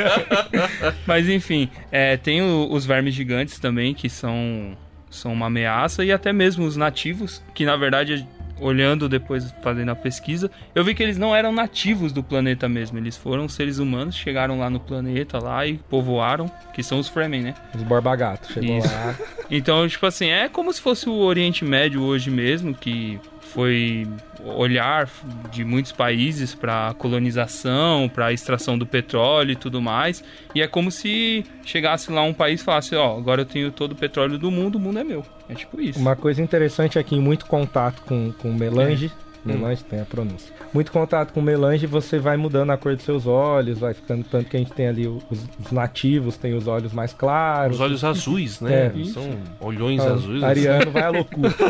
Mas 1.07 1.29
enfim, 1.29 1.69
é, 1.89 2.17
tem 2.17 2.41
o- 2.41 2.67
os 2.71 2.85
vermes 2.85 3.13
gigantes 3.13 3.57
também, 3.57 3.93
que 3.93 4.09
são 4.09 4.77
são 5.09 5.31
uma 5.31 5.47
ameaça, 5.47 6.03
e 6.05 6.11
até 6.11 6.33
mesmo 6.33 6.65
os 6.65 6.75
nativos, 6.75 7.41
que 7.53 7.63
na 7.65 7.77
verdade 7.77 8.27
olhando 8.61 9.09
depois, 9.09 9.53
fazendo 9.61 9.89
a 9.89 9.95
pesquisa, 9.95 10.49
eu 10.73 10.83
vi 10.83 10.93
que 10.93 11.03
eles 11.03 11.17
não 11.17 11.35
eram 11.35 11.51
nativos 11.51 12.13
do 12.13 12.23
planeta 12.23 12.69
mesmo. 12.69 12.97
Eles 12.97 13.17
foram 13.17 13.49
seres 13.49 13.79
humanos, 13.79 14.15
chegaram 14.15 14.59
lá 14.59 14.69
no 14.69 14.79
planeta 14.79 15.39
lá 15.39 15.65
e 15.65 15.77
povoaram, 15.89 16.49
que 16.73 16.83
são 16.83 16.99
os 16.99 17.09
Fremen, 17.09 17.41
né? 17.41 17.55
Os 17.75 17.83
Borba-Gato, 17.83 18.53
chegou 18.53 18.77
Isso. 18.77 18.87
lá. 18.87 19.15
Então, 19.53 19.85
tipo 19.85 20.05
assim, 20.05 20.29
é 20.29 20.47
como 20.47 20.71
se 20.71 20.79
fosse 20.79 21.09
o 21.09 21.13
Oriente 21.13 21.65
Médio 21.65 22.01
hoje 22.01 22.31
mesmo, 22.31 22.73
que 22.73 23.19
foi 23.53 24.07
olhar 24.43 25.09
de 25.51 25.63
muitos 25.63 25.91
países 25.91 26.55
para 26.55 26.93
colonização, 26.97 28.09
para 28.09 28.31
extração 28.31 28.77
do 28.77 28.85
petróleo 28.85 29.51
e 29.51 29.55
tudo 29.55 29.81
mais. 29.81 30.23
E 30.55 30.61
é 30.61 30.67
como 30.67 30.89
se 30.89 31.45
chegasse 31.63 32.11
lá 32.11 32.23
um 32.23 32.33
país 32.33 32.61
e 32.61 32.63
falasse: 32.63 32.95
Ó, 32.95 33.17
agora 33.17 33.41
eu 33.41 33.45
tenho 33.45 33.71
todo 33.71 33.91
o 33.91 33.95
petróleo 33.95 34.37
do 34.37 34.49
mundo, 34.49 34.75
o 34.75 34.79
mundo 34.79 34.99
é 34.99 35.03
meu. 35.03 35.25
É 35.49 35.53
tipo 35.53 35.81
isso. 35.81 35.99
Uma 35.99 36.15
coisa 36.15 36.41
interessante 36.41 36.97
aqui, 36.97 37.19
muito 37.19 37.45
contato 37.45 38.01
com, 38.03 38.31
com 38.31 38.53
melange. 38.53 39.11
Melange 39.43 39.83
tem 39.83 39.99
a 39.99 40.05
pronúncia. 40.05 40.53
Muito 40.73 40.91
contato 40.91 41.33
com 41.33 41.41
melange, 41.41 41.85
você 41.87 42.19
vai 42.19 42.37
mudando 42.37 42.69
a 42.71 42.77
cor 42.77 42.95
dos 42.95 43.03
seus 43.03 43.25
olhos, 43.25 43.79
vai 43.79 43.93
ficando 43.93 44.23
tanto 44.23 44.49
que 44.49 44.55
a 44.55 44.59
gente 44.59 44.71
tem 44.71 44.87
ali 44.87 45.07
os, 45.07 45.23
os 45.59 45.71
nativos, 45.71 46.37
tem 46.37 46.53
os 46.53 46.67
olhos 46.67 46.93
mais 46.93 47.11
claros. 47.13 47.75
Os 47.75 47.81
olhos 47.81 48.03
azuis, 48.03 48.61
né? 48.61 48.91
É. 48.95 49.03
São 49.05 49.23
olhões 49.59 49.99
Ah, 49.99 50.13
azuis. 50.13 50.43
Ariano 50.43 50.91
vai 50.91 51.03
à 51.03 51.09
loucura. 51.09 51.51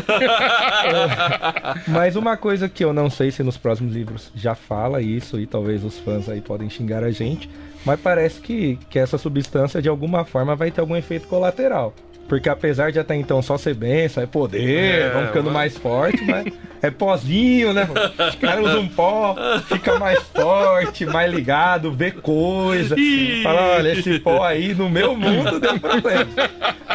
É, 0.82 1.90
Mas 1.90 2.16
uma 2.16 2.36
coisa 2.36 2.68
que 2.68 2.84
eu 2.84 2.92
não 2.92 3.08
sei 3.08 3.30
se 3.30 3.42
nos 3.42 3.56
próximos 3.56 3.94
livros 3.94 4.30
já 4.34 4.54
fala 4.54 5.00
isso, 5.00 5.38
e 5.38 5.46
talvez 5.46 5.84
os 5.84 5.98
fãs 5.98 6.28
aí 6.28 6.40
podem 6.40 6.68
xingar 6.68 7.02
a 7.04 7.10
gente, 7.10 7.48
mas 7.84 8.00
parece 8.00 8.40
que, 8.40 8.78
que 8.90 8.98
essa 8.98 9.16
substância 9.18 9.80
de 9.80 9.88
alguma 9.88 10.24
forma 10.24 10.54
vai 10.54 10.70
ter 10.70 10.80
algum 10.80 10.96
efeito 10.96 11.26
colateral. 11.28 11.94
Porque 12.28 12.48
apesar 12.48 12.90
de 12.90 12.98
até 12.98 13.14
então 13.14 13.42
só 13.42 13.58
ser 13.58 13.74
benção, 13.74 14.22
é 14.22 14.26
poder, 14.26 14.62
É, 14.70 15.10
vão 15.10 15.26
ficando 15.26 15.44
mas- 15.50 15.54
mais 15.54 15.76
forte, 15.76 16.24
mas 16.24 16.46
é 16.80 16.90
pozinho, 16.90 17.72
né? 17.74 17.86
Os 18.28 18.34
caras 18.36 18.66
usam 18.66 18.88
pó, 18.88 19.36
fica 19.68 19.98
mais 19.98 20.18
forte, 20.34 21.04
mais 21.04 21.30
ligado, 21.32 21.92
vê 21.92 22.10
coisa. 22.10 22.96
Fala, 23.42 23.76
olha, 23.76 23.92
esse 23.92 24.18
pó 24.18 24.42
aí 24.42 24.72
no 24.72 24.88
meu 24.88 25.14
mundo 25.14 25.60
deu 25.60 25.78
problema. 25.78 26.26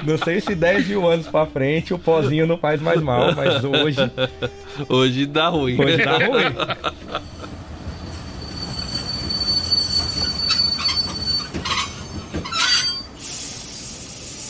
Não 0.04 0.18
sei 0.18 0.40
se 0.42 0.56
10 0.56 0.88
mil 0.88 1.08
anos 1.08 1.28
pra 1.28 1.46
frente 1.46 1.94
o 1.94 2.00
pozinho 2.00 2.48
não 2.48 2.58
faz 2.58 2.82
mais 2.82 3.02
mal, 3.02 3.34
mas 3.36 3.64
hoje, 3.64 4.12
Hoje 4.90 5.26
dá 5.28 5.50
ruim. 5.50 5.80
hoje 5.80 5.98
tá 6.04 6.14
ruim. 6.18 6.56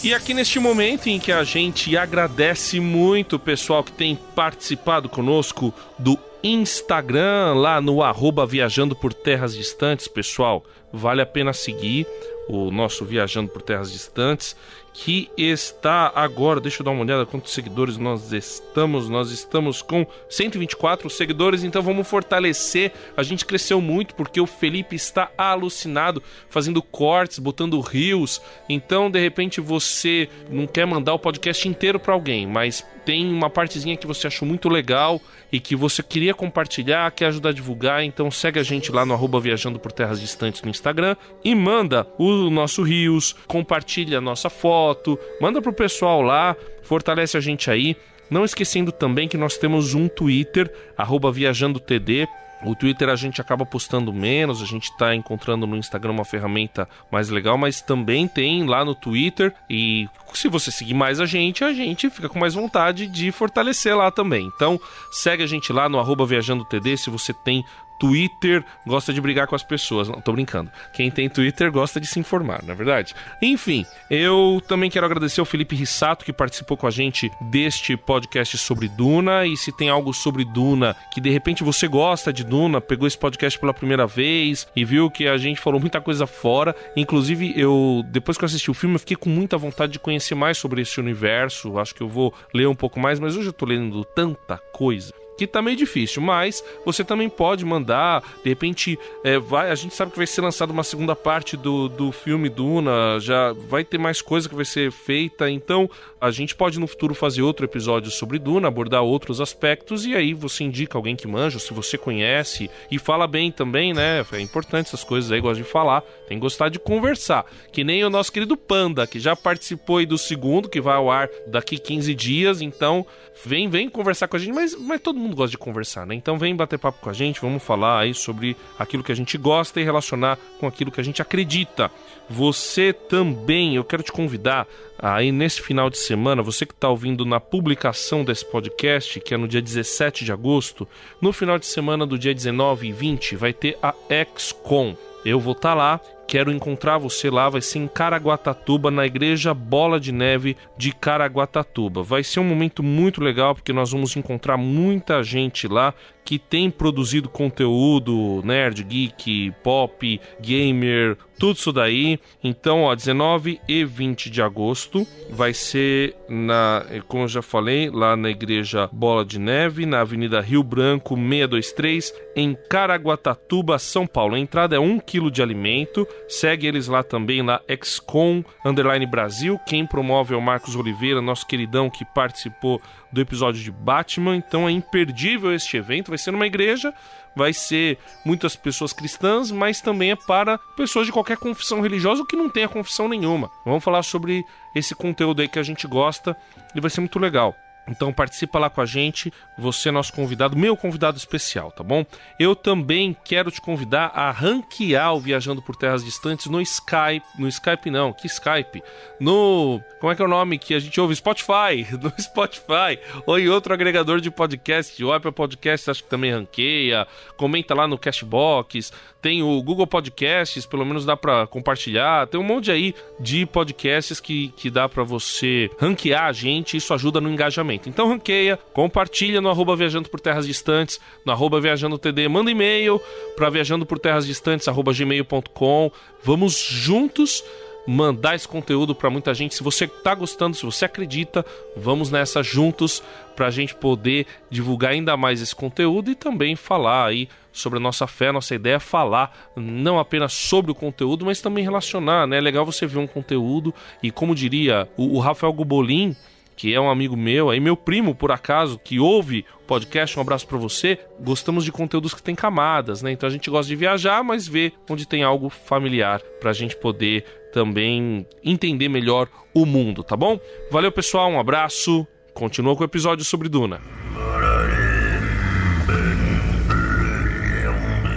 E 0.08 0.14
aqui 0.14 0.34
neste 0.34 0.58
momento 0.58 1.08
em 1.08 1.20
que 1.20 1.34
a 1.34 1.43
gente 1.43 1.97
agradece 1.97 2.80
muito 2.80 3.36
o 3.36 3.39
pessoal 3.39 3.84
que 3.84 3.91
tem 3.91 4.18
participado 4.34 5.10
conosco 5.10 5.74
do 5.99 6.18
Instagram, 6.41 7.55
lá 7.55 7.82
no 7.82 8.01
arroba 8.01 8.45
Viajando 8.45 8.95
por 8.95 9.14
Terras 9.14 9.53
Distantes, 9.53 10.08
pessoal, 10.08 10.64
vale 10.93 11.22
a 11.22 11.26
pena 11.26 11.51
seguir 11.51 12.08
o 12.47 12.72
nosso 12.72 13.03
Viajando 13.03 13.49
por 13.49 13.62
Terras 13.62 13.91
Distantes, 13.91 14.55
que 15.00 15.30
está 15.38 16.12
agora, 16.16 16.60
deixa 16.60 16.82
eu 16.82 16.84
dar 16.84 16.89
uma 16.89 17.04
olhada 17.04 17.24
quantos 17.24 17.54
seguidores 17.54 17.98
nós 17.98 18.32
estamos, 18.32 19.08
nós 19.08 19.30
estamos 19.30 19.84
com 19.84 20.08
124 20.28 21.08
seguidores, 21.08 21.64
então 21.64 21.84
vamos 21.84 22.08
fortalecer, 22.08 22.91
a 23.16 23.22
gente 23.22 23.45
cresceu 23.45 23.80
muito 23.80 24.16
porque 24.16 24.41
o 24.41 24.48
Felipe 24.48 24.95
está 24.95 25.30
alucinado, 25.38 26.22
fazendo 26.50 26.82
cortes, 26.82 27.38
botando 27.38 27.80
rios, 27.80 28.41
então 28.68 29.12
de 29.12 29.20
repente 29.20 29.62
você 29.62 30.28
não 30.50 30.66
quer 30.66 30.88
mandar 30.88 31.14
o 31.14 31.20
podcast 31.20 31.68
inteiro 31.68 32.00
para 32.00 32.16
alguém, 32.16 32.48
mas 32.48 32.84
tem 33.08 33.26
uma 33.26 33.49
partezinha 33.49 33.95
que 33.95 34.05
você 34.05 34.28
achou 34.28 34.45
muito 34.45 34.68
legal 34.68 35.22
e 35.49 35.62
que 35.62 35.78
você 35.78 36.03
queria 36.03 36.34
compartilhar, 36.34 37.10
quer 37.12 37.28
ajudar 37.28 37.51
a 37.51 37.53
divulgar, 37.53 38.03
então 38.03 38.30
segue 38.30 38.60
a 38.60 38.64
gente 38.64 38.91
lá 38.91 39.05
no 39.05 39.14
arroba 39.14 39.39
Viajando 39.39 39.80
por 39.80 39.93
Terras 39.93 40.20
Distantes 40.20 40.62
no 40.62 40.70
Instagram 40.70 41.16
e 41.41 41.55
manda 41.55 42.05
o 42.20 42.49
nosso 42.49 42.84
Rios, 42.84 43.34
compartilha 43.47 44.18
a 44.18 44.22
nossa 44.22 44.49
foto, 44.49 45.18
manda 45.39 45.62
pro 45.62 45.72
pessoal 45.72 46.22
lá, 46.22 46.53
fortalece 46.84 47.38
a 47.38 47.39
gente 47.39 47.72
aí. 47.72 47.95
Não 48.30 48.43
esquecendo 48.43 48.91
também 48.91 49.30
que 49.30 49.38
nós 49.38 49.58
temos 49.58 49.93
um 49.93 50.10
Twitter, 50.10 50.70
arroba 50.97 51.32
ViajandoTD, 51.32 52.28
o 52.64 52.76
Twitter 52.76 53.10
a 53.10 53.16
gente 53.16 53.39
acaba 53.39 53.66
postando 53.66 54.12
menos, 54.12 54.62
a 54.62 54.66
gente 54.66 54.86
está 54.86 55.14
encontrando 55.16 55.68
no 55.68 55.78
Instagram 55.78 56.12
uma 56.12 56.26
ferramenta 56.26 56.88
mais 57.12 57.30
legal, 57.30 57.58
mas 57.58 57.82
também 57.82 58.28
tem 58.28 58.66
lá 58.66 58.84
no 58.84 58.95
Twitter. 58.95 59.53
E 59.70 60.08
se 60.34 60.47
você 60.47 60.72
seguir 60.72 60.93
mais 60.93 61.20
a 61.20 61.26
gente, 61.26 61.64
a 61.64 61.74
gente 61.74 62.10
fica 62.10 62.30
com 62.30 62.39
mais 62.39 62.53
vontade 62.53 63.08
de 63.08 63.32
fortalecer 63.32 63.95
lá 63.95 64.12
também. 64.12 64.49
Então 64.55 64.80
segue 65.12 65.43
a 65.43 65.47
gente 65.47 65.72
lá 65.72 65.88
no 65.88 65.99
arroba 65.99 66.26
ViajandoTD 66.26 66.97
se 66.97 67.10
você 67.10 67.34
tem 67.34 67.64
Twitter, 68.00 68.64
gosta 68.86 69.14
de 69.14 69.22
brigar 69.22 69.48
com 69.48 69.56
as 69.56 69.64
pessoas. 69.64 70.08
Não, 70.08 70.22
tô 70.22 70.32
brincando. 70.32 70.72
Quem 70.93 71.10
tem 71.10 71.30
Twitter 71.30 71.72
gosta 71.72 72.00
de 72.00 72.08
se 72.08 72.20
informar, 72.20 72.64
na 72.64 72.74
é 72.74 72.76
verdade. 72.76 73.16
Enfim, 73.41 73.86
eu 74.10 74.62
também 74.68 74.89
quero 74.89 75.06
agradecer 75.06 75.39
ao 75.39 75.45
Felipe 75.45 75.76
Rissato 75.76 76.26
que 76.26 76.34
participou 76.34 76.78
com 76.78 76.88
a 76.88 76.91
gente 76.91 77.32
deste 77.41 77.95
podcast 77.98 78.58
sobre 78.58 78.88
Duna. 78.88 79.45
E 79.45 79.58
se 79.58 79.72
tem 79.72 79.89
algo 79.89 80.14
sobre 80.14 80.45
Duna 80.45 80.95
que 81.14 81.22
de 81.22 81.30
repente 81.30 81.64
você 81.64 81.88
gosta 81.88 82.32
de 82.32 82.43
Duna, 82.43 82.82
pegou 82.82 83.08
esse 83.08 83.18
podcast 83.18 83.60
pela 83.60 83.74
primeira 83.74 84.06
vez 84.06 84.68
e 84.76 84.86
viu 84.86 85.10
que 85.10 85.28
a 85.28 85.38
gente 85.38 85.60
falou 85.60 85.80
muita 85.80 86.02
coisa 86.02 86.28
fora. 86.28 86.76
Inclusive, 86.95 87.54
eu 87.56 88.04
depois 88.08 88.38
que 88.38 88.43
eu 88.43 88.48
assisti 88.48 88.72
o 88.72 88.74
filme, 88.74 88.95
eu 88.95 89.00
fiquei 89.00 89.18
com 89.18 89.30
muita 89.30 89.58
vontade 89.58 89.93
de 89.93 90.00
conhecer 90.00 90.36
mais 90.36 90.58
sobre 90.58 90.82
esse 90.82 91.00
universo. 91.00 91.78
Acho 91.80 91.95
que 91.95 92.02
eu 92.02 92.08
vou 92.08 92.34
ler 92.54 92.68
um 92.68 92.76
pouco 92.76 93.00
mais, 93.00 93.20
mas 93.20 93.36
hoje 93.36 93.50
eu 93.50 93.54
tô 93.54 93.66
lendo 93.66 94.04
tanta 94.06 94.58
coisa 94.74 95.14
que 95.38 95.46
tá 95.46 95.62
meio 95.62 95.78
difícil, 95.78 96.22
mas 96.22 96.64
você 96.86 97.04
também 97.04 97.30
pode 97.30 97.64
mandar, 97.64 98.24
de 98.44 98.50
repente, 98.50 98.98
é, 99.24 99.38
vai, 99.38 99.70
a 99.70 99.76
gente 99.76 99.94
sabe 99.94 100.12
que 100.12 100.18
vai 100.18 100.28
ser 100.28 100.42
lançada 100.42 100.74
uma 100.74 100.84
segunda 100.84 101.16
parte 101.16 101.56
do, 101.56 101.88
do 101.88 102.12
filme 102.12 102.50
Duna, 102.50 103.20
já 103.20 103.54
vai 103.54 103.84
ter 103.84 103.98
mais 103.98 104.22
coisa 104.22 104.50
que 104.50 104.56
vai 104.56 104.66
ser 104.66 104.92
feita, 104.92 105.50
então 105.50 105.90
a 106.20 106.32
gente 106.32 106.56
pode 106.56 106.80
no 106.80 106.88
futuro 106.88 107.14
fazer 107.14 107.42
outro 107.42 107.66
episódio 107.66 108.10
sobre 108.10 108.40
Duna, 108.40 108.68
abordar 108.68 109.04
outros 109.04 109.40
aspectos, 109.40 110.06
e 110.06 110.16
aí 110.16 110.34
você 110.34 110.64
indica 110.64 110.98
alguém 110.98 111.16
que 111.16 111.28
manja, 111.28 111.60
se 111.60 111.74
você 111.74 111.98
conhece, 111.98 112.70
e 112.90 112.98
fala 112.98 113.28
bem 113.28 113.52
também, 113.52 113.94
né? 113.94 114.26
É 114.32 114.42
importante 114.42 114.88
essas 114.88 115.04
coisas 115.04 115.32
aí, 115.32 115.40
gosta 115.40 115.64
de 115.64 115.70
falar, 115.70 116.02
tem 116.28 116.38
que 116.38 116.42
gostar 116.42 116.70
de 116.70 116.80
conversar, 116.80 117.46
que 117.72 117.84
nem 117.84 118.04
o 118.04 118.10
nosso 118.10 118.32
querido 118.32 118.58
Panda, 118.58 119.06
que 119.06 119.20
já 119.20 119.36
participou 119.36 119.98
aí 119.98 120.06
do 120.06 120.18
segundo, 120.18 120.70
que 120.70 120.82
vai 120.82 120.96
ao 120.96 121.12
ar 121.12 121.30
daqui 121.46 121.78
15 121.78 122.14
dias, 122.16 122.62
então 122.62 123.06
vem, 123.46 123.70
vem 123.70 123.90
conversar 123.90 124.28
com 124.28 124.36
a 124.36 124.40
gente, 124.40 124.54
mas, 124.54 124.76
mas 124.76 125.02
todo 125.02 125.20
mundo 125.20 125.27
gosta 125.36 125.52
de 125.52 125.58
conversar, 125.58 126.06
né? 126.06 126.16
Então 126.16 126.38
vem 126.38 126.56
bater 126.56 126.80
papo 126.80 127.00
com 127.02 127.10
a 127.10 127.14
gente, 127.14 127.42
vamos 127.42 127.64
falar 127.64 128.00
aí 128.00 128.14
sobre 128.14 128.56
aquilo 128.78 129.04
que 129.04 129.12
a 129.12 129.16
gente 129.16 129.38
gosta 129.38 129.80
e 129.80 129.84
relacionar 129.84 130.38
com 130.60 130.68
aquilo 130.68 130.92
que 130.92 131.02
a 131.02 131.04
gente 131.04 131.22
acredita. 131.22 131.92
Você 132.30 132.94
também, 132.94 133.76
eu 133.76 133.84
quero 133.84 134.04
te 134.04 134.12
convidar 134.12 134.68
aí 135.00 135.32
nesse 135.32 135.62
final 135.62 135.90
de 135.90 135.98
semana, 135.98 136.42
você 136.42 136.66
que 136.66 136.74
está 136.74 136.90
ouvindo 136.90 137.26
na 137.26 137.40
publicação 137.40 138.24
desse 138.24 138.46
podcast, 138.46 139.20
que 139.20 139.34
é 139.34 139.38
no 139.38 139.48
dia 139.48 139.62
17 139.62 140.26
de 140.26 140.32
agosto, 140.32 140.88
no 141.22 141.32
final 141.32 141.60
de 141.60 141.66
semana 141.66 142.06
do 142.06 142.18
dia 142.18 142.34
19 142.34 142.88
e 142.88 142.92
20, 142.92 143.36
vai 143.36 143.54
ter 143.54 143.78
a 143.82 143.94
XCOM. 144.36 144.96
Eu 145.24 145.40
vou 145.40 145.54
estar 145.54 145.74
lá, 145.74 146.00
quero 146.28 146.52
encontrar 146.52 146.98
você 146.98 147.30
lá, 147.30 147.50
vai 147.50 147.62
ser 147.62 147.80
em 147.80 147.88
Caraguatatuba, 147.88 148.92
na 148.92 149.06
igreja 149.06 149.54
Bola 149.54 150.00
de 150.00 150.12
Neve 150.12 150.58
de 150.78 150.92
Caraguatatuba. 150.92 152.04
Vai 152.04 152.24
ser 152.24 152.42
um 152.42 152.44
momento 152.44 152.84
muito 152.84 153.24
legal 153.24 153.56
porque 153.56 153.72
nós 153.72 153.92
vamos 153.92 154.16
encontrar 154.16 154.58
muita 154.58 155.24
gente 155.24 155.68
lá 155.68 155.94
que 156.28 156.38
tem 156.38 156.70
produzido 156.70 157.30
conteúdo 157.30 158.42
nerd, 158.44 158.84
geek, 158.84 159.54
pop, 159.64 160.20
gamer, 160.42 161.18
tudo 161.40 161.56
isso 161.56 161.72
daí. 161.72 162.20
Então, 162.44 162.84
ó, 162.84 162.94
19 162.94 163.62
e 163.66 163.86
20 163.86 164.30
de 164.30 164.42
agosto 164.42 165.08
vai 165.30 165.54
ser 165.54 166.18
na, 166.28 166.86
como 167.08 167.24
eu 167.24 167.28
já 167.30 167.42
falei, 167.42 167.90
lá 167.90 168.18
na 168.18 168.30
igreja 168.30 168.90
Bola 168.92 169.24
de 169.24 169.40
Neve, 169.40 169.86
na 169.86 170.02
Avenida 170.02 170.42
Rio 170.42 170.64
Branco 170.64 171.16
623, 171.16 172.14
em 172.36 172.58
Caraguatatuba, 172.70 173.80
São 173.80 174.06
Paulo. 174.06 174.36
A 174.36 174.40
entrada 174.40 174.76
é 174.76 174.80
1 174.80 175.00
kg 175.00 175.32
de 175.32 175.42
alimento. 175.42 176.06
Segue 176.28 176.68
eles 176.68 176.88
lá 176.88 177.03
também, 177.03 177.41
lá 177.41 177.61
XCOM 177.84 178.43
Underline 178.65 179.05
Brasil. 179.05 179.59
Quem 179.65 179.86
promove 179.86 180.34
é 180.34 180.38
o 180.38 180.41
Marcos 180.41 180.76
Oliveira, 180.76 181.22
nosso 181.22 181.45
queridão 181.45 181.89
que 181.89 182.03
participou 182.03 182.82
do 183.11 183.22
episódio 183.22 183.61
de 183.63 183.72
Batman. 183.72 184.36
Então 184.36 184.68
é 184.68 184.72
imperdível 184.72 185.53
este 185.53 185.78
evento. 185.78 186.09
Vai 186.09 186.18
ser 186.18 186.32
numa 186.32 186.47
igreja, 186.47 186.93
vai 187.36 187.53
ser 187.53 187.97
muitas 188.26 188.55
pessoas 188.55 188.91
cristãs, 188.93 189.51
mas 189.51 189.82
também 189.82 190.11
é 190.11 190.15
para 190.15 190.57
pessoas 190.76 191.05
de 191.05 191.11
qualquer 191.11 191.38
confissão 191.38 191.82
religiosa 191.82 192.22
ou 192.22 192.28
que 192.28 192.36
não 192.36 192.49
tenha 192.49 192.68
confissão 192.68 193.07
nenhuma. 193.07 193.49
Vamos 193.65 193.84
falar 193.84 194.03
sobre 194.03 194.43
esse 194.76 194.93
conteúdo 194.93 195.41
aí 195.41 195.47
que 195.47 195.59
a 195.59 195.63
gente 195.63 195.88
gosta 195.88 196.36
e 196.76 196.82
vai 196.82 196.89
ser 196.89 197.01
muito 197.01 197.20
legal. 197.20 197.55
Então 197.88 198.12
participa 198.12 198.60
lá 198.60 198.70
com 198.70 198.82
a 198.82 198.86
gente, 198.86 199.32
você 199.58 199.90
é 199.90 199.92
nosso 199.92 200.12
convidado, 200.14 200.58
meu 200.58 200.76
convidado 200.76 201.18
especial, 201.18 201.72
tá 201.72 201.84
bom? 201.84 202.06
Eu 202.40 202.56
também 202.56 203.16
quero 203.24 203.50
te 203.50 203.62
convidar 203.62 204.08
a 204.14 204.30
ranquear 204.30 205.16
o 205.16 205.20
Viajando 205.20 205.62
por 205.62 205.76
Terras 205.76 206.04
Distantes 206.04 206.48
no 206.48 206.62
Skype, 206.62 207.26
no 207.40 207.48
Skype 207.48 207.90
não, 207.90 208.12
que 208.12 208.28
Skype? 208.28 208.84
No, 209.20 209.82
como 210.00 210.12
é 210.12 210.16
que 210.16 210.22
é 210.22 210.26
o 210.26 210.28
nome 210.28 210.60
que 210.60 210.74
a 210.74 210.80
gente 210.80 211.00
ouve? 211.00 211.16
Spotify, 211.16 211.88
no 212.02 212.14
Spotify, 212.22 213.00
ou 213.26 213.40
em 213.40 213.48
outro 213.48 213.74
agregador 213.74 214.20
de 214.20 214.30
podcast, 214.30 215.04
o 215.04 215.14
Apple 215.14 215.32
Podcast 215.32 215.90
acho 215.90 216.04
que 216.04 216.10
também 216.10 216.34
ranqueia, 216.34 217.08
comenta 217.38 217.74
lá 217.74 217.88
no 217.88 217.98
Cashbox, 217.98 218.92
tem 219.22 219.43
o 219.43 219.61
Google 219.61 219.88
Podcasts, 219.88 220.65
pelo 220.65 220.86
menos 220.86 221.05
dá 221.05 221.18
para 221.18 221.47
compartilhar, 221.47 222.28
tem 222.28 222.39
um 222.39 222.43
monte 222.43 222.72
aí 222.72 222.93
de 223.20 223.45
podcasts 223.45 224.20
que, 224.20 224.49
que 224.57 224.70
dá 224.70 224.88
para 224.88 225.03
você 225.03 225.70
ranquear 225.80 226.26
a 226.26 226.32
gente, 226.32 226.78
isso 226.78 226.93
ajuda 226.93 227.20
no 227.20 227.30
engajamento. 227.30 227.89
Então 227.89 228.07
ranqueia, 228.07 228.57
compartilha 228.74 229.41
no 229.41 229.49
arroba 229.49 229.76
Viajando 229.76 230.09
por 230.09 230.20
Terras 230.20 230.45
Distantes, 230.45 230.99
no 231.26 231.32
arroba 231.32 231.59
Viajando 231.59 231.97
TD, 231.97 232.28
manda 232.28 232.51
e-mail 232.51 233.01
para 233.36 233.49
viajando 233.49 233.86
por 233.86 233.99
terras 233.99 234.26
distantes, 234.26 234.68
arroba 234.68 234.93
gmail.com. 234.93 235.91
Vamos 236.24 236.57
juntos 236.57 237.43
mandar 237.88 238.36
esse 238.36 238.48
conteúdo 238.48 238.94
para 238.94 239.10
muita 239.10 239.34
gente. 239.34 239.56
Se 239.56 239.64
você 239.64 239.86
está 239.86 240.14
gostando, 240.14 240.58
se 240.58 240.66
você 240.66 240.84
acredita, 240.84 241.46
vamos 241.76 242.12
nessa 242.12 242.44
juntos 242.44 243.02
para 243.34 243.48
a 243.48 243.52
gente 243.52 243.74
poder 243.74 244.28
divulgar 244.50 244.92
ainda 244.92 245.16
mais 245.16 245.42
esse 245.42 245.56
conteúdo 245.56 246.12
e 246.12 246.16
também 246.16 246.56
falar 246.58 247.06
aí 247.08 247.30
sobre 247.54 247.80
a 247.80 247.82
nossa 247.82 248.06
fé, 248.06 248.28
a 248.28 248.34
nossa 248.34 248.54
ideia 248.54 248.76
é 248.76 248.80
falar 248.80 249.52
não 249.56 249.98
apenas 249.98 250.34
sobre 250.34 250.70
o 250.70 250.76
conteúdo, 250.76 251.26
mas 251.26 251.42
também 251.42 251.64
relacionar, 251.64 252.28
né? 252.28 252.38
É 252.38 252.42
legal 252.42 252.66
você 252.66 252.86
ver 252.86 253.00
um 253.00 253.08
conteúdo 253.08 253.74
e 254.04 254.12
como 254.12 254.36
diria 254.36 254.88
o, 254.98 255.16
o 255.16 255.20
Rafael 255.20 255.54
Gubolin, 255.54 256.16
que 256.58 256.74
é 256.74 256.82
um 256.82 256.89
amigo 256.89 257.16
meu, 257.16 257.51
aí 257.51 257.60
meu 257.60 257.78
primo, 257.78 258.16
por 258.16 258.32
acaso, 258.32 258.80
que 258.84 258.99
ouve 258.99 259.45
o 259.62 259.66
podcast, 259.68 260.18
um 260.18 260.22
abraço 260.22 260.47
para 260.47 260.58
você. 260.58 260.97
Gostamos 261.20 261.64
de 261.64 261.72
conteúdos 261.72 262.16
que 262.16 262.24
tem 262.24 262.34
camadas, 262.34 263.03
né? 263.03 263.12
Então 263.12 263.30
a 263.30 263.32
gente 263.32 263.47
gosta 263.47 263.70
de 263.70 263.76
viajar, 263.76 264.24
mas 264.24 264.47
ver 264.47 264.74
onde 264.89 265.08
tem 265.08 265.22
algo 265.22 265.49
familiar 265.49 266.20
pra 266.41 266.51
gente 266.51 266.76
poder 266.76 267.24
também 267.53 268.26
entender 268.43 268.89
melhor 268.89 269.30
o 269.53 269.68
mundo, 269.68 270.03
tá 270.03 270.18
bom? 270.18 270.39
Valeu, 270.72 270.91
pessoal, 270.91 271.30
um 271.30 271.39
abraço. 271.39 272.08
Continua 272.34 272.76
com 272.76 272.82
o 272.82 272.86
episódio 272.86 273.24
sobre 273.24 273.47
Duna. 273.47 273.80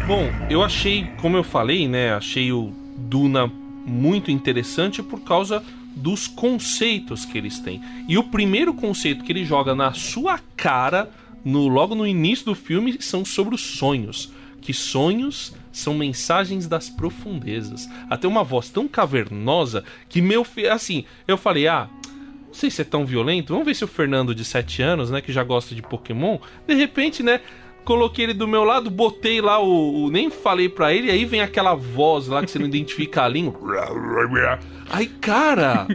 Bom, 0.06 0.28
eu 0.48 0.62
achei, 0.62 1.06
como 1.20 1.36
eu 1.36 1.44
falei, 1.44 1.86
né, 1.86 2.14
achei 2.14 2.50
o 2.52 2.72
Duna 2.96 3.46
muito 3.86 4.30
interessante 4.30 5.02
por 5.02 5.20
causa 5.20 5.62
dos 5.94 6.26
conceitos 6.26 7.24
que 7.24 7.36
eles 7.36 7.58
têm. 7.58 7.80
E 8.08 8.16
o 8.16 8.24
primeiro 8.24 8.72
conceito 8.74 9.24
que 9.24 9.32
ele 9.32 9.44
joga 9.44 9.74
na 9.74 9.92
sua 9.92 10.40
cara, 10.56 11.10
no 11.44 11.68
logo 11.68 11.94
no 11.94 12.06
início 12.06 12.44
do 12.44 12.54
filme, 12.54 13.00
são 13.00 13.24
sobre 13.24 13.54
os 13.54 13.60
sonhos. 13.60 14.32
Que 14.60 14.74
sonhos 14.74 15.54
são 15.72 15.94
mensagens 15.94 16.66
das 16.66 16.88
profundezas. 16.88 17.88
Até 18.08 18.28
uma 18.28 18.44
voz 18.44 18.68
tão 18.68 18.86
cavernosa 18.86 19.84
que 20.08 20.20
meu 20.20 20.46
assim, 20.70 21.04
eu 21.26 21.38
falei, 21.38 21.66
ah, 21.66 21.88
não 22.50 22.54
sei 22.54 22.68
se 22.68 22.82
é 22.82 22.84
tão 22.84 23.06
violento. 23.06 23.52
Vamos 23.52 23.64
ver 23.64 23.74
se 23.74 23.84
o 23.84 23.88
Fernando 23.88 24.34
de 24.34 24.44
7 24.44 24.82
anos, 24.82 25.10
né, 25.10 25.20
que 25.20 25.32
já 25.32 25.44
gosta 25.44 25.74
de 25.74 25.82
Pokémon, 25.82 26.38
de 26.66 26.74
repente, 26.74 27.22
né, 27.22 27.40
coloquei 27.84 28.26
ele 28.26 28.34
do 28.34 28.46
meu 28.46 28.64
lado, 28.64 28.90
botei 28.90 29.40
lá 29.40 29.58
o, 29.58 30.04
o 30.04 30.10
nem 30.10 30.30
falei 30.30 30.68
para 30.68 30.92
ele, 30.92 31.10
aí 31.10 31.24
vem 31.24 31.40
aquela 31.40 31.74
voz 31.74 32.28
lá 32.28 32.42
que 32.44 32.50
você 32.50 32.58
não 32.58 32.66
identifica 32.66 33.24
a 33.24 33.28
língua. 33.28 33.58
Aí, 34.92 35.06
cara, 35.06 35.86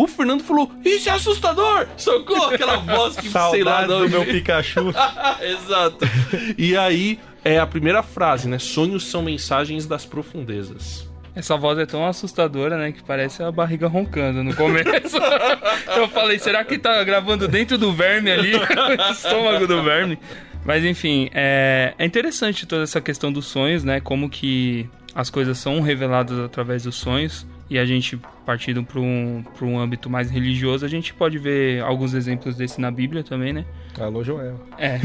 o 0.00 0.06
Fernando 0.06 0.44
falou: 0.44 0.70
Isso 0.84 1.08
é 1.08 1.12
assustador! 1.12 1.88
Socorro! 1.96 2.54
Aquela 2.54 2.76
voz 2.76 3.16
que 3.16 3.28
sei 3.28 3.64
lá. 3.64 3.84
Não... 3.84 4.02
do 4.02 4.08
meu 4.08 4.24
Pikachu. 4.24 4.94
Exato. 5.42 6.06
E 6.56 6.76
aí 6.76 7.18
é 7.44 7.58
a 7.58 7.66
primeira 7.66 8.00
frase, 8.00 8.48
né? 8.48 8.60
Sonhos 8.60 9.06
são 9.06 9.22
mensagens 9.22 9.86
das 9.86 10.06
profundezas. 10.06 11.08
Essa 11.34 11.56
voz 11.56 11.78
é 11.78 11.86
tão 11.86 12.06
assustadora, 12.06 12.76
né? 12.76 12.92
Que 12.92 13.02
parece 13.02 13.42
a 13.42 13.50
barriga 13.50 13.88
roncando 13.88 14.42
no 14.42 14.54
começo. 14.54 15.16
Eu 15.96 16.08
falei, 16.08 16.38
será 16.38 16.64
que 16.64 16.78
tá 16.78 17.02
gravando 17.04 17.48
dentro 17.48 17.76
do 17.76 17.92
verme 17.92 18.30
ali? 18.30 18.54
o 18.54 19.12
estômago 19.12 19.66
do 19.66 19.82
verme. 19.82 20.18
Mas 20.64 20.84
enfim, 20.84 21.30
é, 21.32 21.94
é 21.98 22.04
interessante 22.04 22.66
toda 22.66 22.82
essa 22.82 23.00
questão 23.00 23.32
dos 23.32 23.46
sonhos, 23.46 23.84
né? 23.84 24.00
Como 24.00 24.28
que 24.28 24.88
as 25.14 25.30
coisas 25.30 25.58
são 25.58 25.80
reveladas 25.80 26.38
através 26.38 26.84
dos 26.84 26.96
sonhos 26.96 27.46
e 27.70 27.78
a 27.78 27.84
gente 27.84 28.18
partindo 28.46 28.82
para 28.82 28.98
um, 28.98 29.44
um 29.60 29.78
âmbito 29.78 30.08
mais 30.08 30.30
religioso, 30.30 30.86
a 30.86 30.88
gente 30.88 31.12
pode 31.12 31.38
ver 31.38 31.82
alguns 31.82 32.14
exemplos 32.14 32.56
desse 32.56 32.80
na 32.80 32.90
Bíblia 32.90 33.22
também, 33.22 33.52
né? 33.52 33.66
Alô, 34.00 34.24
Joel. 34.24 34.58
É. 34.78 34.98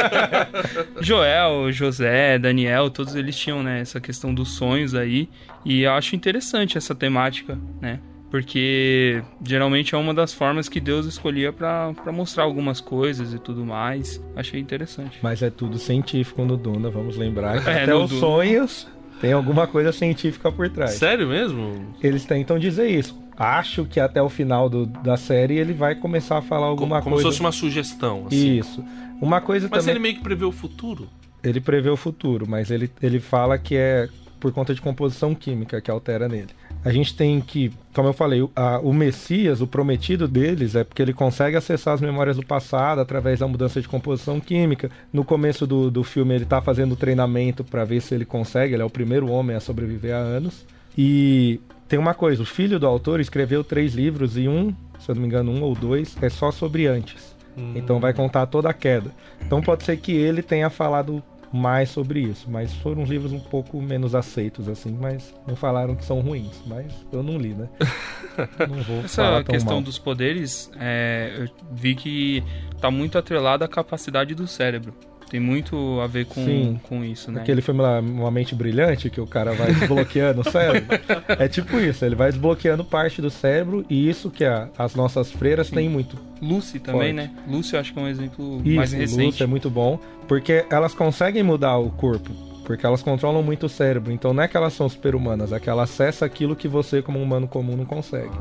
Joel, 1.00 1.72
José, 1.72 2.38
Daniel, 2.38 2.90
todos 2.90 3.14
eles 3.14 3.34
tinham 3.34 3.62
né, 3.62 3.80
essa 3.80 3.98
questão 3.98 4.34
dos 4.34 4.56
sonhos 4.56 4.94
aí. 4.94 5.28
E 5.64 5.82
eu 5.82 5.92
acho 5.92 6.14
interessante 6.14 6.76
essa 6.76 6.94
temática, 6.94 7.58
né? 7.80 7.98
Porque 8.30 9.22
geralmente 9.42 9.94
é 9.94 9.98
uma 9.98 10.12
das 10.12 10.32
formas 10.32 10.68
que 10.68 10.80
Deus 10.80 11.06
escolhia 11.06 11.52
para 11.52 11.94
mostrar 12.12 12.44
algumas 12.44 12.80
coisas 12.80 13.32
e 13.32 13.38
tudo 13.38 13.64
mais. 13.64 14.22
Achei 14.34 14.60
interessante. 14.60 15.18
Mas 15.22 15.42
é 15.42 15.50
tudo 15.50 15.78
científico 15.78 16.44
no 16.44 16.56
Duna, 16.56 16.90
vamos 16.90 17.16
lembrar. 17.16 17.62
Que 17.62 17.70
é, 17.70 17.82
até 17.84 17.94
os 17.94 18.10
Duna. 18.10 18.20
sonhos 18.20 18.88
tem 19.20 19.32
alguma 19.32 19.66
coisa 19.66 19.92
científica 19.92 20.50
por 20.52 20.68
trás. 20.68 20.92
Sério 20.92 21.28
mesmo? 21.28 21.94
Eles 22.02 22.24
tentam 22.24 22.58
dizer 22.58 22.88
isso. 22.88 23.18
Acho 23.36 23.84
que 23.84 24.00
até 24.00 24.20
o 24.20 24.28
final 24.28 24.68
do, 24.68 24.86
da 24.86 25.16
série 25.16 25.58
ele 25.58 25.72
vai 25.72 25.94
começar 25.94 26.38
a 26.38 26.42
falar 26.42 26.66
alguma 26.66 27.02
como, 27.02 27.16
coisa. 27.16 27.22
Como 27.24 27.32
se 27.32 27.38
fosse 27.38 27.40
uma 27.40 27.52
sugestão. 27.52 28.26
Assim. 28.26 28.58
Isso. 28.58 28.84
Uma 29.20 29.40
coisa 29.40 29.68
mas 29.70 29.80
também. 29.80 29.92
ele 29.92 30.00
meio 30.00 30.14
que 30.16 30.22
prevê 30.22 30.44
o 30.44 30.52
futuro? 30.52 31.08
Ele 31.42 31.60
prevê 31.60 31.90
o 31.90 31.96
futuro, 31.96 32.46
mas 32.48 32.70
ele, 32.70 32.90
ele 33.00 33.20
fala 33.20 33.58
que 33.58 33.76
é 33.76 34.08
por 34.38 34.52
conta 34.52 34.74
de 34.74 34.80
composição 34.80 35.34
química 35.34 35.80
que 35.80 35.90
altera 35.90 36.28
nele. 36.28 36.50
A 36.84 36.92
gente 36.92 37.16
tem 37.16 37.40
que, 37.40 37.72
como 37.92 38.08
eu 38.08 38.12
falei, 38.12 38.46
a, 38.54 38.78
o 38.78 38.92
Messias, 38.92 39.60
o 39.60 39.66
prometido 39.66 40.28
deles, 40.28 40.74
é 40.74 40.84
porque 40.84 41.02
ele 41.02 41.12
consegue 41.12 41.56
acessar 41.56 41.94
as 41.94 42.00
memórias 42.00 42.36
do 42.36 42.46
passado 42.46 43.00
através 43.00 43.40
da 43.40 43.48
mudança 43.48 43.80
de 43.80 43.88
composição 43.88 44.38
química. 44.38 44.90
No 45.12 45.24
começo 45.24 45.66
do, 45.66 45.90
do 45.90 46.04
filme, 46.04 46.34
ele 46.34 46.44
está 46.44 46.60
fazendo 46.60 46.94
treinamento 46.94 47.64
para 47.64 47.84
ver 47.84 48.00
se 48.00 48.14
ele 48.14 48.24
consegue. 48.24 48.74
Ele 48.74 48.82
é 48.82 48.86
o 48.86 48.90
primeiro 48.90 49.28
homem 49.28 49.56
a 49.56 49.60
sobreviver 49.60 50.14
há 50.14 50.18
anos. 50.18 50.64
E 50.96 51.60
tem 51.88 51.98
uma 51.98 52.14
coisa: 52.14 52.42
o 52.42 52.46
filho 52.46 52.78
do 52.78 52.86
autor 52.86 53.20
escreveu 53.20 53.64
três 53.64 53.94
livros 53.94 54.36
e 54.36 54.48
um, 54.48 54.74
se 54.98 55.10
eu 55.10 55.14
não 55.14 55.22
me 55.22 55.28
engano, 55.28 55.50
um 55.50 55.62
ou 55.62 55.74
dois, 55.74 56.16
é 56.22 56.28
só 56.28 56.50
sobre 56.50 56.86
antes. 56.86 57.34
Hum. 57.56 57.72
Então 57.74 57.98
vai 57.98 58.12
contar 58.12 58.46
toda 58.46 58.68
a 58.68 58.74
queda. 58.74 59.10
Então 59.44 59.60
pode 59.62 59.84
ser 59.84 59.96
que 59.96 60.12
ele 60.12 60.42
tenha 60.42 60.68
falado 60.70 61.22
mais 61.56 61.90
sobre 61.90 62.20
isso, 62.20 62.48
mas 62.50 62.72
foram 62.74 63.02
uns 63.02 63.08
livros 63.08 63.32
um 63.32 63.40
pouco 63.40 63.80
menos 63.80 64.14
aceitos 64.14 64.68
assim, 64.68 64.96
mas 65.00 65.34
não 65.46 65.56
falaram 65.56 65.96
que 65.96 66.04
são 66.04 66.20
ruins, 66.20 66.62
mas 66.66 66.92
eu 67.12 67.22
não 67.22 67.38
li, 67.38 67.54
né? 67.54 67.68
Não 68.68 68.82
vou 68.82 68.98
Essa 68.98 69.42
questão 69.42 69.76
mal. 69.76 69.82
dos 69.82 69.98
poderes, 69.98 70.70
é, 70.78 71.32
eu 71.38 71.48
vi 71.72 71.94
que 71.94 72.44
está 72.74 72.90
muito 72.90 73.16
atrelada 73.16 73.64
à 73.64 73.68
capacidade 73.68 74.34
do 74.34 74.46
cérebro. 74.46 74.92
Tem 75.28 75.40
muito 75.40 76.00
a 76.00 76.06
ver 76.06 76.26
com, 76.26 76.78
com 76.84 77.04
isso, 77.04 77.32
né? 77.32 77.40
Aquele 77.40 77.60
filme 77.60 77.80
lá, 77.82 77.98
Uma 78.00 78.30
Mente 78.30 78.54
Brilhante, 78.54 79.10
que 79.10 79.20
o 79.20 79.26
cara 79.26 79.52
vai 79.52 79.72
desbloqueando 79.74 80.40
o 80.40 80.44
cérebro. 80.50 80.98
É 81.28 81.48
tipo 81.48 81.76
isso, 81.78 82.04
ele 82.04 82.14
vai 82.14 82.30
desbloqueando 82.30 82.84
parte 82.84 83.20
do 83.20 83.28
cérebro 83.28 83.84
e 83.90 84.08
isso 84.08 84.30
que 84.30 84.44
a, 84.44 84.68
as 84.78 84.94
nossas 84.94 85.32
freiras 85.32 85.66
Sim. 85.66 85.74
têm 85.76 85.88
muito. 85.88 86.16
Lucy 86.40 86.78
também, 86.78 87.14
forte. 87.14 87.28
né? 87.28 87.30
Lucy 87.48 87.74
eu 87.74 87.80
acho 87.80 87.92
que 87.92 87.98
é 87.98 88.02
um 88.02 88.08
exemplo 88.08 88.62
isso, 88.64 88.76
mais 88.76 88.92
recente. 88.92 89.24
Lucy 89.24 89.42
é 89.42 89.46
muito 89.46 89.68
bom, 89.68 89.98
porque 90.28 90.64
elas 90.70 90.94
conseguem 90.94 91.42
mudar 91.42 91.76
o 91.76 91.90
corpo. 91.90 92.30
Porque 92.64 92.84
elas 92.84 93.00
controlam 93.00 93.42
muito 93.44 93.66
o 93.66 93.68
cérebro. 93.68 94.12
Então 94.12 94.32
não 94.32 94.42
é 94.42 94.48
que 94.48 94.56
elas 94.56 94.72
são 94.72 94.88
super-humanas, 94.88 95.52
é 95.52 95.60
que 95.60 95.70
ela 95.70 95.84
acessa 95.84 96.24
aquilo 96.24 96.56
que 96.56 96.66
você, 96.66 97.00
como 97.00 97.18
um 97.18 97.22
humano 97.22 97.46
comum, 97.46 97.76
não 97.76 97.84
consegue 97.84 98.32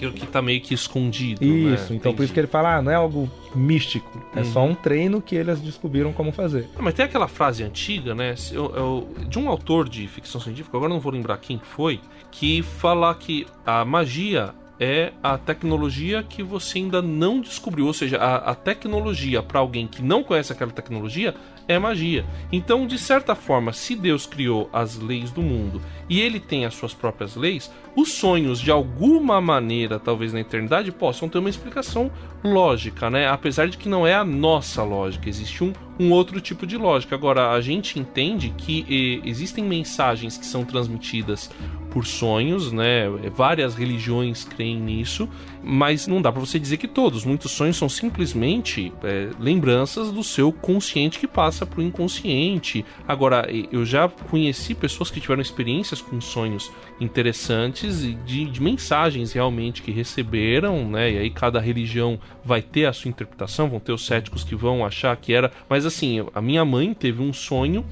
aquilo 0.00 0.12
que 0.12 0.26
tá 0.26 0.40
meio 0.40 0.60
que 0.60 0.72
escondido. 0.72 1.44
Isso, 1.44 1.60
né? 1.60 1.74
então 1.74 1.96
Entendi. 1.96 2.16
por 2.16 2.22
isso 2.24 2.32
que 2.32 2.40
ele 2.40 2.46
fala, 2.46 2.76
ah, 2.76 2.82
não 2.82 2.90
é 2.90 2.94
algo 2.94 3.30
místico, 3.54 4.08
é 4.34 4.42
só 4.44 4.64
um 4.64 4.74
treino 4.74 5.20
que 5.20 5.34
eles 5.34 5.60
descobriram 5.60 6.12
como 6.12 6.32
fazer. 6.32 6.68
Ah, 6.76 6.82
mas 6.82 6.94
tem 6.94 7.04
aquela 7.04 7.28
frase 7.28 7.62
antiga, 7.62 8.14
né, 8.14 8.34
eu, 8.52 8.74
eu, 8.74 9.08
de 9.28 9.38
um 9.38 9.48
autor 9.48 9.88
de 9.88 10.06
ficção 10.08 10.40
científica, 10.40 10.76
agora 10.76 10.92
não 10.92 11.00
vou 11.00 11.12
lembrar 11.12 11.36
quem 11.38 11.58
foi, 11.58 12.00
que 12.30 12.62
fala 12.62 13.14
que 13.14 13.46
a 13.66 13.84
magia 13.84 14.54
é 14.78 15.12
a 15.22 15.36
tecnologia 15.36 16.22
que 16.22 16.42
você 16.42 16.78
ainda 16.78 17.02
não 17.02 17.38
descobriu. 17.38 17.86
Ou 17.86 17.92
seja, 17.92 18.16
a, 18.16 18.36
a 18.50 18.54
tecnologia 18.54 19.42
para 19.42 19.60
alguém 19.60 19.86
que 19.86 20.00
não 20.00 20.24
conhece 20.24 20.52
aquela 20.52 20.70
tecnologia 20.70 21.34
é 21.68 21.78
magia. 21.78 22.24
Então, 22.50 22.86
de 22.86 22.98
certa 22.98 23.34
forma, 23.34 23.74
se 23.74 23.94
Deus 23.94 24.24
criou 24.24 24.70
as 24.72 24.96
leis 24.96 25.30
do 25.30 25.42
mundo 25.42 25.82
e 26.10 26.20
ele 26.20 26.40
tem 26.40 26.66
as 26.66 26.74
suas 26.74 26.92
próprias 26.92 27.36
leis, 27.36 27.70
os 27.94 28.12
sonhos, 28.14 28.60
de 28.60 28.70
alguma 28.70 29.40
maneira, 29.40 29.98
talvez 29.98 30.32
na 30.32 30.40
eternidade, 30.40 30.90
possam 30.90 31.28
ter 31.28 31.38
uma 31.38 31.48
explicação 31.48 32.10
lógica, 32.42 33.08
né? 33.08 33.28
Apesar 33.28 33.68
de 33.68 33.78
que 33.78 33.88
não 33.88 34.04
é 34.04 34.14
a 34.14 34.24
nossa 34.24 34.82
lógica, 34.82 35.28
existe 35.28 35.62
um, 35.62 35.72
um 35.98 36.10
outro 36.10 36.40
tipo 36.40 36.66
de 36.66 36.76
lógica. 36.76 37.14
Agora, 37.14 37.50
a 37.52 37.60
gente 37.60 37.98
entende 37.98 38.52
que 38.56 39.22
existem 39.24 39.62
mensagens 39.62 40.36
que 40.36 40.46
são 40.46 40.64
transmitidas 40.64 41.48
por 41.90 42.06
sonhos, 42.06 42.72
né? 42.72 43.08
Várias 43.34 43.74
religiões 43.74 44.44
creem 44.44 44.80
nisso, 44.80 45.28
mas 45.62 46.06
não 46.06 46.22
dá 46.22 46.30
para 46.30 46.40
você 46.40 46.58
dizer 46.58 46.76
que 46.76 46.88
todos. 46.88 47.24
Muitos 47.24 47.50
sonhos 47.50 47.76
são 47.76 47.88
simplesmente 47.88 48.92
é, 49.02 49.30
lembranças 49.38 50.10
do 50.10 50.22
seu 50.22 50.52
consciente 50.52 51.18
que 51.18 51.26
passa 51.26 51.66
pro 51.66 51.82
inconsciente. 51.82 52.84
Agora, 53.06 53.46
eu 53.72 53.84
já 53.84 54.08
conheci 54.08 54.74
pessoas 54.74 55.10
que 55.10 55.20
tiveram 55.20 55.42
experiências 55.42 55.99
com 56.00 56.20
sonhos 56.20 56.70
interessantes 57.00 58.04
e 58.04 58.14
de, 58.14 58.44
de 58.46 58.62
mensagens 58.62 59.32
realmente 59.32 59.82
que 59.82 59.90
receberam, 59.90 60.88
né? 60.88 61.12
E 61.12 61.18
aí 61.18 61.30
cada 61.30 61.60
religião 61.60 62.18
vai 62.44 62.62
ter 62.62 62.86
a 62.86 62.92
sua 62.92 63.08
interpretação, 63.08 63.68
vão 63.68 63.80
ter 63.80 63.92
os 63.92 64.04
céticos 64.04 64.44
que 64.44 64.54
vão 64.54 64.84
achar 64.84 65.16
que 65.16 65.32
era. 65.32 65.50
Mas 65.68 65.86
assim, 65.86 66.26
a 66.34 66.40
minha 66.40 66.64
mãe 66.64 66.94
teve 66.94 67.22
um 67.22 67.32
sonho 67.32 67.84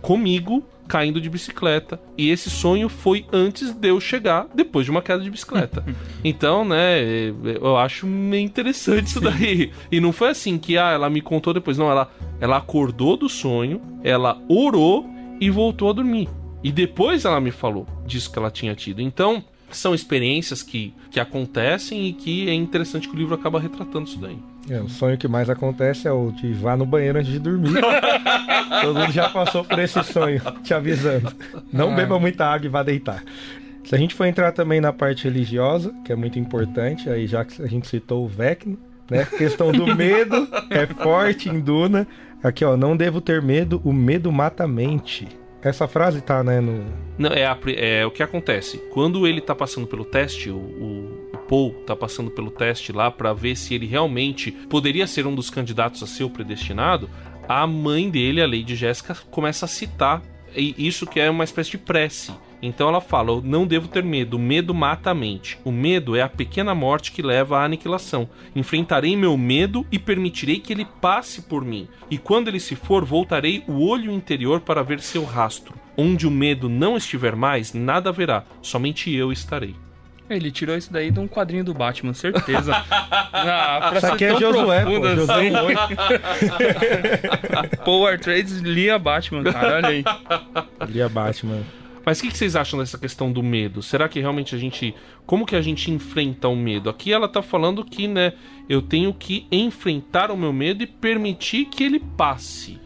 comigo 0.00 0.64
caindo 0.86 1.20
de 1.20 1.28
bicicleta. 1.28 2.00
E 2.16 2.30
esse 2.30 2.48
sonho 2.48 2.88
foi 2.88 3.26
antes 3.32 3.72
de 3.72 3.88
eu 3.88 4.00
chegar, 4.00 4.46
depois 4.54 4.84
de 4.84 4.90
uma 4.90 5.02
queda 5.02 5.22
de 5.22 5.30
bicicleta. 5.30 5.84
então, 6.24 6.64
né, 6.64 7.00
eu 7.60 7.76
acho 7.76 8.06
meio 8.06 8.44
interessante 8.44 9.08
isso 9.08 9.20
daí. 9.20 9.72
E 9.90 10.00
não 10.00 10.12
foi 10.12 10.30
assim 10.30 10.58
que 10.58 10.78
ah, 10.78 10.90
ela 10.90 11.10
me 11.10 11.20
contou 11.20 11.52
depois. 11.52 11.76
Não, 11.76 11.90
ela, 11.90 12.10
ela 12.40 12.56
acordou 12.56 13.16
do 13.16 13.28
sonho, 13.28 13.80
ela 14.02 14.40
orou 14.48 15.06
e 15.40 15.50
voltou 15.50 15.90
a 15.90 15.92
dormir. 15.92 16.28
E 16.66 16.72
depois 16.72 17.24
ela 17.24 17.40
me 17.40 17.52
falou 17.52 17.86
disso 18.04 18.28
que 18.28 18.36
ela 18.36 18.50
tinha 18.50 18.74
tido. 18.74 19.00
Então, 19.00 19.44
são 19.70 19.94
experiências 19.94 20.64
que, 20.64 20.92
que 21.12 21.20
acontecem 21.20 22.08
e 22.08 22.12
que 22.12 22.50
é 22.50 22.54
interessante 22.54 23.08
que 23.08 23.14
o 23.14 23.16
livro 23.16 23.36
acaba 23.36 23.60
retratando 23.60 24.08
isso 24.08 24.18
daí. 24.18 24.36
É, 24.68 24.80
o 24.80 24.88
sonho 24.88 25.16
que 25.16 25.28
mais 25.28 25.48
acontece 25.48 26.08
é 26.08 26.10
o 26.10 26.32
de 26.32 26.52
vá 26.54 26.76
no 26.76 26.84
banheiro 26.84 27.20
antes 27.20 27.30
de 27.30 27.38
dormir. 27.38 27.70
Todo 28.82 28.98
mundo 28.98 29.12
já 29.12 29.28
passou 29.28 29.64
por 29.64 29.78
esse 29.78 30.02
sonho, 30.02 30.42
te 30.64 30.74
avisando. 30.74 31.32
Não 31.72 31.92
ah. 31.92 31.94
beba 31.94 32.18
muita 32.18 32.44
água 32.44 32.66
e 32.66 32.68
vá 32.68 32.82
deitar. 32.82 33.22
Se 33.84 33.94
a 33.94 33.98
gente 33.98 34.16
for 34.16 34.24
entrar 34.24 34.50
também 34.50 34.80
na 34.80 34.92
parte 34.92 35.22
religiosa, 35.22 35.94
que 36.04 36.10
é 36.10 36.16
muito 36.16 36.36
importante, 36.36 37.08
aí 37.08 37.28
já 37.28 37.44
que 37.44 37.62
a 37.62 37.68
gente 37.68 37.86
citou 37.86 38.24
o 38.24 38.28
Vecno, 38.28 38.76
né? 39.08 39.22
A 39.22 39.26
questão 39.26 39.70
do 39.70 39.86
medo 39.94 40.48
é 40.68 40.84
forte 40.84 41.48
em 41.48 41.60
Duna. 41.60 42.08
Aqui, 42.42 42.64
ó, 42.64 42.76
não 42.76 42.96
devo 42.96 43.20
ter 43.20 43.40
medo, 43.40 43.80
o 43.84 43.92
medo 43.92 44.32
mata 44.32 44.64
a 44.64 44.68
mente. 44.68 45.28
Essa 45.62 45.88
frase 45.88 46.20
tá, 46.20 46.44
né, 46.44 46.60
no... 46.60 46.84
Não, 47.18 47.30
é, 47.30 47.46
a, 47.46 47.58
é 47.76 48.06
o 48.06 48.10
que 48.10 48.22
acontece. 48.22 48.78
Quando 48.92 49.26
ele 49.26 49.40
tá 49.40 49.54
passando 49.54 49.86
pelo 49.86 50.04
teste, 50.04 50.50
o, 50.50 50.56
o, 50.56 51.30
o 51.32 51.38
Paul 51.38 51.72
tá 51.86 51.96
passando 51.96 52.30
pelo 52.30 52.50
teste 52.50 52.92
lá 52.92 53.10
para 53.10 53.32
ver 53.32 53.56
se 53.56 53.74
ele 53.74 53.86
realmente 53.86 54.52
poderia 54.52 55.06
ser 55.06 55.26
um 55.26 55.34
dos 55.34 55.50
candidatos 55.50 56.02
a 56.02 56.06
ser 56.06 56.24
o 56.24 56.30
predestinado, 56.30 57.08
a 57.48 57.66
mãe 57.66 58.10
dele, 58.10 58.42
a 58.42 58.46
Lady 58.46 58.76
Jéssica, 58.76 59.16
começa 59.30 59.64
a 59.64 59.68
citar 59.68 60.22
isso 60.54 61.06
que 61.06 61.20
é 61.20 61.28
uma 61.30 61.44
espécie 61.44 61.72
de 61.72 61.78
prece. 61.78 62.32
Então 62.62 62.88
ela 62.88 63.00
fala: 63.00 63.30
Eu 63.30 63.42
não 63.42 63.66
devo 63.66 63.88
ter 63.88 64.02
medo, 64.02 64.36
o 64.36 64.40
medo 64.40 64.74
mata 64.74 65.10
a 65.10 65.14
mente. 65.14 65.58
O 65.64 65.70
medo 65.70 66.16
é 66.16 66.22
a 66.22 66.28
pequena 66.28 66.74
morte 66.74 67.12
que 67.12 67.22
leva 67.22 67.58
à 67.58 67.64
aniquilação. 67.64 68.28
Enfrentarei 68.54 69.16
meu 69.16 69.36
medo 69.36 69.86
e 69.90 69.98
permitirei 69.98 70.58
que 70.58 70.72
ele 70.72 70.86
passe 71.00 71.42
por 71.42 71.64
mim. 71.64 71.88
E 72.10 72.18
quando 72.18 72.48
ele 72.48 72.60
se 72.60 72.74
for, 72.74 73.04
voltarei 73.04 73.62
o 73.66 73.86
olho 73.86 74.10
interior 74.10 74.60
para 74.60 74.82
ver 74.82 75.00
seu 75.00 75.24
rastro. 75.24 75.74
Onde 75.96 76.26
o 76.26 76.30
medo 76.30 76.68
não 76.68 76.96
estiver 76.96 77.34
mais, 77.34 77.72
nada 77.72 78.10
haverá, 78.10 78.44
somente 78.60 79.12
eu 79.12 79.32
estarei. 79.32 79.74
Ele 80.28 80.50
tirou 80.50 80.76
isso 80.76 80.92
daí 80.92 81.10
de 81.12 81.20
um 81.20 81.28
quadrinho 81.28 81.62
do 81.62 81.72
Batman, 81.72 82.12
certeza. 82.12 82.74
ah, 82.90 83.86
pra 83.90 83.98
isso 83.98 84.06
aqui 84.06 84.24
é 84.24 84.36
Josué, 84.36 84.84
pô, 84.84 85.08
Josué 85.14 85.48
assim. 85.48 85.54
Paul 87.84 88.18
Trades 88.18 88.58
lia 88.58 88.98
Batman, 88.98 89.44
cara, 89.44 89.76
olha 89.76 89.88
aí. 89.88 90.04
Lia 90.88 91.08
Batman. 91.08 91.62
Mas 92.06 92.20
o 92.20 92.22
que, 92.22 92.28
que, 92.28 92.38
vocês 92.38 92.54
acham 92.54 92.78
dessa 92.78 92.96
questão 92.96 93.32
do 93.32 93.42
medo? 93.42 93.82
Será 93.82 94.08
que 94.08 94.20
realmente 94.20 94.54
a 94.54 94.58
gente. 94.58 94.94
Como 95.26 95.44
que 95.44 95.56
a 95.56 95.60
gente 95.60 95.90
enfrenta 95.90 96.46
o 96.46 96.54
medo? 96.54 96.88
Aqui 96.88 97.12
ela 97.12 97.28
tá 97.28 97.42
falando 97.42 97.84
que, 97.84 98.06
né, 98.06 98.34
eu 98.68 98.80
tenho 98.80 99.12
que 99.12 99.48
enfrentar 99.50 100.30
o 100.30 100.36
meu 100.36 100.52
medo 100.52 100.84
e 100.84 100.86
permitir 100.86 101.64
que 101.64 101.82
ele 101.82 101.98
passe. 101.98 102.78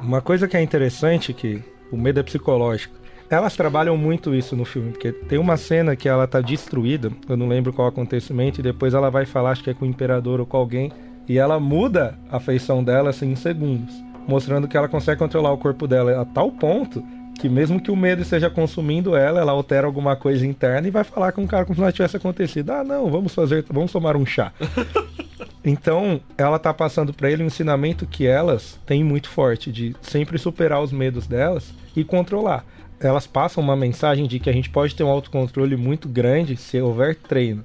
Uma 0.00 0.20
coisa 0.20 0.46
que 0.46 0.56
é 0.56 0.62
interessante 0.62 1.32
que 1.32 1.60
o 1.90 1.96
medo 1.96 2.20
é 2.20 2.22
psicológico. 2.22 2.96
Elas 3.28 3.56
trabalham 3.56 3.96
muito 3.96 4.32
isso 4.32 4.54
no 4.54 4.64
filme, 4.64 4.92
porque 4.92 5.10
tem 5.10 5.38
uma 5.38 5.56
cena 5.56 5.96
que 5.96 6.08
ela 6.08 6.26
tá 6.28 6.40
destruída, 6.40 7.10
eu 7.28 7.36
não 7.36 7.48
lembro 7.48 7.74
qual 7.74 7.88
acontecimento, 7.88 8.60
e 8.60 8.62
depois 8.62 8.94
ela 8.94 9.10
vai 9.10 9.26
falar, 9.26 9.50
acho 9.50 9.62
que 9.62 9.68
é 9.68 9.74
com 9.74 9.84
o 9.84 9.88
imperador 9.88 10.40
ou 10.40 10.46
com 10.46 10.56
alguém, 10.56 10.90
e 11.28 11.36
ela 11.36 11.60
muda 11.60 12.18
a 12.30 12.40
feição 12.40 12.82
dela 12.82 13.10
assim 13.10 13.32
em 13.32 13.36
segundos, 13.36 13.94
mostrando 14.26 14.66
que 14.66 14.78
ela 14.78 14.88
consegue 14.88 15.18
controlar 15.18 15.52
o 15.52 15.58
corpo 15.58 15.86
dela 15.86 16.22
a 16.22 16.24
tal 16.24 16.50
ponto 16.50 17.04
que 17.38 17.48
mesmo 17.48 17.80
que 17.80 17.90
o 17.90 17.96
medo 17.96 18.22
esteja 18.22 18.50
consumindo 18.50 19.16
ela, 19.16 19.40
ela 19.40 19.52
altera 19.52 19.86
alguma 19.86 20.16
coisa 20.16 20.44
interna 20.44 20.88
e 20.88 20.90
vai 20.90 21.04
falar 21.04 21.32
com 21.32 21.44
o 21.44 21.48
cara 21.48 21.64
como 21.64 21.76
se 21.76 21.80
nada 21.80 21.92
tivesse 21.92 22.16
acontecido. 22.16 22.70
Ah, 22.70 22.82
não, 22.82 23.08
vamos 23.10 23.32
fazer, 23.32 23.64
vamos 23.70 23.92
tomar 23.92 24.16
um 24.16 24.26
chá. 24.26 24.52
então, 25.64 26.20
ela 26.36 26.58
tá 26.58 26.74
passando 26.74 27.14
para 27.14 27.30
ele 27.30 27.44
um 27.44 27.46
ensinamento 27.46 28.06
que 28.06 28.26
elas 28.26 28.78
têm 28.84 29.04
muito 29.04 29.28
forte 29.28 29.70
de 29.70 29.94
sempre 30.02 30.36
superar 30.36 30.82
os 30.82 30.90
medos 30.90 31.26
delas 31.26 31.72
e 31.94 32.02
controlar. 32.02 32.64
Elas 33.00 33.28
passam 33.28 33.62
uma 33.62 33.76
mensagem 33.76 34.26
de 34.26 34.40
que 34.40 34.50
a 34.50 34.52
gente 34.52 34.68
pode 34.68 34.96
ter 34.96 35.04
um 35.04 35.08
autocontrole 35.08 35.76
muito 35.76 36.08
grande 36.08 36.56
se 36.56 36.80
houver 36.80 37.14
treino. 37.14 37.62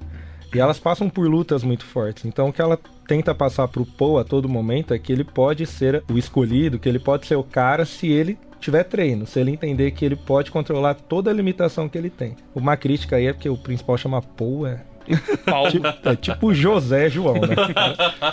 E 0.54 0.60
elas 0.60 0.78
passam 0.78 1.10
por 1.10 1.26
lutas 1.26 1.64
muito 1.64 1.84
fortes. 1.84 2.24
Então, 2.24 2.48
o 2.48 2.52
que 2.52 2.62
ela 2.62 2.78
tenta 3.08 3.34
passar 3.34 3.66
pro 3.66 3.84
Poe 3.84 4.20
a 4.20 4.24
todo 4.24 4.48
momento 4.48 4.94
é 4.94 4.98
que 5.00 5.12
ele 5.12 5.24
pode 5.24 5.66
ser 5.66 6.04
o 6.08 6.16
escolhido, 6.16 6.78
que 6.78 6.88
ele 6.88 7.00
pode 7.00 7.26
ser 7.26 7.34
o 7.34 7.42
cara 7.42 7.84
se 7.84 8.06
ele 8.06 8.38
tiver 8.64 8.82
treino, 8.84 9.26
se 9.26 9.38
ele 9.38 9.50
entender 9.50 9.90
que 9.90 10.04
ele 10.04 10.16
pode 10.16 10.50
controlar 10.50 10.94
toda 10.94 11.30
a 11.30 11.34
limitação 11.34 11.88
que 11.88 11.98
ele 11.98 12.08
tem. 12.08 12.34
Uma 12.54 12.76
crítica 12.76 13.16
aí 13.16 13.26
é 13.26 13.32
porque 13.32 13.48
o 13.48 13.58
principal 13.58 13.98
chama 13.98 14.22
Paul, 14.22 14.66
é. 14.66 14.80
tipo, 15.70 15.86
é 16.08 16.16
tipo 16.16 16.54
José 16.54 17.10
João, 17.10 17.34
né? 17.34 17.54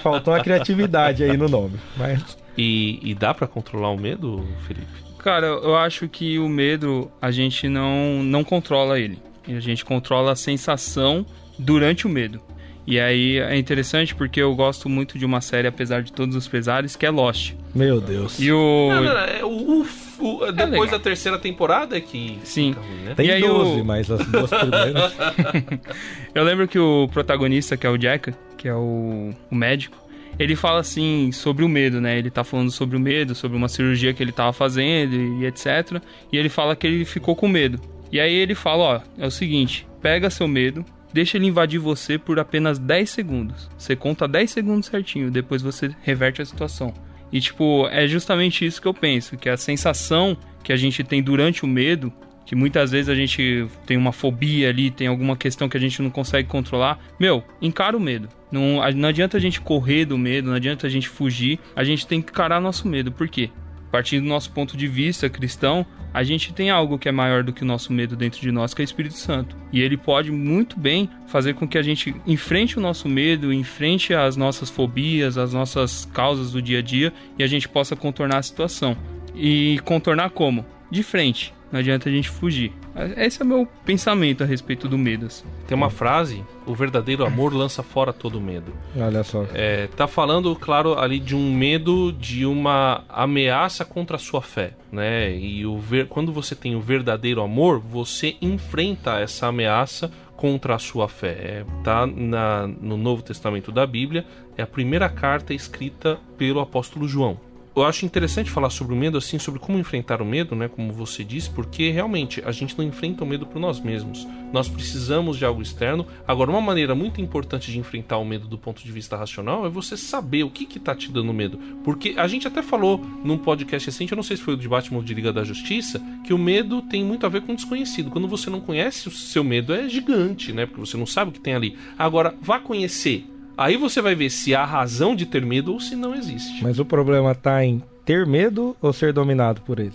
Faltou 0.01 0.33
uma 0.33 0.41
criatividade 0.41 1.23
aí 1.23 1.35
no 1.35 1.49
nome. 1.49 1.77
Mas... 1.97 2.39
E, 2.57 2.99
e 3.01 3.15
dá 3.15 3.33
para 3.33 3.47
controlar 3.47 3.91
o 3.91 3.97
medo, 3.97 4.45
Felipe? 4.67 4.87
Cara, 5.17 5.47
eu 5.47 5.75
acho 5.75 6.07
que 6.07 6.37
o 6.37 6.49
medo 6.49 7.09
a 7.21 7.31
gente 7.31 7.69
não, 7.69 8.21
não 8.23 8.43
controla 8.43 8.99
ele. 8.99 9.19
A 9.47 9.59
gente 9.59 9.85
controla 9.85 10.33
a 10.33 10.35
sensação 10.35 11.25
durante 11.57 12.05
o 12.05 12.09
medo. 12.09 12.41
E 12.85 12.99
aí 12.99 13.37
é 13.37 13.57
interessante 13.57 14.15
porque 14.15 14.41
eu 14.41 14.53
gosto 14.55 14.89
muito 14.89 15.17
de 15.17 15.25
uma 15.25 15.39
série, 15.39 15.67
apesar 15.67 16.01
de 16.01 16.11
todos 16.11 16.35
os 16.35 16.47
pesares, 16.47 16.95
que 16.95 17.05
é 17.05 17.09
Lost. 17.09 17.53
Meu 17.75 18.01
Deus. 18.01 18.39
E 18.39 18.51
o. 18.51 18.89
Não, 18.89 19.03
não, 19.03 19.13
não, 19.13 19.19
é 19.19 19.45
o, 19.45 19.85
o, 20.19 20.45
é 20.45 20.51
depois 20.51 20.89
da 20.89 20.99
terceira 20.99 21.37
temporada 21.37 21.95
é 21.95 22.01
que. 22.01 22.39
Sim. 22.43 22.71
Ruim, 22.71 23.05
né? 23.05 23.13
Tem 23.15 23.29
e 23.29 23.39
12, 23.39 23.81
o... 23.81 23.85
mas 23.85 24.09
as 24.09 24.25
duas 24.25 24.49
primeiras. 24.49 25.13
eu 26.33 26.43
lembro 26.43 26.67
que 26.67 26.79
o 26.79 27.07
protagonista, 27.11 27.77
que 27.77 27.85
é 27.85 27.89
o 27.89 27.97
Jack, 27.97 28.33
que 28.57 28.67
é 28.67 28.73
o, 28.73 29.29
o 29.49 29.55
médico, 29.55 29.97
ele 30.39 30.55
fala 30.55 30.79
assim 30.79 31.31
sobre 31.31 31.63
o 31.63 31.69
medo, 31.69 32.01
né? 32.01 32.17
Ele 32.17 32.31
tá 32.31 32.43
falando 32.43 32.71
sobre 32.71 32.97
o 32.97 32.99
medo, 32.99 33.35
sobre 33.35 33.55
uma 33.55 33.69
cirurgia 33.69 34.13
que 34.13 34.23
ele 34.23 34.31
tava 34.31 34.51
fazendo 34.51 35.15
e 35.15 35.45
etc. 35.45 36.01
E 36.31 36.37
ele 36.37 36.49
fala 36.49 36.75
que 36.75 36.87
ele 36.87 37.05
ficou 37.05 37.35
com 37.35 37.47
medo. 37.47 37.79
E 38.11 38.19
aí 38.19 38.33
ele 38.33 38.55
fala, 38.55 38.83
ó, 38.83 39.01
é 39.17 39.25
o 39.25 39.31
seguinte, 39.31 39.87
pega 40.01 40.29
seu 40.29 40.47
medo, 40.47 40.83
Deixa 41.13 41.37
ele 41.37 41.47
invadir 41.47 41.79
você 41.79 42.17
por 42.17 42.39
apenas 42.39 42.79
10 42.79 43.09
segundos. 43.09 43.69
Você 43.77 43.95
conta 43.95 44.27
10 44.27 44.49
segundos 44.49 44.87
certinho, 44.87 45.31
depois 45.31 45.61
você 45.61 45.91
reverte 46.01 46.41
a 46.41 46.45
situação. 46.45 46.93
E 47.31 47.39
tipo, 47.39 47.87
é 47.89 48.07
justamente 48.07 48.65
isso 48.65 48.81
que 48.81 48.87
eu 48.87 48.93
penso, 48.93 49.37
que 49.37 49.49
a 49.49 49.57
sensação 49.57 50.37
que 50.63 50.73
a 50.73 50.77
gente 50.77 51.03
tem 51.03 51.23
durante 51.23 51.63
o 51.63 51.67
medo, 51.67 52.11
que 52.45 52.55
muitas 52.55 52.91
vezes 52.91 53.07
a 53.07 53.15
gente 53.15 53.67
tem 53.85 53.95
uma 53.95 54.11
fobia 54.11 54.69
ali, 54.69 54.91
tem 54.91 55.07
alguma 55.07 55.37
questão 55.37 55.69
que 55.69 55.77
a 55.77 55.79
gente 55.79 56.01
não 56.01 56.09
consegue 56.09 56.47
controlar, 56.47 56.99
meu, 57.19 57.43
encara 57.61 57.95
o 57.95 57.99
medo. 57.99 58.27
Não, 58.51 58.81
não 58.95 59.09
adianta 59.09 59.37
a 59.37 59.39
gente 59.39 59.61
correr 59.61 60.05
do 60.05 60.17
medo, 60.17 60.49
não 60.49 60.55
adianta 60.55 60.85
a 60.85 60.89
gente 60.89 61.07
fugir, 61.07 61.59
a 61.73 61.83
gente 61.83 62.05
tem 62.05 62.21
que 62.21 62.31
encarar 62.31 62.59
nosso 62.59 62.87
medo. 62.87 63.11
Por 63.11 63.29
quê? 63.29 63.49
Partindo 63.91 64.23
do 64.23 64.29
nosso 64.29 64.51
ponto 64.51 64.77
de 64.77 64.87
vista 64.87 65.29
cristão, 65.29 65.85
a 66.13 66.23
gente 66.23 66.53
tem 66.53 66.69
algo 66.69 66.97
que 66.97 67.07
é 67.07 67.11
maior 67.11 67.43
do 67.43 67.53
que 67.53 67.63
o 67.63 67.65
nosso 67.65 67.93
medo 67.93 68.15
dentro 68.15 68.41
de 68.41 68.51
nós, 68.51 68.73
que 68.73 68.81
é 68.81 68.83
o 68.83 68.85
Espírito 68.85 69.15
Santo. 69.15 69.55
E 69.71 69.81
ele 69.81 69.97
pode 69.97 70.31
muito 70.31 70.79
bem 70.79 71.09
fazer 71.27 71.53
com 71.53 71.67
que 71.67 71.77
a 71.77 71.81
gente 71.81 72.15
enfrente 72.27 72.77
o 72.77 72.81
nosso 72.81 73.07
medo, 73.07 73.53
enfrente 73.53 74.13
as 74.13 74.35
nossas 74.35 74.69
fobias, 74.69 75.37
as 75.37 75.53
nossas 75.53 76.05
causas 76.13 76.51
do 76.51 76.61
dia 76.61 76.79
a 76.79 76.81
dia 76.81 77.13
e 77.37 77.43
a 77.43 77.47
gente 77.47 77.67
possa 77.67 77.95
contornar 77.95 78.37
a 78.37 78.43
situação. 78.43 78.97
E 79.33 79.79
contornar 79.85 80.31
como? 80.31 80.65
De 80.89 81.03
frente. 81.03 81.53
Não 81.71 81.79
adianta 81.79 82.09
a 82.09 82.11
gente 82.11 82.29
fugir. 82.29 82.73
Esse 83.17 83.41
é 83.41 83.45
o 83.45 83.47
meu 83.47 83.67
pensamento 83.85 84.43
a 84.43 84.45
respeito 84.45 84.87
do 84.87 84.97
medo. 84.97 85.27
Assim. 85.27 85.45
Tem 85.67 85.75
uma 85.75 85.89
frase: 85.89 86.43
o 86.65 86.75
verdadeiro 86.75 87.25
amor 87.25 87.53
lança 87.53 87.81
fora 87.81 88.11
todo 88.11 88.41
medo. 88.41 88.73
Olha 88.95 89.23
só. 89.23 89.45
É, 89.53 89.87
tá 89.87 90.07
falando, 90.07 90.55
claro, 90.55 90.99
ali 90.99 91.19
de 91.19 91.35
um 91.35 91.53
medo 91.53 92.11
de 92.11 92.45
uma 92.45 93.03
ameaça 93.07 93.85
contra 93.85 94.17
a 94.17 94.19
sua 94.19 94.41
fé, 94.41 94.73
né? 94.91 95.33
E 95.35 95.65
o 95.65 95.77
ver, 95.77 96.07
quando 96.07 96.31
você 96.31 96.55
tem 96.55 96.75
o 96.75 96.81
verdadeiro 96.81 97.41
amor, 97.41 97.79
você 97.79 98.35
enfrenta 98.41 99.19
essa 99.19 99.47
ameaça 99.47 100.11
contra 100.35 100.75
a 100.75 100.79
sua 100.79 101.07
fé. 101.07 101.29
É, 101.29 101.65
tá 101.83 102.07
na, 102.07 102.67
no 102.67 102.97
Novo 102.97 103.21
Testamento 103.21 103.71
da 103.71 103.85
Bíblia, 103.85 104.25
é 104.57 104.63
a 104.63 104.67
primeira 104.67 105.07
carta 105.07 105.53
escrita 105.53 106.19
pelo 106.37 106.59
apóstolo 106.59 107.07
João. 107.07 107.39
Eu 107.75 107.83
acho 107.83 108.05
interessante 108.05 108.51
falar 108.51 108.69
sobre 108.69 108.93
o 108.93 108.97
medo, 108.97 109.17
assim, 109.17 109.39
sobre 109.39 109.59
como 109.59 109.77
enfrentar 109.77 110.21
o 110.21 110.25
medo, 110.25 110.55
né? 110.55 110.67
Como 110.67 110.91
você 110.91 111.23
disse, 111.23 111.49
porque 111.49 111.89
realmente 111.89 112.41
a 112.45 112.51
gente 112.51 112.77
não 112.77 112.83
enfrenta 112.83 113.23
o 113.23 113.27
medo 113.27 113.45
por 113.45 113.59
nós 113.59 113.79
mesmos. 113.79 114.27
Nós 114.51 114.67
precisamos 114.67 115.37
de 115.37 115.45
algo 115.45 115.61
externo. 115.61 116.05
Agora, 116.27 116.51
uma 116.51 116.59
maneira 116.59 116.93
muito 116.93 117.21
importante 117.21 117.71
de 117.71 117.79
enfrentar 117.79 118.17
o 118.17 118.25
medo 118.25 118.47
do 118.47 118.57
ponto 118.57 118.83
de 118.83 118.91
vista 118.91 119.15
racional 119.15 119.65
é 119.65 119.69
você 119.69 119.95
saber 119.95 120.43
o 120.43 120.49
que 120.49 120.65
que 120.65 120.79
tá 120.79 120.93
te 120.93 121.09
dando 121.09 121.33
medo. 121.33 121.57
Porque 121.83 122.13
a 122.17 122.27
gente 122.27 122.45
até 122.45 122.61
falou 122.61 122.99
num 123.23 123.37
podcast 123.37 123.87
recente, 123.87 124.11
eu 124.11 124.17
não 124.17 124.23
sei 124.23 124.35
se 124.35 124.43
foi 124.43 124.55
o 124.55 124.57
de 124.57 124.67
Batman 124.67 124.97
ou 124.97 125.03
de 125.03 125.13
Liga 125.13 125.31
da 125.31 125.43
Justiça, 125.43 126.01
que 126.25 126.33
o 126.33 126.37
medo 126.37 126.81
tem 126.81 127.05
muito 127.05 127.25
a 127.25 127.29
ver 127.29 127.41
com 127.41 127.53
o 127.53 127.55
desconhecido. 127.55 128.11
Quando 128.11 128.27
você 128.27 128.49
não 128.49 128.59
conhece, 128.59 129.07
o 129.07 129.11
seu 129.11 129.43
medo 129.45 129.73
é 129.73 129.87
gigante, 129.87 130.51
né? 130.51 130.65
Porque 130.65 130.81
você 130.81 130.97
não 130.97 131.05
sabe 131.05 131.29
o 131.31 131.33
que 131.33 131.39
tem 131.39 131.55
ali. 131.55 131.77
Agora, 131.97 132.35
vá 132.41 132.59
conhecer 132.59 133.25
Aí 133.57 133.77
você 133.77 134.01
vai 134.01 134.15
ver 134.15 134.29
se 134.29 134.55
há 134.55 134.65
razão 134.65 135.15
de 135.15 135.25
ter 135.25 135.45
medo 135.45 135.73
ou 135.73 135.79
se 135.79 135.95
não 135.95 136.15
existe. 136.15 136.63
Mas 136.63 136.79
o 136.79 136.85
problema 136.85 137.35
tá 137.35 137.63
em 137.63 137.81
ter 138.05 138.25
medo 138.25 138.75
ou 138.81 138.91
ser 138.91 139.13
dominado 139.13 139.61
por 139.61 139.79
ele? 139.79 139.93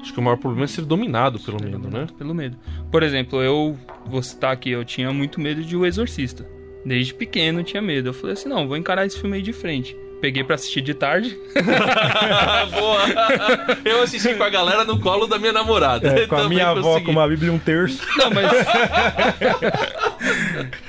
Acho 0.00 0.12
que 0.12 0.20
o 0.20 0.22
maior 0.22 0.36
problema 0.36 0.64
é 0.64 0.68
ser 0.68 0.84
dominado 0.84 1.40
pelo 1.40 1.58
ser 1.58 1.64
medo, 1.64 1.78
dominado 1.78 2.12
né? 2.12 2.18
Pelo 2.18 2.34
medo. 2.34 2.56
Por 2.90 3.02
exemplo, 3.02 3.42
eu 3.42 3.76
vou 4.06 4.22
citar 4.22 4.52
aqui, 4.52 4.70
eu 4.70 4.84
tinha 4.84 5.12
muito 5.12 5.40
medo 5.40 5.62
de 5.62 5.76
O 5.76 5.84
Exorcista. 5.84 6.46
Desde 6.84 7.12
pequeno 7.12 7.60
eu 7.60 7.64
tinha 7.64 7.82
medo. 7.82 8.10
Eu 8.10 8.14
falei 8.14 8.34
assim, 8.34 8.48
não, 8.48 8.68
vou 8.68 8.76
encarar 8.76 9.04
esse 9.04 9.18
filme 9.18 9.36
aí 9.36 9.42
de 9.42 9.52
frente. 9.52 9.96
Peguei 10.20 10.42
pra 10.42 10.54
assistir 10.54 10.80
de 10.80 10.94
tarde. 10.94 11.38
Boa! 12.72 13.04
Eu 13.84 14.02
assisti 14.02 14.34
com 14.34 14.42
a 14.42 14.48
galera 14.48 14.84
no 14.84 14.98
colo 14.98 15.26
da 15.26 15.38
minha 15.38 15.52
namorada. 15.52 16.08
É, 16.08 16.26
com 16.26 16.36
a 16.36 16.48
minha 16.48 16.68
avó 16.68 16.82
consegui. 16.82 17.06
com 17.06 17.12
uma 17.12 17.28
Bíblia 17.28 17.50
e 17.50 17.54
um 17.54 17.58
terço. 17.58 18.00
Não, 18.16 18.30
mas. 18.30 18.50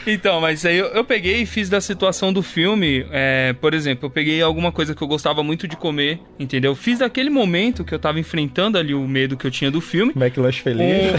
então, 0.07 0.39
mas 0.39 0.65
aí 0.65 0.77
eu, 0.77 0.87
eu, 0.87 1.03
peguei 1.03 1.41
e 1.41 1.45
fiz 1.45 1.69
da 1.69 1.81
situação 1.81 2.31
do 2.31 2.41
filme. 2.41 3.05
É, 3.11 3.53
por 3.59 3.73
exemplo, 3.73 4.05
eu 4.05 4.09
peguei 4.09 4.41
alguma 4.41 4.71
coisa 4.71 4.95
que 4.95 5.01
eu 5.01 5.07
gostava 5.07 5.43
muito 5.43 5.67
de 5.67 5.75
comer, 5.75 6.19
entendeu? 6.39 6.73
Fiz 6.73 6.99
daquele 6.99 7.29
momento 7.29 7.83
que 7.83 7.93
eu 7.93 7.99
tava 7.99 8.19
enfrentando 8.19 8.77
ali 8.77 8.93
o 8.93 9.07
medo 9.07 9.35
que 9.35 9.45
eu 9.45 9.51
tinha 9.51 9.69
do 9.69 9.81
filme. 9.81 10.13
McLanche 10.15 10.61
feliz. 10.61 11.13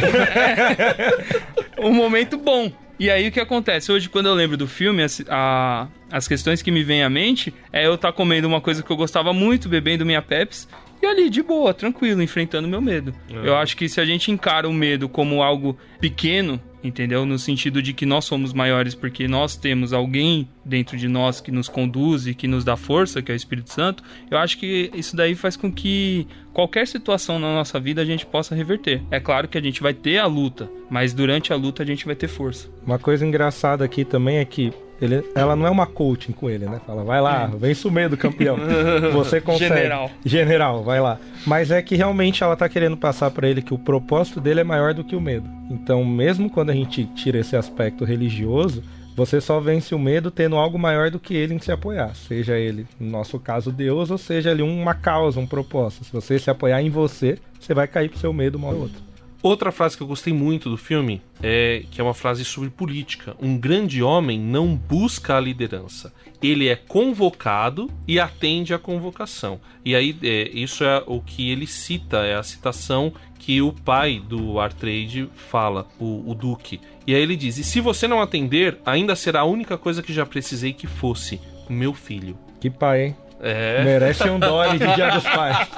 Um, 1.78 1.88
um 1.88 1.92
momento 1.92 2.38
bom. 2.38 2.72
E 2.98 3.10
aí 3.10 3.28
o 3.28 3.32
que 3.32 3.38
acontece? 3.38 3.92
Hoje, 3.92 4.08
quando 4.08 4.26
eu 4.26 4.34
lembro 4.34 4.56
do 4.56 4.66
filme, 4.66 5.02
a, 5.02 5.06
a, 5.30 5.88
as 6.10 6.26
questões 6.26 6.60
que 6.60 6.70
me 6.70 6.82
vêm 6.82 7.04
à 7.04 7.08
mente 7.08 7.54
é 7.72 7.86
eu 7.86 7.94
estar 7.94 8.08
tá 8.08 8.12
comendo 8.12 8.48
uma 8.48 8.60
coisa 8.60 8.82
que 8.82 8.90
eu 8.90 8.96
gostava 8.96 9.32
muito, 9.32 9.68
bebendo 9.68 10.04
minha 10.04 10.20
Pepsi, 10.20 10.66
e 11.00 11.06
ali, 11.06 11.30
de 11.30 11.42
boa, 11.42 11.72
tranquilo, 11.72 12.20
enfrentando 12.20 12.66
meu 12.66 12.80
medo. 12.80 13.14
É. 13.30 13.48
Eu 13.48 13.56
acho 13.56 13.76
que 13.76 13.88
se 13.88 14.00
a 14.00 14.04
gente 14.04 14.32
encara 14.32 14.68
o 14.68 14.72
medo 14.72 15.08
como 15.08 15.42
algo 15.42 15.78
pequeno, 16.00 16.60
entendeu? 16.82 17.24
No 17.26 17.38
sentido 17.38 17.82
de 17.82 17.92
que 17.92 18.06
nós 18.06 18.24
somos 18.24 18.52
maiores 18.52 18.94
porque 18.94 19.26
nós 19.26 19.56
temos 19.56 19.92
alguém 19.92 20.48
dentro 20.64 20.96
de 20.96 21.08
nós 21.08 21.40
que 21.40 21.50
nos 21.50 21.68
conduz 21.68 22.26
e 22.26 22.34
que 22.34 22.46
nos 22.46 22.64
dá 22.64 22.76
força, 22.76 23.22
que 23.22 23.32
é 23.32 23.34
o 23.34 23.36
Espírito 23.36 23.72
Santo. 23.72 24.02
Eu 24.30 24.38
acho 24.38 24.58
que 24.58 24.90
isso 24.94 25.16
daí 25.16 25.34
faz 25.34 25.56
com 25.56 25.72
que 25.72 26.26
qualquer 26.52 26.86
situação 26.86 27.38
na 27.38 27.54
nossa 27.54 27.78
vida 27.80 28.02
a 28.02 28.04
gente 28.04 28.26
possa 28.26 28.54
reverter. 28.54 29.02
É 29.10 29.20
claro 29.20 29.48
que 29.48 29.58
a 29.58 29.62
gente 29.62 29.82
vai 29.82 29.94
ter 29.94 30.18
a 30.18 30.26
luta, 30.26 30.70
mas 30.90 31.14
durante 31.14 31.52
a 31.52 31.56
luta 31.56 31.82
a 31.82 31.86
gente 31.86 32.06
vai 32.06 32.14
ter 32.14 32.28
força. 32.28 32.68
Uma 32.86 32.98
coisa 32.98 33.26
engraçada 33.26 33.84
aqui 33.84 34.04
também 34.04 34.38
é 34.38 34.44
que 34.44 34.72
ele, 35.00 35.24
ela 35.34 35.54
não 35.54 35.66
é 35.66 35.70
uma 35.70 35.86
coaching 35.86 36.32
com 36.32 36.50
ele, 36.50 36.66
né? 36.66 36.80
Fala, 36.86 37.04
vai 37.04 37.20
lá, 37.20 37.46
vem 37.46 37.74
sumedo, 37.74 38.16
campeão. 38.16 38.56
Você 39.12 39.40
consegue. 39.40 39.74
General. 39.74 40.10
General, 40.24 40.82
vai 40.82 41.00
lá. 41.00 41.18
Mas 41.46 41.70
é 41.70 41.80
que 41.80 41.94
realmente 41.94 42.42
ela 42.42 42.56
tá 42.56 42.68
querendo 42.68 42.96
passar 42.96 43.30
para 43.30 43.48
ele 43.48 43.62
que 43.62 43.74
o 43.74 43.78
propósito 43.78 44.40
dele 44.40 44.60
é 44.60 44.64
maior 44.64 44.92
do 44.92 45.04
que 45.04 45.14
o 45.14 45.20
medo. 45.20 45.48
Então, 45.70 46.04
mesmo 46.04 46.50
quando 46.50 46.70
a 46.70 46.74
gente 46.74 47.04
tira 47.14 47.38
esse 47.38 47.56
aspecto 47.56 48.04
religioso, 48.04 48.82
você 49.18 49.40
só 49.40 49.58
vence 49.58 49.94
o 49.94 49.98
medo 49.98 50.30
tendo 50.30 50.56
algo 50.56 50.78
maior 50.78 51.10
do 51.10 51.18
que 51.18 51.34
ele 51.34 51.54
em 51.54 51.58
se 51.58 51.72
apoiar. 51.72 52.14
Seja 52.14 52.56
ele, 52.56 52.86
no 53.00 53.10
nosso 53.10 53.38
caso, 53.38 53.72
Deus, 53.72 54.10
ou 54.10 54.18
seja 54.18 54.50
ele 54.50 54.62
uma 54.62 54.94
causa, 54.94 55.40
um 55.40 55.46
propósito. 55.46 56.04
Se 56.04 56.12
você 56.12 56.38
se 56.38 56.50
apoiar 56.50 56.80
em 56.82 56.88
você, 56.90 57.36
você 57.58 57.74
vai 57.74 57.88
cair 57.88 58.08
pro 58.08 58.18
seu 58.18 58.32
medo 58.32 58.56
uma 58.56 58.68
ou 58.68 58.82
outra. 58.82 59.07
Outra 59.40 59.70
frase 59.70 59.96
que 59.96 60.02
eu 60.02 60.06
gostei 60.06 60.32
muito 60.32 60.68
do 60.68 60.76
filme 60.76 61.22
é 61.40 61.84
que 61.92 62.00
é 62.00 62.04
uma 62.04 62.14
frase 62.14 62.44
sobre 62.44 62.70
política. 62.70 63.36
Um 63.40 63.56
grande 63.56 64.02
homem 64.02 64.38
não 64.38 64.74
busca 64.74 65.36
a 65.36 65.40
liderança. 65.40 66.12
Ele 66.42 66.68
é 66.68 66.74
convocado 66.74 67.88
e 68.06 68.18
atende 68.18 68.74
à 68.74 68.78
convocação. 68.78 69.60
E 69.84 69.94
aí, 69.94 70.16
é, 70.22 70.48
isso 70.52 70.82
é 70.82 71.02
o 71.06 71.20
que 71.20 71.50
ele 71.50 71.68
cita, 71.68 72.18
é 72.18 72.34
a 72.34 72.42
citação 72.42 73.12
que 73.38 73.62
o 73.62 73.72
pai 73.72 74.20
do 74.28 74.58
Artrade 74.58 75.30
fala, 75.34 75.86
o, 76.00 76.28
o 76.28 76.34
Duque. 76.34 76.80
E 77.06 77.14
aí 77.14 77.22
ele 77.22 77.36
diz: 77.36 77.58
E 77.58 77.64
se 77.64 77.80
você 77.80 78.08
não 78.08 78.20
atender, 78.20 78.78
ainda 78.84 79.14
será 79.14 79.40
a 79.40 79.44
única 79.44 79.78
coisa 79.78 80.02
que 80.02 80.12
já 80.12 80.26
precisei 80.26 80.72
que 80.72 80.88
fosse 80.88 81.40
meu 81.68 81.94
filho. 81.94 82.36
Que 82.60 82.68
pai, 82.68 83.06
hein? 83.06 83.16
É. 83.40 83.84
Merece 83.84 84.28
um 84.28 84.38
dólar 84.38 84.76
de 84.76 84.94
Dia 84.94 85.10
dos 85.10 85.22
Pais. 85.22 85.68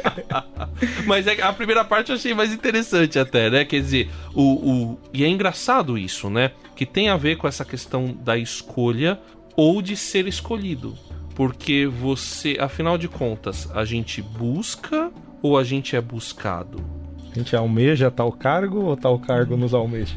Mas 1.06 1.26
é, 1.26 1.42
a 1.42 1.52
primeira 1.52 1.84
parte 1.84 2.10
eu 2.10 2.16
achei 2.16 2.34
mais 2.34 2.52
interessante 2.52 3.18
até, 3.18 3.48
né? 3.50 3.64
Quer 3.64 3.80
dizer, 3.80 4.10
o, 4.34 4.42
o, 4.42 4.98
e 5.12 5.24
é 5.24 5.28
engraçado 5.28 5.96
isso, 5.96 6.28
né? 6.28 6.52
Que 6.76 6.84
tem 6.84 7.08
a 7.08 7.16
ver 7.16 7.36
com 7.36 7.48
essa 7.48 7.64
questão 7.64 8.12
da 8.12 8.36
escolha 8.36 9.18
ou 9.56 9.80
de 9.80 9.96
ser 9.96 10.26
escolhido. 10.26 10.96
Porque 11.34 11.86
você, 11.86 12.56
afinal 12.60 12.98
de 12.98 13.08
contas, 13.08 13.70
a 13.74 13.84
gente 13.84 14.20
busca 14.20 15.10
ou 15.42 15.56
a 15.56 15.64
gente 15.64 15.96
é 15.96 16.00
buscado? 16.00 16.84
A 17.30 17.38
gente 17.38 17.54
almeja 17.54 18.10
tal 18.10 18.32
cargo 18.32 18.80
ou 18.80 18.96
tal 18.96 19.18
cargo 19.18 19.56
nos 19.56 19.72
almeja? 19.72 20.16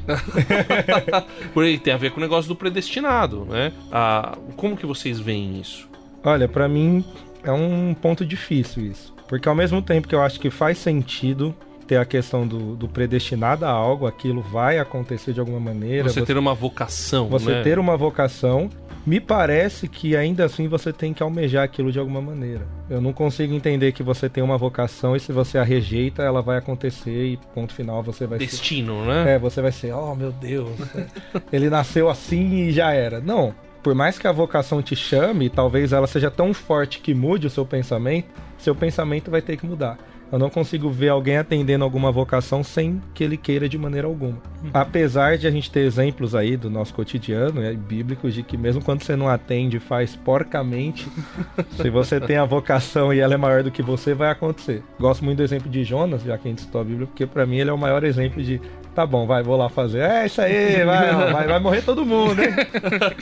Por 1.53 1.63
aí 1.63 1.77
tem 1.77 1.93
a 1.93 1.97
ver 1.97 2.11
com 2.11 2.17
o 2.17 2.21
negócio 2.21 2.49
do 2.49 2.55
predestinado, 2.55 3.45
né? 3.45 3.71
Ah, 3.91 4.35
como 4.55 4.75
que 4.75 4.85
vocês 4.85 5.19
veem 5.19 5.59
isso? 5.61 5.92
Olha, 6.23 6.47
para 6.47 6.67
mim 6.67 7.03
é 7.43 7.51
um 7.51 7.93
ponto 7.93 8.25
difícil 8.25 8.85
isso. 8.85 9.13
Porque 9.27 9.47
ao 9.49 9.55
mesmo 9.55 9.81
tempo 9.81 10.07
que 10.07 10.15
eu 10.15 10.21
acho 10.21 10.39
que 10.39 10.49
faz 10.49 10.77
sentido 10.77 11.55
ter 11.87 11.97
a 11.97 12.05
questão 12.05 12.47
do, 12.47 12.75
do 12.75 12.87
predestinado 12.87 13.65
a 13.65 13.69
algo, 13.69 14.07
aquilo 14.07 14.41
vai 14.41 14.79
acontecer 14.79 15.33
de 15.33 15.39
alguma 15.39 15.59
maneira. 15.59 16.07
Você, 16.07 16.21
você 16.21 16.25
ter 16.25 16.37
uma 16.37 16.53
vocação. 16.53 17.27
Você 17.27 17.51
né? 17.51 17.63
ter 17.63 17.77
uma 17.77 17.97
vocação. 17.97 18.69
Me 19.05 19.19
parece 19.19 19.89
que 19.89 20.15
ainda 20.15 20.45
assim 20.45 20.69
você 20.69 20.93
tem 20.93 21.13
que 21.13 21.21
almejar 21.21 21.65
aquilo 21.65 21.91
de 21.91 21.99
alguma 21.99 22.21
maneira. 22.21 22.65
Eu 22.89 23.01
não 23.01 23.11
consigo 23.11 23.53
entender 23.53 23.91
que 23.91 24.01
você 24.01 24.29
tem 24.29 24.41
uma 24.41 24.57
vocação 24.57 25.13
e 25.13 25.19
se 25.19 25.33
você 25.33 25.57
a 25.57 25.63
rejeita, 25.63 26.23
ela 26.23 26.41
vai 26.41 26.57
acontecer 26.57 27.25
e 27.25 27.37
ponto 27.53 27.73
final 27.73 28.01
você 28.01 28.25
vai 28.25 28.39
Destino, 28.39 29.01
ser... 29.01 29.07
né? 29.07 29.33
É, 29.33 29.39
você 29.39 29.61
vai 29.61 29.73
ser, 29.73 29.93
oh 29.93 30.15
meu 30.15 30.31
Deus, 30.31 30.69
ele 31.51 31.69
nasceu 31.69 32.09
assim 32.09 32.67
e 32.67 32.71
já 32.71 32.93
era. 32.93 33.19
Não, 33.19 33.53
por 33.83 33.93
mais 33.93 34.17
que 34.17 34.27
a 34.27 34.31
vocação 34.31 34.81
te 34.81 34.95
chame, 34.95 35.49
talvez 35.49 35.91
ela 35.91 36.07
seja 36.07 36.31
tão 36.31 36.53
forte 36.53 36.99
que 36.99 37.13
mude 37.13 37.47
o 37.47 37.49
seu 37.49 37.65
pensamento, 37.65 38.29
seu 38.57 38.73
pensamento 38.73 39.29
vai 39.29 39.41
ter 39.41 39.57
que 39.57 39.65
mudar. 39.65 39.97
Eu 40.31 40.39
não 40.39 40.49
consigo 40.49 40.89
ver 40.89 41.09
alguém 41.09 41.37
atendendo 41.37 41.83
alguma 41.83 42.11
vocação 42.11 42.63
sem 42.63 42.99
que 43.13 43.23
ele 43.23 43.37
queira 43.37 43.69
de 43.69 43.77
maneira 43.77 44.07
alguma. 44.07 44.41
Uhum. 44.63 44.71
Apesar 44.73 45.37
de 45.37 45.45
a 45.45 45.51
gente 45.51 45.69
ter 45.69 45.81
exemplos 45.81 46.33
aí 46.33 46.57
do 46.57 46.71
nosso 46.71 46.91
cotidiano, 46.91 47.61
né, 47.61 47.73
bíblicos, 47.73 48.33
de 48.33 48.41
que 48.41 48.57
mesmo 48.57 48.83
quando 48.83 49.03
você 49.03 49.15
não 49.15 49.29
atende, 49.29 49.79
faz 49.79 50.15
porcamente, 50.15 51.07
se 51.79 51.87
você 51.87 52.19
tem 52.19 52.37
a 52.37 52.45
vocação 52.45 53.13
e 53.13 53.19
ela 53.19 53.35
é 53.35 53.37
maior 53.37 53.61
do 53.61 53.69
que 53.69 53.83
você, 53.83 54.15
vai 54.15 54.31
acontecer. 54.31 54.81
Gosto 54.99 55.23
muito 55.23 55.37
do 55.37 55.43
exemplo 55.43 55.69
de 55.69 55.83
Jonas, 55.83 56.23
já 56.23 56.35
que 56.35 56.47
a 56.47 56.49
gente 56.49 56.61
citou 56.61 56.81
a 56.81 56.83
Bíblia, 56.83 57.05
porque 57.05 57.27
para 57.27 57.45
mim 57.45 57.57
ele 57.57 57.69
é 57.69 57.73
o 57.73 57.77
maior 57.77 58.03
exemplo 58.03 58.41
de 58.41 58.59
Tá 58.93 59.07
bom, 59.07 59.25
vai, 59.25 59.41
vou 59.41 59.57
lá 59.57 59.69
fazer. 59.69 60.01
É 60.01 60.25
isso 60.27 60.39
aí, 60.41 60.85
vai, 60.85 61.31
vai, 61.31 61.47
vai 61.47 61.59
morrer 61.59 61.81
todo 61.81 62.05
mundo, 62.05 62.41
hein? 62.41 62.51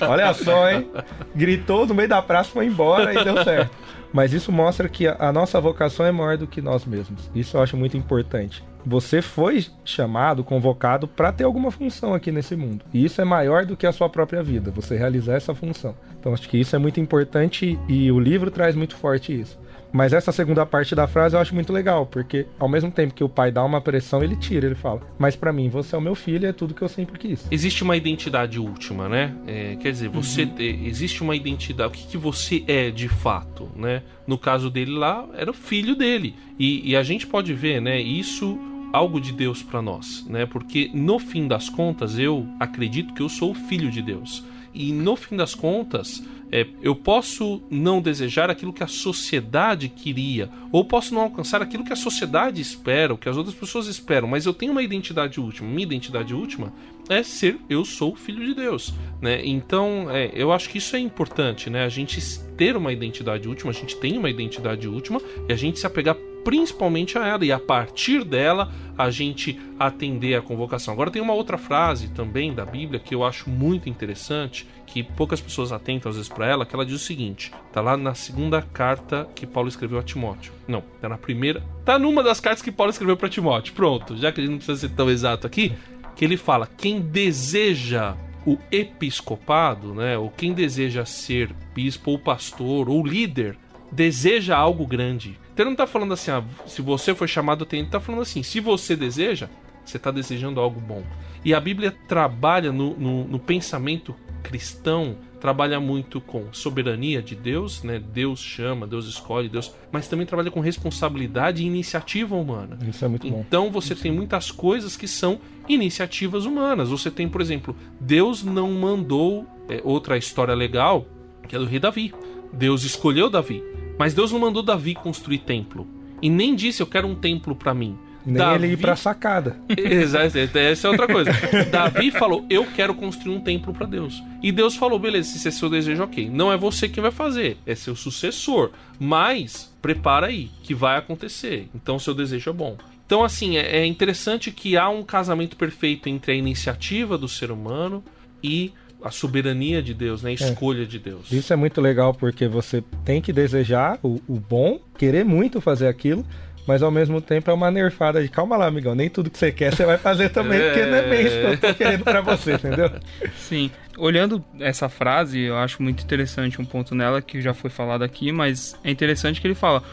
Olha 0.02 0.34
só, 0.34 0.70
hein? 0.70 0.90
Gritou 1.34 1.86
no 1.86 1.94
meio 1.94 2.10
da 2.10 2.22
praça, 2.22 2.50
foi 2.52 2.66
embora 2.66 3.14
e 3.14 3.24
deu 3.24 3.42
certo. 3.44 3.72
Mas 4.14 4.34
isso 4.34 4.52
mostra 4.52 4.90
que 4.90 5.08
a 5.08 5.32
nossa 5.32 5.60
vocação 5.62 6.06
é 6.06 6.12
maior 6.12 6.38
do 6.38 6.46
que 6.46 6.62
nós 6.62 6.84
mesmos. 6.86 7.30
Isso 7.34 7.56
eu 7.56 7.62
acho 7.62 7.78
muito 7.78 7.96
importante. 7.96 8.62
Você 8.86 9.22
foi 9.22 9.66
chamado, 9.86 10.44
convocado 10.44 11.08
para 11.08 11.32
ter 11.32 11.44
alguma 11.44 11.72
função 11.72 12.14
aqui 12.14 12.32
nesse 12.32 12.56
mundo. 12.56 12.84
E 12.94 13.06
isso 13.06 13.22
é 13.22 13.26
maior 13.26 13.66
do 13.66 13.78
que 13.78 13.88
a 13.88 13.92
sua 13.92 14.10
própria 14.10 14.44
vida, 14.44 14.72
você 14.72 14.98
realizar 14.98 15.36
essa 15.36 15.54
função. 15.54 15.96
Então 16.20 16.34
acho 16.34 16.50
que 16.50 16.58
isso 16.58 16.76
é 16.76 16.80
muito 16.80 17.00
importante 17.00 17.80
e 17.88 18.12
o 18.12 18.20
livro 18.20 18.52
traz 18.52 18.76
muito 18.76 18.96
forte 18.96 19.40
isso. 19.40 19.58
Mas 19.92 20.14
essa 20.14 20.32
segunda 20.32 20.66
parte 20.66 20.96
da 20.96 21.08
frase 21.08 21.36
eu 21.36 21.39
acho 21.39 21.54
muito 21.54 21.74
legal, 21.74 22.06
porque 22.06 22.46
ao 22.58 22.70
mesmo 22.70 22.92
tempo 22.92 23.14
que 23.14 23.24
o 23.24 23.30
pai 23.30 23.52
dá 23.52 23.64
uma 23.64 23.82
pressão, 23.82 24.24
ele 24.24 24.36
tira, 24.36 24.66
ele 24.66 24.76
fala: 24.76 25.02
Mas 25.20 25.36
para 25.36 25.52
mim, 25.52 25.70
você 25.70 25.96
é 25.96 25.98
o 25.98 26.02
meu 26.02 26.16
filho, 26.16 26.48
é 26.48 26.54
tudo 26.54 26.74
que 26.74 26.82
eu 26.82 26.89
sempre 26.89 27.20
quis. 27.20 27.46
Existe 27.52 27.84
uma 27.84 27.96
identidade 27.98 28.60
última, 28.60 29.10
né? 29.10 29.34
É, 29.46 29.76
quer 29.76 29.92
dizer, 29.92 30.10
você 30.10 30.44
uhum. 30.44 30.56
existe 30.58 31.22
uma 31.22 31.36
identidade. 31.36 31.89
O 31.89 31.92
que, 31.92 32.08
que 32.08 32.18
você 32.18 32.64
é 32.68 32.89
de 32.89 33.08
fato, 33.08 33.70
né? 33.76 34.04
No 34.26 34.38
caso 34.38 34.70
dele 34.70 34.92
lá, 34.92 35.28
era 35.34 35.52
o 35.52 35.54
filho 35.54 35.96
dele. 35.96 36.36
E, 36.58 36.92
e 36.92 36.96
a 36.96 37.04
gente 37.04 37.28
pode 37.28 37.54
ver, 37.54 37.82
né? 37.82 38.00
Isso 38.00 38.58
algo 38.94 39.22
de 39.22 39.32
Deus 39.32 39.64
para 39.64 39.82
nós, 39.82 40.26
né? 40.28 40.46
Porque 40.46 40.92
no 40.94 41.18
fim 41.18 41.48
das 41.48 41.70
contas 41.70 42.18
eu 42.18 42.48
acredito 42.60 43.14
que 43.14 43.22
eu 43.22 43.30
sou 43.30 43.52
o 43.52 43.56
filho 43.56 43.89
de 43.89 44.02
Deus. 44.02 44.44
E 44.74 44.92
no 44.92 45.16
fim 45.16 45.36
das 45.36 45.54
contas, 45.54 46.24
é, 46.52 46.68
eu 46.82 46.93
posso 46.93 47.62
não 47.70 48.02
desejar 48.02 48.49
aquilo 48.49 48.74
que 48.74 48.84
a 48.84 48.88
sociedade 48.88 49.88
queria, 49.88 50.49
ou 50.72 50.84
posso 50.84 51.14
não 51.14 51.22
alcançar 51.22 51.62
aquilo 51.62 51.86
que 51.86 51.93
a 51.93 51.95
sociedade 51.95 52.60
espera, 52.60 53.14
o 53.14 53.18
que 53.18 53.30
as 53.30 53.38
outras 53.38 53.56
pessoas 53.56 53.88
esperam, 53.88 54.28
mas 54.28 54.45
eu 54.45 54.54
tenho 54.54 54.74
uma 54.74 54.84
identidade 54.84 55.39
última. 55.39 55.70
Minha 55.70 55.84
identidade 55.84 56.34
última 56.34 56.74
é 57.12 57.24
ser 57.24 57.57
eu 57.70 57.84
sou 57.84 58.16
filho 58.16 58.45
de 58.45 58.53
Deus, 58.53 58.93
né? 59.22 59.41
Então, 59.45 60.07
é, 60.09 60.32
eu 60.34 60.51
acho 60.51 60.70
que 60.70 60.78
isso 60.78 60.95
é 60.95 60.99
importante, 60.99 61.70
né? 61.70 61.84
A 61.84 61.89
gente 61.89 62.22
ter 62.57 62.78
uma 62.78 62.91
identidade 62.91 63.47
última, 63.47 63.72
a 63.72 63.74
gente 63.74 63.97
tem 63.97 64.18
uma 64.18 64.30
identidade 64.30 64.88
última 64.88 65.22
e 65.47 65.53
a 65.53 65.55
gente 65.55 65.80
se 65.80 65.86
apegar 65.86 66.16
principalmente 66.43 67.18
a 67.18 67.28
ela 67.28 67.45
e 67.45 67.51
a 67.51 67.59
partir 67.59 68.24
dela 68.24 68.72
a 68.97 69.09
gente 69.09 69.59
atender 69.80 70.36
a 70.36 70.41
convocação. 70.41 70.93
Agora 70.93 71.12
tem 71.12 71.22
uma 71.22 71.34
outra 71.34 71.57
frase 71.57 72.09
também 72.09 72.53
da 72.53 72.66
Bíblia 72.66 72.99
que 72.99 73.14
eu 73.14 73.24
acho 73.24 73.49
muito 73.49 73.89
interessante, 73.89 74.68
que 74.86 75.03
poucas 75.03 75.39
pessoas 75.39 75.72
atentam 75.72 76.09
às 76.09 76.16
vezes 76.16 76.30
para 76.30 76.47
ela, 76.47 76.66
que 76.66 76.76
ela 76.76 76.86
diz 76.86 76.95
o 76.95 76.99
seguinte: 76.99 77.51
tá 77.72 77.82
lá 77.82 77.95
na 77.95 78.14
segunda 78.14 78.62
carta 78.62 79.28
que 79.36 79.47
Paulo 79.47 79.70
escreveu 79.70 79.99
a 79.99 80.03
Timóteo. 80.03 80.53
Não, 80.68 80.84
tá 80.99 81.07
na 81.07 81.18
primeira, 81.18 81.64
tá 81.86 81.97
numa 81.97 82.24
das 82.24 82.39
cartas 82.39 82.62
que 82.62 82.72
Paulo 82.72 82.91
escreveu 82.91 83.18
para 83.18 83.30
Timóteo. 83.30 83.74
Pronto, 83.74 84.18
já 84.18 84.32
que 84.32 84.41
a 84.41 84.43
gente 84.43 84.51
não 84.51 84.57
precisa 84.57 84.88
ser 84.88 84.93
tão 84.93 85.09
exato 85.09 85.47
aqui, 85.47 85.74
que 86.22 86.26
ele 86.26 86.38
fala: 86.38 86.68
quem 86.78 87.02
deseja 87.02 88.16
o 88.46 88.56
episcopado, 88.72 89.96
né, 89.96 90.16
ou 90.20 90.30
quem 90.30 90.54
deseja 90.54 91.04
ser 91.04 91.52
bispo 91.74 92.12
ou 92.12 92.20
pastor 92.20 92.88
ou 92.88 93.04
líder, 93.04 93.58
deseja 93.92 94.56
algo 94.56 94.86
grande. 94.86 95.40
Então 95.52 95.64
ele 95.64 95.70
não 95.70 95.72
está 95.72 95.88
falando 95.88 96.14
assim, 96.14 96.30
ah, 96.30 96.44
se 96.68 96.80
você 96.80 97.16
foi 97.16 97.28
chamado, 97.28 97.66
tem. 97.66 97.80
Ele 97.80 97.88
está 97.88 98.00
falando 98.00 98.22
assim, 98.22 98.44
se 98.44 98.60
você 98.60 98.96
deseja, 98.96 99.50
você 99.84 99.98
está 99.98 100.12
desejando 100.12 100.60
algo 100.60 100.80
bom. 100.80 101.02
E 101.44 101.56
a 101.56 101.60
Bíblia 101.60 101.92
trabalha 102.08 102.72
no, 102.72 102.96
no, 102.96 103.24
no, 103.24 103.40
pensamento 103.40 104.16
cristão, 104.44 105.18
trabalha 105.42 105.80
muito 105.80 106.22
com 106.22 106.54
soberania 106.54 107.22
de 107.22 107.36
Deus, 107.36 107.82
né? 107.82 108.00
Deus 108.00 108.39
chama, 108.39 108.86
Deus 108.86 109.08
escolhe, 109.08 109.50
Deus, 109.50 109.74
mas 109.92 110.08
também 110.08 110.26
trabalha 110.26 110.52
com 110.52 110.60
responsabilidade 110.60 111.64
e 111.64 111.66
iniciativa 111.66 112.36
humana. 112.36 112.78
Isso 112.88 113.04
é 113.04 113.08
muito 113.08 113.28
bom. 113.28 113.44
Então 113.46 113.72
você 113.72 113.94
Isso. 113.94 114.04
tem 114.04 114.12
muitas 114.12 114.52
coisas 114.52 114.96
que 114.96 115.08
são 115.08 115.39
iniciativas 115.68 116.46
humanas. 116.46 116.89
Você 116.89 117.10
tem, 117.10 117.28
por 117.28 117.42
exemplo, 117.42 117.76
Deus 118.00 118.44
não 118.44 118.72
mandou 118.72 119.46
é, 119.68 119.82
outra 119.84 120.16
história 120.16 120.54
legal, 120.54 121.08
que 121.48 121.56
é 121.56 121.60
do 121.60 121.66
rei 121.66 121.80
Davi. 121.80 122.14
Deus 122.54 122.84
escolheu 122.84 123.28
Davi. 123.28 123.64
Mas 123.98 124.14
Deus 124.14 124.32
não 124.32 124.39
mandou 124.39 124.62
Davi 124.62 124.94
construir 124.94 125.39
templo. 125.39 125.88
E 126.22 126.30
nem 126.30 126.56
disse 126.56 126.84
eu 126.84 126.88
quero 126.88 127.08
um 127.08 127.16
templo 127.16 127.56
para 127.56 127.74
mim. 127.74 127.98
Nem 128.26 128.38
Davi... 128.38 128.66
ele 128.66 128.74
ir 128.74 128.78
pra 128.78 128.96
sacada. 128.96 129.58
Exato, 129.76 130.38
essa 130.38 130.88
é 130.88 130.92
outra 130.92 131.08
coisa. 131.08 131.32
Davi 131.72 132.12
falou: 132.12 132.46
Eu 132.50 132.66
quero 132.66 132.94
construir 132.94 133.36
um 133.36 133.42
templo 133.42 133.74
para 133.74 133.86
Deus. 133.86 134.22
E 134.42 134.52
Deus 134.52 134.76
falou: 134.76 135.00
Beleza, 135.00 135.30
se 135.30 135.38
esse 135.38 135.48
é 135.48 135.52
seu 135.52 135.70
desejo, 135.70 136.04
ok. 136.04 136.30
Não 136.30 136.52
é 136.52 136.58
você 136.58 136.88
quem 136.88 137.02
vai 137.02 137.12
fazer, 137.12 137.58
é 137.66 137.76
seu 137.76 137.96
sucessor. 137.96 138.72
Mas 139.00 139.74
prepara 139.82 140.28
aí, 140.28 140.50
que 140.64 140.74
vai 140.74 140.98
acontecer. 140.98 141.68
Então 141.76 141.98
seu 141.98 142.14
desejo 142.14 142.50
é 142.50 142.54
bom. 142.54 142.78
Então, 143.06 143.26
assim, 143.26 143.58
é, 143.58 143.80
é 143.80 143.86
interessante 143.86 144.52
que 144.52 144.78
há 144.78 144.88
um 144.88 145.04
casamento 145.04 145.58
perfeito 145.58 146.08
entre 146.08 146.32
a 146.32 146.36
iniciativa 146.36 147.18
do 147.18 147.28
ser 147.28 147.52
humano 147.52 148.02
e 148.42 148.72
a 149.04 149.12
soberania 149.12 149.82
de 149.82 149.94
Deus, 149.94 150.22
né? 150.22 150.30
a 150.30 150.32
é. 150.32 150.36
escolha 150.36 150.84
é. 150.84 150.86
de 150.86 151.00
Deus. 151.00 151.32
Isso 151.32 151.52
é 151.52 151.56
muito 151.56 151.82
legal 151.82 152.14
porque 152.14 152.48
você 152.48 152.84
tem 153.04 153.22
que 153.22 153.34
desejar 153.34 154.00
o, 154.04 154.22
o, 154.28 154.40
bom, 154.40 154.80
querer 154.98 155.26
muito 155.26 155.60
fazer 155.60 155.88
aquilo, 155.88 156.26
mas 156.68 156.84
ao 156.84 156.91
mesmo 156.91 157.22
tempo 157.22 157.49
é 157.49 157.53
uma 157.53 157.72
nerfada 157.72 158.22
de 158.22 158.30
calma 158.30 158.57
lá, 158.57 158.68
amigão, 158.68 158.95
nem 158.95 159.09
tudo 159.09 159.30
que 159.30 159.38
você 159.38 159.51
quer 159.51 159.74
você 159.74 159.86
vai 159.86 159.97
fazer 159.97 160.30
também, 160.30 160.59
é... 160.59 160.70
porque 160.70 160.86
não 160.86 160.97
é 160.97 161.09
bem 161.09 161.26
isso 161.26 161.36
que 161.36 161.45
eu 161.45 161.57
tô 161.57 161.74
querendo 161.74 162.03
pra 162.03 162.22
você, 162.22 162.53
entendeu? 162.53 162.91
Sim. 163.38 163.72
Olhando 163.97 164.43
essa 164.59 164.88
frase, 164.88 165.39
eu 165.39 165.57
acho 165.57 165.82
muito 165.84 166.03
interessante 166.03 166.62
um 166.62 166.66
ponto 166.66 166.95
nela 166.95 167.22
que 167.22 167.41
já 167.41 167.53
foi 167.53 167.70
falado 167.70 168.03
aqui, 168.03 168.32
mas 168.32 168.76
é 168.84 168.89
interessante 168.89 169.41
que 169.41 169.47
ele 169.47 169.55
fala: 169.55 169.84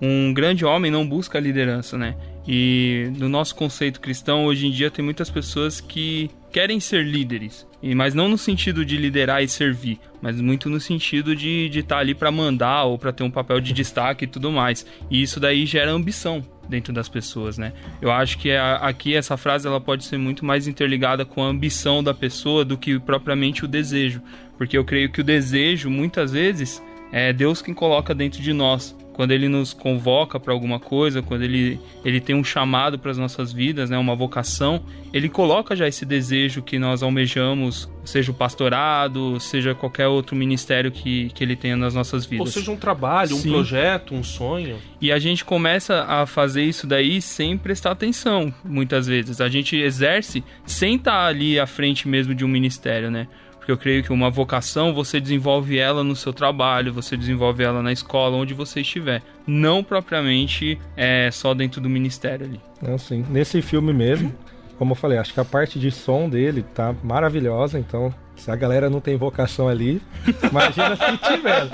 um 0.00 0.32
grande 0.32 0.64
homem 0.64 0.90
não 0.90 1.08
busca 1.08 1.40
liderança, 1.40 1.96
né? 1.96 2.14
E 2.46 3.10
no 3.16 3.28
nosso 3.28 3.54
conceito 3.54 4.00
cristão, 4.00 4.44
hoje 4.44 4.66
em 4.66 4.70
dia, 4.70 4.90
tem 4.90 5.04
muitas 5.04 5.30
pessoas 5.30 5.80
que 5.80 6.30
querem 6.56 6.80
ser 6.80 7.04
líderes, 7.04 7.66
mas 7.94 8.14
não 8.14 8.30
no 8.30 8.38
sentido 8.38 8.82
de 8.82 8.96
liderar 8.96 9.42
e 9.42 9.48
servir, 9.48 10.00
mas 10.22 10.40
muito 10.40 10.70
no 10.70 10.80
sentido 10.80 11.36
de 11.36 11.66
estar 11.66 11.96
tá 11.96 12.00
ali 12.00 12.14
para 12.14 12.30
mandar 12.30 12.84
ou 12.84 12.96
para 12.96 13.12
ter 13.12 13.22
um 13.22 13.30
papel 13.30 13.60
de 13.60 13.74
destaque 13.74 14.24
e 14.24 14.26
tudo 14.26 14.50
mais. 14.50 14.86
E 15.10 15.20
isso 15.20 15.38
daí 15.38 15.66
gera 15.66 15.90
ambição 15.90 16.42
dentro 16.66 16.94
das 16.94 17.10
pessoas, 17.10 17.58
né? 17.58 17.74
Eu 18.00 18.10
acho 18.10 18.38
que 18.38 18.52
a, 18.52 18.76
aqui 18.76 19.14
essa 19.14 19.36
frase 19.36 19.68
ela 19.68 19.82
pode 19.82 20.06
ser 20.06 20.16
muito 20.16 20.46
mais 20.46 20.66
interligada 20.66 21.26
com 21.26 21.44
a 21.44 21.48
ambição 21.48 22.02
da 22.02 22.14
pessoa 22.14 22.64
do 22.64 22.78
que 22.78 22.98
propriamente 22.98 23.62
o 23.62 23.68
desejo, 23.68 24.22
porque 24.56 24.78
eu 24.78 24.84
creio 24.84 25.12
que 25.12 25.20
o 25.20 25.24
desejo 25.24 25.90
muitas 25.90 26.32
vezes 26.32 26.82
é 27.12 27.34
Deus 27.34 27.60
quem 27.60 27.74
coloca 27.74 28.14
dentro 28.14 28.40
de 28.40 28.54
nós 28.54 28.96
quando 29.16 29.30
ele 29.30 29.48
nos 29.48 29.72
convoca 29.72 30.38
para 30.38 30.52
alguma 30.52 30.78
coisa, 30.78 31.22
quando 31.22 31.40
ele, 31.40 31.80
ele 32.04 32.20
tem 32.20 32.36
um 32.36 32.44
chamado 32.44 32.98
para 32.98 33.10
as 33.10 33.16
nossas 33.16 33.50
vidas, 33.50 33.88
né, 33.88 33.96
uma 33.96 34.14
vocação, 34.14 34.82
ele 35.10 35.26
coloca 35.26 35.74
já 35.74 35.88
esse 35.88 36.04
desejo 36.04 36.60
que 36.60 36.78
nós 36.78 37.02
almejamos, 37.02 37.88
seja 38.04 38.30
o 38.30 38.34
pastorado, 38.34 39.40
seja 39.40 39.74
qualquer 39.74 40.06
outro 40.06 40.36
ministério 40.36 40.92
que, 40.92 41.30
que 41.30 41.42
ele 41.42 41.56
tenha 41.56 41.78
nas 41.78 41.94
nossas 41.94 42.26
vidas. 42.26 42.48
Ou 42.48 42.52
seja, 42.52 42.70
um 42.70 42.76
trabalho, 42.76 43.36
Sim. 43.36 43.48
um 43.48 43.52
projeto, 43.52 44.14
um 44.14 44.22
sonho. 44.22 44.76
E 45.00 45.10
a 45.10 45.18
gente 45.18 45.46
começa 45.46 46.04
a 46.06 46.26
fazer 46.26 46.64
isso 46.64 46.86
daí 46.86 47.22
sem 47.22 47.56
prestar 47.56 47.92
atenção, 47.92 48.52
muitas 48.62 49.06
vezes. 49.06 49.40
A 49.40 49.48
gente 49.48 49.76
exerce 49.76 50.44
sem 50.66 50.96
estar 50.96 51.24
ali 51.24 51.58
à 51.58 51.66
frente 51.66 52.06
mesmo 52.06 52.34
de 52.34 52.44
um 52.44 52.48
ministério, 52.48 53.10
né? 53.10 53.26
Porque 53.66 53.72
eu 53.72 53.78
creio 53.78 54.00
que 54.04 54.12
uma 54.12 54.30
vocação 54.30 54.94
você 54.94 55.18
desenvolve 55.18 55.76
ela 55.76 56.04
no 56.04 56.14
seu 56.14 56.32
trabalho, 56.32 56.92
você 56.92 57.16
desenvolve 57.16 57.64
ela 57.64 57.82
na 57.82 57.90
escola, 57.90 58.36
onde 58.36 58.54
você 58.54 58.80
estiver. 58.80 59.24
Não 59.44 59.82
propriamente 59.82 60.78
é, 60.96 61.30
só 61.32 61.52
dentro 61.52 61.80
do 61.80 61.88
ministério 61.90 62.46
ali. 62.46 62.60
Não, 62.80 62.96
sim. 62.96 63.26
Nesse 63.28 63.60
filme 63.60 63.92
mesmo, 63.92 64.32
como 64.78 64.92
eu 64.92 64.94
falei, 64.94 65.18
acho 65.18 65.34
que 65.34 65.40
a 65.40 65.44
parte 65.44 65.80
de 65.80 65.90
som 65.90 66.28
dele 66.28 66.64
tá 66.76 66.94
maravilhosa, 67.02 67.76
então 67.76 68.14
se 68.36 68.48
a 68.52 68.54
galera 68.54 68.88
não 68.88 69.00
tem 69.00 69.16
vocação 69.16 69.66
ali, 69.66 70.00
imagina 70.48 70.94
se 70.94 71.18
tiver. 71.18 71.68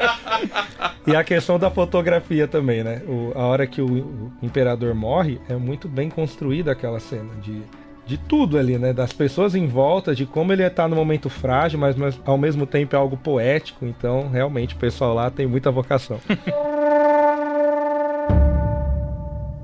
E 1.07 1.15
a 1.15 1.23
questão 1.23 1.59
da 1.59 1.71
fotografia 1.71 2.49
também, 2.49 2.83
né? 2.83 3.03
O, 3.07 3.33
a 3.35 3.45
hora 3.45 3.67
que 3.67 3.83
o, 3.83 3.87
o 3.87 4.33
imperador 4.43 4.95
morre, 4.95 5.39
é 5.47 5.57
muito 5.57 5.89
bem 5.89 6.09
construída 6.09 6.73
aquela 6.73 6.99
cena 6.99 7.35
de 7.43 7.61
de 8.07 8.17
tudo 8.17 8.59
ali, 8.59 8.79
né? 8.79 8.93
Das 8.93 9.13
pessoas 9.13 9.55
em 9.55 9.67
volta, 9.67 10.15
de 10.15 10.27
como 10.27 10.53
ele 10.53 10.63
está 10.65 10.89
no 10.89 10.97
momento 10.97 11.31
frágil, 11.31 11.79
mas, 11.79 11.97
mas 11.97 12.21
ao 12.25 12.37
mesmo 12.37 12.67
tempo 12.67 12.97
é 12.97 12.99
algo 12.99 13.17
poético. 13.17 13.87
Então, 13.87 14.29
realmente, 14.29 14.75
o 14.75 14.79
pessoal 14.79 15.15
lá 15.15 15.31
tem 15.31 15.47
muita 15.47 15.71
vocação. 15.71 16.21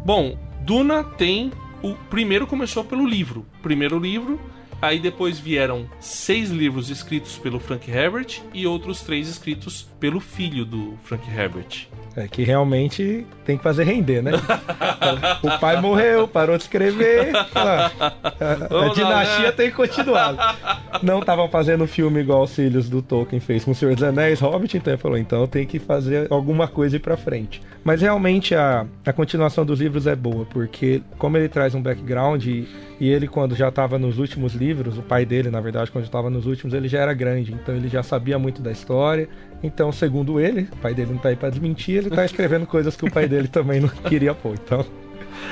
Bom, 0.04 0.36
Duna 0.60 1.02
tem. 1.04 1.50
O 1.82 1.94
primeiro 2.10 2.46
começou 2.46 2.84
pelo 2.84 3.06
livro. 3.06 3.46
Primeiro 3.62 3.98
livro, 3.98 4.40
aí 4.82 4.98
depois 4.98 5.38
vieram 5.38 5.88
seis 6.00 6.50
livros 6.50 6.90
escritos 6.90 7.38
pelo 7.38 7.60
Frank 7.60 7.90
Herbert 7.90 8.40
e 8.52 8.66
outros 8.66 9.00
três 9.02 9.28
escritos 9.28 9.87
pelo 9.98 10.20
filho 10.20 10.64
do 10.64 10.94
Frank 11.02 11.28
Herbert. 11.28 11.88
É 12.16 12.26
que 12.26 12.42
realmente 12.42 13.26
tem 13.44 13.56
que 13.56 13.62
fazer 13.62 13.84
render, 13.84 14.22
né? 14.22 14.32
o 15.42 15.58
pai 15.60 15.80
morreu, 15.80 16.26
parou 16.26 16.56
de 16.56 16.64
escrever. 16.64 17.32
A, 17.54 17.86
a, 17.86 18.86
a 18.86 18.88
dinastia 18.88 19.46
né? 19.46 19.52
tem 19.52 19.70
que 19.70 19.76
continuar. 19.76 20.56
Não 21.02 21.20
estavam 21.20 21.48
fazendo 21.48 21.86
filme 21.86 22.20
igual 22.20 22.42
os 22.42 22.54
filhos 22.54 22.88
do 22.88 23.00
Tolkien 23.00 23.40
fez 23.40 23.64
com 23.64 23.70
o 23.70 23.74
Senhor 23.74 23.94
dos 23.94 24.02
Anéis, 24.02 24.40
Hobbit, 24.40 24.76
então 24.76 24.92
ele 24.92 25.00
falou, 25.00 25.16
então 25.16 25.46
tem 25.46 25.64
que 25.64 25.78
fazer 25.78 26.26
alguma 26.30 26.66
coisa 26.66 26.96
ir 26.96 27.00
pra 27.00 27.16
frente. 27.16 27.62
Mas 27.84 28.02
realmente 28.02 28.54
a, 28.54 28.84
a 29.06 29.12
continuação 29.12 29.64
dos 29.64 29.80
livros 29.80 30.06
é 30.06 30.16
boa, 30.16 30.44
porque 30.46 31.00
como 31.16 31.36
ele 31.36 31.48
traz 31.48 31.74
um 31.74 31.80
background 31.80 32.44
e, 32.44 32.68
e 32.98 33.08
ele 33.08 33.28
quando 33.28 33.54
já 33.54 33.68
estava 33.68 33.98
nos 33.98 34.18
últimos 34.18 34.54
livros, 34.54 34.98
o 34.98 35.02
pai 35.02 35.24
dele, 35.24 35.50
na 35.50 35.60
verdade, 35.60 35.90
quando 35.90 36.04
estava 36.04 36.28
nos 36.28 36.46
últimos, 36.46 36.74
ele 36.74 36.88
já 36.88 36.98
era 36.98 37.14
grande, 37.14 37.52
então 37.52 37.74
ele 37.74 37.88
já 37.88 38.02
sabia 38.02 38.38
muito 38.38 38.60
da 38.60 38.72
história, 38.72 39.28
então, 39.62 39.90
segundo 39.90 40.40
ele, 40.40 40.68
o 40.72 40.76
pai 40.76 40.94
dele 40.94 41.12
não 41.12 41.18
tá 41.18 41.30
aí 41.30 41.36
pra 41.36 41.50
desmentir, 41.50 41.96
ele 41.96 42.10
tá 42.10 42.24
escrevendo 42.24 42.64
coisas 42.68 42.96
que 42.96 43.04
o 43.04 43.10
pai 43.10 43.26
dele 43.28 43.48
também 43.48 43.80
não 43.80 43.88
queria 43.88 44.34
pôr. 44.34 44.54
Então, 44.54 44.84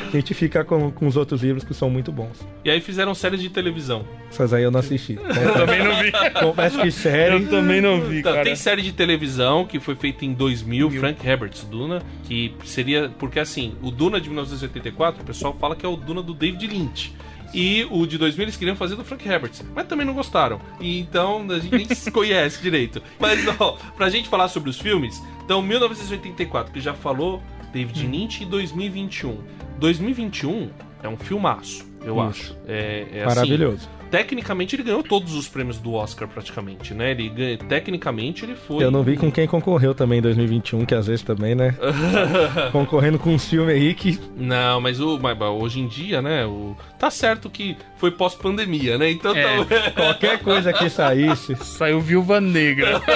a 0.07 0.11
gente 0.11 0.35
fica 0.35 0.65
com, 0.65 0.91
com 0.91 1.07
os 1.07 1.17
outros 1.17 1.43
livros 1.43 1.65
que 1.65 1.75
são 1.75 1.91
muito 1.91 2.13
bons. 2.13 2.47
E 2.65 2.71
aí 2.71 2.81
fizeram 2.81 3.15
séries 3.15 3.41
de 3.41 3.51
televisão. 3.51 4.05
Essas 4.31 4.53
aí 4.53 4.63
eu 4.63 4.71
não 4.71 4.81
assisti. 4.81 5.15
eu 5.19 5.53
também 5.55 5.83
não 5.83 5.97
vi. 6.01 6.13
Confesso 6.41 6.81
que 6.81 6.91
série. 6.91 7.35
Eu 7.35 7.49
também 7.49 7.81
não 7.81 8.01
vi, 8.01 8.21
então, 8.21 8.33
cara. 8.33 8.45
Tem 8.45 8.57
série 8.57 8.83
de 8.83 8.93
televisão 8.93 9.65
que 9.65 9.81
foi 9.81 9.95
feita 9.95 10.25
em 10.25 10.33
2000, 10.33 10.91
Mil. 10.91 11.01
Frank 11.01 11.27
Herbert's 11.27 11.65
Duna, 11.65 12.03
que 12.25 12.55
seria. 12.65 13.11
Porque 13.19 13.39
assim, 13.39 13.75
o 13.83 13.91
Duna 13.91 14.21
de 14.21 14.29
1984, 14.29 15.23
o 15.23 15.25
pessoal 15.25 15.57
fala 15.59 15.75
que 15.75 15.85
é 15.85 15.89
o 15.89 15.97
Duna 15.97 16.23
do 16.23 16.35
David 16.35 16.67
Lynch. 16.67 17.13
E 17.55 17.87
o 17.91 18.07
de 18.07 18.19
2000 18.19 18.45
eles 18.45 18.57
queriam 18.57 18.77
fazer 18.77 18.97
do 18.97 19.05
Frank 19.05 19.27
Herbert, 19.27 19.53
mas 19.75 19.87
também 19.87 20.07
não 20.07 20.15
gostaram. 20.15 20.61
E 20.81 21.01
então 21.01 21.47
a 21.51 21.59
gente 21.59 21.75
nem 21.75 21.89
se 21.95 22.11
conhece 22.11 22.63
direito. 22.63 23.03
Mas, 23.19 23.41
ó, 23.59 23.79
pra 23.97 24.11
gente 24.11 24.29
falar 24.29 24.49
sobre 24.49 24.71
os 24.71 24.79
filmes, 24.79 25.23
então 25.45 25.63
1984, 25.63 26.73
que 26.73 26.81
já 26.81 26.95
falou, 26.95 27.43
David 27.73 28.07
hum. 28.07 28.11
Lynch, 28.11 28.43
e 28.43 28.47
2021. 28.47 29.39
2021 29.79 30.71
é 31.03 31.09
um 31.09 31.17
filmaço, 31.17 31.87
eu 32.03 32.17
Isso. 32.17 32.23
acho. 32.23 32.57
É, 32.67 33.07
é 33.13 33.27
Maravilhoso. 33.27 33.77
Assim, 33.77 33.96
tecnicamente 34.11 34.77
ele 34.77 34.83
ganhou 34.83 35.03
todos 35.03 35.35
os 35.35 35.49
prêmios 35.49 35.79
do 35.79 35.93
Oscar 35.95 36.27
praticamente, 36.29 36.95
né? 36.95 37.11
Ele 37.13 37.29
ganha, 37.29 37.59
tecnicamente 37.59 38.45
ele 38.45 38.55
foi. 38.55 38.85
Eu 38.85 38.91
não 38.91 39.03
vi 39.03 39.17
com 39.17 39.31
quem 39.31 39.47
concorreu 39.47 39.95
também 39.95 40.19
em 40.19 40.23
2021, 40.23 40.85
que 40.85 40.95
às 40.95 41.07
vezes 41.07 41.23
também, 41.23 41.55
né? 41.55 41.75
Concorrendo 42.73 43.19
com 43.19 43.31
um 43.35 43.39
filme 43.39 43.73
aí 43.73 43.95
que. 43.95 44.19
Não, 44.37 44.81
mas 44.81 45.01
o 45.01 45.19
mas, 45.19 45.37
hoje 45.41 45.81
em 45.81 45.89
dia, 45.89 46.21
né? 46.23 46.45
O, 46.47 46.77
tá 46.99 47.11
certo 47.11 47.49
que 47.51 47.77
foi 47.97 48.11
pós-pandemia, 48.11 48.99
né? 48.99 49.11
Então 49.11 49.35
É. 49.35 49.65
tá- 49.65 49.91
Qualquer 49.97 50.39
coisa 50.41 50.73
que 50.73 50.89
saísse. 50.89 51.57
Saiu 51.57 52.01
Viúva 52.01 52.41
Negra. 52.41 53.01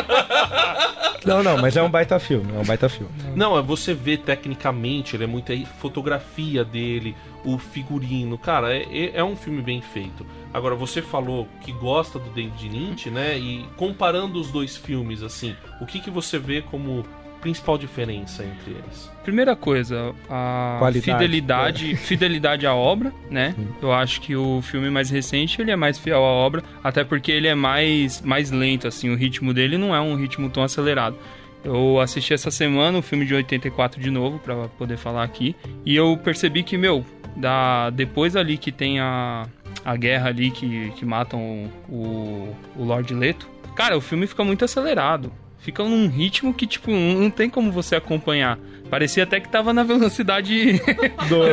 Não, 1.22 1.42
não, 1.42 1.58
mas 1.58 1.76
é 1.76 1.82
um 1.82 1.90
baita 1.90 2.18
filme, 2.18 2.50
é 2.56 2.58
um 2.58 2.64
baita 2.64 2.88
filme. 2.88 3.12
Não, 3.36 3.58
é 3.58 3.60
você 3.60 3.92
vê 3.92 4.16
tecnicamente, 4.16 5.14
ele 5.14 5.24
é 5.24 5.26
muito 5.26 5.52
aí, 5.52 5.66
fotografia 5.78 6.64
dele, 6.64 7.14
o 7.44 7.58
figurino, 7.58 8.36
cara, 8.36 8.74
é, 8.74 8.82
é- 8.90 9.12
é 9.14 9.24
um 9.24 9.34
filme 9.36 9.62
bem 9.62 9.80
feito. 9.80 10.26
Agora, 10.52 10.74
você 10.74 11.00
falou 11.00 11.46
que 11.62 11.72
gosta 11.72 12.18
do 12.18 12.28
David 12.30 12.68
Lynch, 12.68 13.10
né? 13.10 13.38
E 13.38 13.64
comparando 13.76 14.40
os 14.40 14.50
dois 14.50 14.76
filmes, 14.76 15.22
assim, 15.22 15.54
o 15.80 15.86
que, 15.86 16.00
que 16.00 16.10
você 16.10 16.38
vê 16.38 16.60
como 16.62 17.04
principal 17.40 17.78
diferença 17.78 18.44
entre 18.44 18.72
eles? 18.72 19.10
Primeira 19.24 19.56
coisa, 19.56 20.14
a 20.28 20.76
Qualidade. 20.78 21.00
fidelidade, 21.12 21.96
fidelidade 21.96 22.66
à 22.66 22.74
obra, 22.74 23.12
né? 23.30 23.54
Eu 23.80 23.92
acho 23.92 24.20
que 24.20 24.36
o 24.36 24.60
filme 24.60 24.90
mais 24.90 25.08
recente 25.08 25.62
ele 25.62 25.70
é 25.70 25.76
mais 25.76 25.98
fiel 25.98 26.18
à 26.18 26.28
obra, 26.28 26.62
até 26.84 27.02
porque 27.02 27.32
ele 27.32 27.48
é 27.48 27.54
mais 27.54 28.20
mais 28.20 28.50
lento 28.50 28.86
assim, 28.86 29.08
o 29.08 29.16
ritmo 29.16 29.54
dele 29.54 29.78
não 29.78 29.94
é 29.94 30.00
um 30.00 30.16
ritmo 30.16 30.50
tão 30.50 30.62
acelerado. 30.62 31.16
Eu 31.64 31.98
assisti 32.00 32.32
essa 32.34 32.50
semana 32.50 32.98
o 32.98 33.02
filme 33.02 33.24
de 33.24 33.34
84 33.34 34.00
de 34.00 34.10
novo 34.10 34.38
pra 34.38 34.68
poder 34.78 34.96
falar 34.96 35.22
aqui 35.22 35.54
e 35.84 35.94
eu 35.96 36.18
percebi 36.22 36.62
que 36.62 36.76
meu, 36.76 37.04
da 37.36 37.90
depois 37.90 38.36
ali 38.36 38.56
que 38.58 38.72
tem 38.72 39.00
a 39.00 39.46
a 39.84 39.96
guerra 39.96 40.28
ali 40.28 40.50
que, 40.50 40.92
que 40.96 41.04
matam 41.04 41.70
o, 41.88 42.54
o 42.76 42.84
Lord 42.84 43.12
Leto, 43.14 43.48
cara, 43.74 43.96
o 43.96 44.00
filme 44.00 44.26
fica 44.26 44.44
muito 44.44 44.64
acelerado. 44.64 45.32
Fica 45.58 45.84
num 45.84 46.08
ritmo 46.08 46.54
que, 46.54 46.66
tipo, 46.66 46.90
não 46.90 47.30
tem 47.30 47.50
como 47.50 47.70
você 47.70 47.94
acompanhar. 47.94 48.58
Parecia 48.88 49.24
até 49.24 49.38
que 49.40 49.48
tava 49.48 49.74
na 49.74 49.82
velocidade 49.82 50.80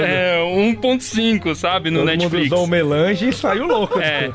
é, 0.06 0.38
1.5, 0.40 1.54
sabe? 1.56 1.90
No 1.90 2.00
Todo 2.00 2.08
Netflix. 2.08 2.44
mundo 2.46 2.54
usou 2.54 2.66
o 2.66 2.68
melange 2.68 3.28
e 3.28 3.34
saiu 3.34 3.68
louco. 3.68 4.00
É. 4.00 4.32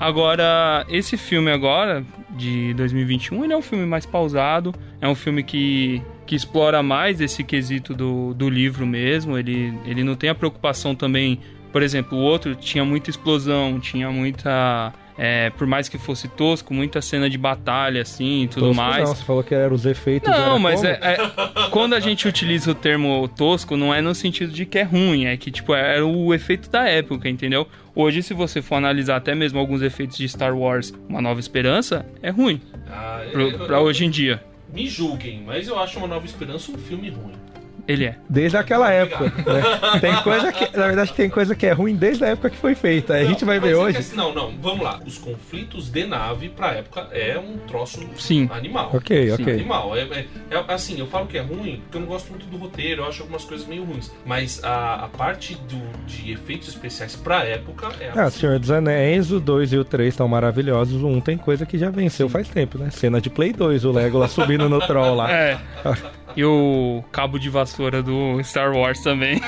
Agora, 0.00 0.86
esse 0.88 1.16
filme 1.18 1.50
agora, 1.50 2.04
de 2.30 2.72
2021, 2.74 3.44
ele 3.44 3.52
é 3.52 3.56
um 3.56 3.62
filme 3.62 3.84
mais 3.84 4.06
pausado. 4.06 4.74
É 5.00 5.06
um 5.06 5.14
filme 5.14 5.42
que, 5.42 6.02
que 6.26 6.34
explora 6.34 6.82
mais 6.82 7.20
esse 7.20 7.42
quesito 7.44 7.94
do, 7.94 8.32
do 8.34 8.48
livro 8.48 8.86
mesmo. 8.86 9.36
Ele, 9.38 9.72
ele 9.84 10.02
não 10.04 10.14
tem 10.14 10.30
a 10.30 10.34
preocupação 10.34 10.94
também... 10.94 11.38
Por 11.72 11.82
exemplo, 11.82 12.18
o 12.18 12.20
outro 12.20 12.54
tinha 12.54 12.84
muita 12.84 13.08
explosão, 13.08 13.80
tinha 13.80 14.10
muita... 14.10 14.92
é, 15.16 15.48
por 15.48 15.66
mais 15.66 15.88
que 15.88 15.96
fosse 15.96 16.28
tosco, 16.28 16.74
muita 16.74 17.00
cena 17.00 17.30
de 17.30 17.38
batalha, 17.38 18.02
assim, 18.02 18.42
e 18.42 18.46
tudo 18.48 18.66
Tosco 18.66 18.82
mais. 18.82 19.08
Não, 19.08 19.14
você 19.16 19.24
falou 19.24 19.42
que 19.42 19.54
eram 19.54 19.74
os 19.74 19.86
efeitos. 19.86 20.28
Não, 20.28 20.58
mas 20.58 20.84
é, 20.84 21.00
é- 21.02 21.68
quando 21.70 21.94
a 21.94 22.00
gente 22.00 22.28
utiliza 22.28 22.72
o 22.72 22.74
termo 22.74 23.26
tosco, 23.26 23.74
não 23.74 23.94
é 23.94 24.02
no 24.02 24.14
sentido 24.14 24.52
de 24.52 24.66
que 24.66 24.78
é 24.80 24.82
ruim, 24.82 25.24
é 25.24 25.34
que 25.38 25.50
tipo 25.50 25.74
era 25.74 26.04
o 26.04 26.34
efeito 26.34 26.68
da 26.68 26.86
época, 26.86 27.26
entendeu? 27.26 27.66
Hoje, 27.94 28.22
se 28.22 28.34
você 28.34 28.60
for 28.60 28.74
analisar 28.74 29.16
até 29.16 29.34
mesmo 29.34 29.58
alguns 29.58 29.80
efeitos 29.80 30.18
de 30.18 30.28
Star 30.28 30.54
Wars, 30.54 30.92
Uma 31.08 31.22
Nova 31.22 31.40
Esperança, 31.40 32.04
é 32.22 32.28
ruim 32.28 32.60
Ah, 32.86 33.22
pro, 33.32 33.66
pra 33.66 33.80
hoje 33.80 34.04
em 34.04 34.10
dia. 34.10 34.42
Me 34.72 34.86
julguem, 34.86 35.42
mas 35.42 35.68
eu 35.68 35.78
acho 35.78 35.98
Uma 35.98 36.08
Nova 36.08 36.24
Esperança 36.24 36.72
um 36.72 36.78
filme 36.78 37.10
ruim. 37.10 37.34
Ele 37.86 38.04
é. 38.04 38.16
Desde 38.28 38.56
aquela 38.56 38.90
época. 38.92 39.24
né? 39.24 39.98
Tem 40.00 40.14
coisa 40.22 40.52
que. 40.52 40.76
Na 40.76 40.86
verdade, 40.86 41.12
tem 41.14 41.28
coisa 41.28 41.54
que 41.54 41.66
é 41.66 41.72
ruim 41.72 41.96
desde 41.96 42.24
a 42.24 42.28
época 42.28 42.50
que 42.50 42.56
foi 42.56 42.74
feita. 42.74 43.14
A 43.14 43.24
gente 43.24 43.44
vai 43.44 43.58
Mas 43.58 43.68
ver 43.68 43.74
é 43.74 43.78
hoje. 43.78 43.98
assim, 43.98 44.16
não, 44.16 44.32
não, 44.32 44.52
vamos 44.60 44.84
lá. 44.84 45.00
Os 45.04 45.18
conflitos 45.18 45.90
de 45.90 46.04
nave 46.06 46.48
pra 46.48 46.68
época 46.74 47.08
é 47.12 47.38
um 47.38 47.58
troço 47.66 48.00
Sim. 48.16 48.48
animal. 48.52 48.90
Ok, 48.94 49.26
Sim, 49.28 49.42
ok. 49.42 49.54
Animal. 49.54 49.96
É, 49.96 50.00
é- 50.02 50.26
é- 50.50 50.64
assim, 50.68 50.98
eu 50.98 51.06
falo 51.08 51.26
que 51.26 51.36
é 51.36 51.40
ruim 51.42 51.80
porque 51.82 51.96
eu 51.96 52.00
não 52.02 52.08
gosto 52.08 52.30
muito 52.30 52.46
do 52.46 52.56
roteiro, 52.56 53.02
eu 53.02 53.08
acho 53.08 53.22
algumas 53.22 53.44
coisas 53.44 53.66
meio 53.66 53.84
ruins. 53.84 54.12
Mas 54.24 54.62
a, 54.62 55.04
a 55.04 55.08
parte 55.08 55.54
do, 55.54 55.80
de 56.06 56.30
efeitos 56.32 56.68
especiais 56.68 57.16
pra 57.16 57.44
época 57.44 57.88
é 58.00 58.10
Ah, 58.14 58.24
assim. 58.24 58.40
Senhor 58.40 58.58
dos 58.58 58.70
Anéis, 58.70 59.30
o 59.32 59.40
2 59.40 59.72
e 59.72 59.78
o 59.78 59.84
3 59.84 60.14
estão 60.14 60.28
maravilhosos. 60.28 61.02
O 61.02 61.08
1 61.08 61.20
tem 61.20 61.36
coisa 61.36 61.66
que 61.66 61.76
já 61.76 61.90
venceu 61.90 62.28
faz 62.28 62.48
tempo, 62.48 62.78
né? 62.78 62.90
Cena 62.90 63.20
de 63.20 63.28
Play 63.28 63.52
2, 63.52 63.84
o 63.84 63.90
Legolas 63.90 64.30
subindo 64.30 64.68
no 64.68 64.78
troll 64.86 65.14
lá. 65.16 65.30
É. 65.32 65.58
E 66.36 66.44
o 66.44 67.04
cabo 67.12 67.38
de 67.38 67.48
vassoura 67.50 68.02
do 68.02 68.42
Star 68.42 68.72
Wars 68.74 69.00
também. 69.00 69.40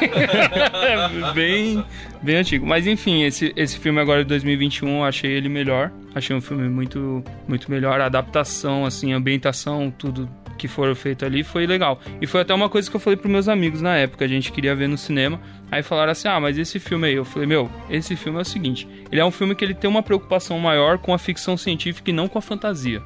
bem, 1.35 1.85
bem 2.23 2.37
antigo. 2.37 2.67
Mas 2.67 2.87
enfim, 2.87 3.23
esse, 3.23 3.53
esse 3.57 3.79
filme 3.79 4.01
agora 4.01 4.23
de 4.23 4.29
2021, 4.29 4.99
eu 4.99 5.05
achei 5.05 5.31
ele 5.31 5.49
melhor. 5.49 5.91
Achei 6.15 6.35
um 6.35 6.41
filme 6.41 6.69
muito, 6.69 7.23
muito 7.49 7.71
melhor. 7.71 8.01
A 8.01 8.07
adaptação, 8.07 8.85
assim, 8.85 9.13
a 9.13 9.17
ambientação, 9.17 9.93
tudo 9.97 10.29
que 10.57 10.69
foram 10.69 10.95
feito 10.95 11.25
ali 11.25 11.43
foi 11.43 11.67
legal. 11.67 12.01
E 12.21 12.27
foi 12.27 12.41
até 12.41 12.55
uma 12.55 12.69
coisa 12.69 12.89
que 12.89 12.97
eu 12.97 13.01
falei 13.01 13.17
pros 13.17 13.31
meus 13.31 13.49
amigos 13.49 13.83
na 13.83 13.97
época. 13.97 14.25
A 14.25 14.29
gente 14.29 14.53
queria 14.53 14.75
ver 14.75 14.89
no 14.89 14.97
cinema. 14.97 15.41
Aí 15.71 15.83
falaram 15.83 16.13
assim: 16.13 16.29
ah, 16.29 16.41
mas 16.41 16.59
esse 16.59 16.79
filme 16.79 17.09
aí. 17.09 17.15
Eu 17.15 17.25
falei: 17.25 17.47
meu, 17.47 17.71
esse 17.91 18.17
filme 18.17 18.39
é 18.39 18.43
o 18.43 18.45
seguinte. 18.45 18.89
Ele 19.11 19.21
é 19.21 19.25
um 19.25 19.31
filme 19.31 19.55
que 19.55 19.65
ele 19.65 19.75
tem 19.75 19.89
uma 19.89 20.03
preocupação 20.03 20.59
maior 20.59 20.99
com 20.99 21.13
a 21.13 21.19
ficção 21.19 21.57
científica 21.57 22.11
e 22.11 22.15
não 22.15 22.29
com 22.29 22.39
a 22.39 22.43
fantasia. 22.43 23.03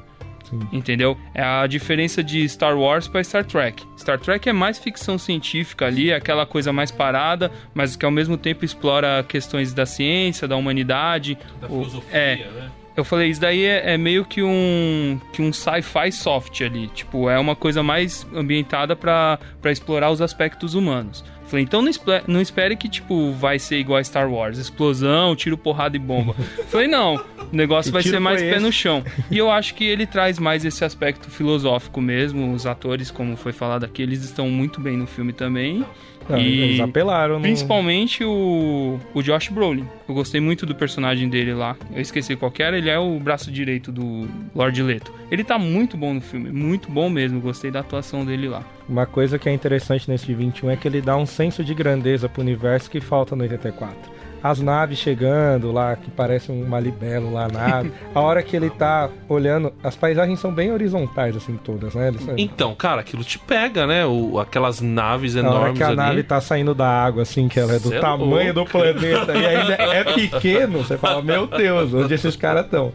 Entendeu? 0.71 1.17
É 1.33 1.43
a 1.43 1.67
diferença 1.67 2.23
de 2.23 2.47
Star 2.49 2.77
Wars 2.77 3.07
para 3.07 3.23
Star 3.23 3.43
Trek. 3.45 3.83
Star 3.97 4.19
Trek 4.19 4.47
é 4.49 4.53
mais 4.53 4.77
ficção 4.79 5.17
científica 5.17 5.85
ali, 5.85 6.09
é 6.11 6.15
aquela 6.15 6.45
coisa 6.45 6.71
mais 6.73 6.91
parada, 6.91 7.51
mas 7.73 7.95
que 7.95 8.05
ao 8.05 8.11
mesmo 8.11 8.37
tempo 8.37 8.63
explora 8.65 9.23
questões 9.27 9.73
da 9.73 9.85
ciência, 9.85 10.47
da 10.47 10.55
humanidade. 10.55 11.37
Da 11.61 11.67
o- 11.67 11.69
filosofia, 11.69 12.17
é, 12.17 12.35
né? 12.37 12.69
eu 12.97 13.03
falei, 13.05 13.29
isso 13.29 13.39
daí 13.41 13.63
é, 13.63 13.93
é 13.93 13.97
meio 13.97 14.25
que 14.25 14.41
um, 14.43 15.19
que 15.31 15.41
um 15.41 15.53
sci-fi 15.53 16.11
soft 16.11 16.61
ali. 16.61 16.87
Tipo, 16.89 17.29
é 17.29 17.37
uma 17.39 17.55
coisa 17.55 17.81
mais 17.83 18.27
ambientada 18.35 18.95
pra 18.95 19.39
explorar 19.65 20.09
os 20.11 20.21
aspectos 20.21 20.73
humanos. 20.73 21.23
Falei, 21.49 21.65
então 21.65 21.81
não, 21.81 21.91
não 22.27 22.39
espere 22.39 22.75
que, 22.77 22.87
tipo, 22.87 23.31
vai 23.33 23.57
ser 23.57 23.79
igual 23.79 23.97
a 23.97 24.03
Star 24.03 24.31
Wars. 24.31 24.59
Explosão, 24.59 25.35
tiro, 25.35 25.57
porrada 25.57 25.95
e 25.97 25.99
bomba. 25.99 26.35
Falei, 26.69 26.87
não, 26.87 27.15
o 27.15 27.55
negócio 27.55 27.89
Que 27.89 27.93
vai 27.93 28.03
ser 28.03 28.19
mais 28.19 28.39
foi 28.39 28.49
pé 28.49 28.55
esse? 28.57 28.65
no 28.65 28.71
chão. 28.71 29.03
E 29.31 29.37
eu 29.37 29.49
acho 29.49 29.73
que 29.73 29.83
ele 29.83 30.05
traz 30.05 30.37
mais 30.37 30.63
esse 30.63 30.85
aspecto 30.85 31.29
filosófico 31.31 31.99
mesmo. 31.99 32.53
Os 32.53 32.67
atores, 32.67 33.09
como 33.09 33.35
foi 33.35 33.51
falado 33.51 33.83
aqui, 33.83 34.03
eles 34.03 34.23
estão 34.23 34.47
muito 34.47 34.79
bem 34.79 34.95
no 34.95 35.07
filme 35.07 35.33
também. 35.33 35.83
Não, 36.29 36.39
e 36.39 36.61
Eles 36.61 36.79
apelaram 36.79 37.35
no... 37.35 37.41
Principalmente 37.41 38.23
o, 38.23 38.99
o 39.13 39.21
Josh 39.21 39.49
Brolin. 39.49 39.85
Eu 40.07 40.13
gostei 40.13 40.39
muito 40.39 40.65
do 40.65 40.75
personagem 40.75 41.27
dele 41.27 41.53
lá. 41.53 41.75
Eu 41.93 42.01
esqueci 42.01 42.35
qual 42.35 42.53
era. 42.59 42.77
Ele 42.77 42.89
é 42.89 42.99
o 42.99 43.19
braço 43.19 43.51
direito 43.51 43.91
do 43.91 44.27
Lord 44.53 44.81
Leto. 44.83 45.13
Ele 45.31 45.43
tá 45.43 45.57
muito 45.57 45.97
bom 45.97 46.13
no 46.13 46.21
filme. 46.21 46.51
Muito 46.51 46.91
bom 46.91 47.09
mesmo. 47.09 47.41
Gostei 47.41 47.71
da 47.71 47.79
atuação 47.79 48.23
dele 48.23 48.47
lá. 48.47 48.63
Uma 48.87 49.05
coisa 49.05 49.39
que 49.39 49.49
é 49.49 49.53
interessante 49.53 50.09
nesse 50.09 50.25
de 50.25 50.33
21 50.33 50.71
é 50.71 50.75
que 50.75 50.87
ele 50.87 51.01
dá 51.01 51.17
um 51.17 51.25
senso 51.25 51.63
de 51.63 51.73
grandeza 51.73 52.29
pro 52.29 52.41
universo 52.41 52.89
que 52.89 52.99
falta 52.99 53.35
no 53.35 53.43
84. 53.43 54.18
As 54.41 54.59
naves 54.59 54.97
chegando 54.99 55.71
lá, 55.71 55.95
que 55.95 56.09
parece 56.11 56.51
uma 56.51 56.79
libelo 56.79 57.33
lá, 57.33 57.47
nave. 57.47 57.91
a 58.15 58.19
hora 58.19 58.41
que 58.41 58.55
ele 58.55 58.69
tá 58.69 59.09
olhando, 59.27 59.73
as 59.83 59.95
paisagens 59.95 60.39
são 60.39 60.51
bem 60.53 60.71
horizontais, 60.71 61.35
assim, 61.35 61.57
todas, 61.63 61.93
né? 61.95 62.07
Eles- 62.09 62.27
Então, 62.37 62.73
cara, 62.75 63.01
aquilo 63.01 63.23
te 63.23 63.37
pega, 63.37 63.85
né? 63.85 64.05
O, 64.05 64.39
aquelas 64.39 64.79
naves 64.81 65.35
a 65.35 65.39
hora 65.39 65.47
enormes 65.49 65.77
que 65.77 65.83
a 65.83 65.87
ali. 65.87 65.95
nave 65.95 66.23
tá 66.23 66.39
saindo 66.39 66.73
da 66.73 66.87
água, 66.87 67.23
assim, 67.23 67.47
que 67.47 67.59
ela 67.59 67.73
é 67.73 67.79
do 67.79 67.89
Cê 67.89 67.95
é 67.97 67.99
tamanho 67.99 68.53
louco. 68.53 68.53
do 68.53 68.65
planeta 68.65 69.33
e 69.37 69.45
ainda 69.45 69.73
é 69.93 70.03
pequeno, 70.03 70.79
você 70.83 70.97
fala, 70.97 71.21
meu 71.21 71.45
Deus, 71.45 71.93
onde 71.93 72.13
esses 72.13 72.35
caras 72.35 72.65
estão? 72.65 72.91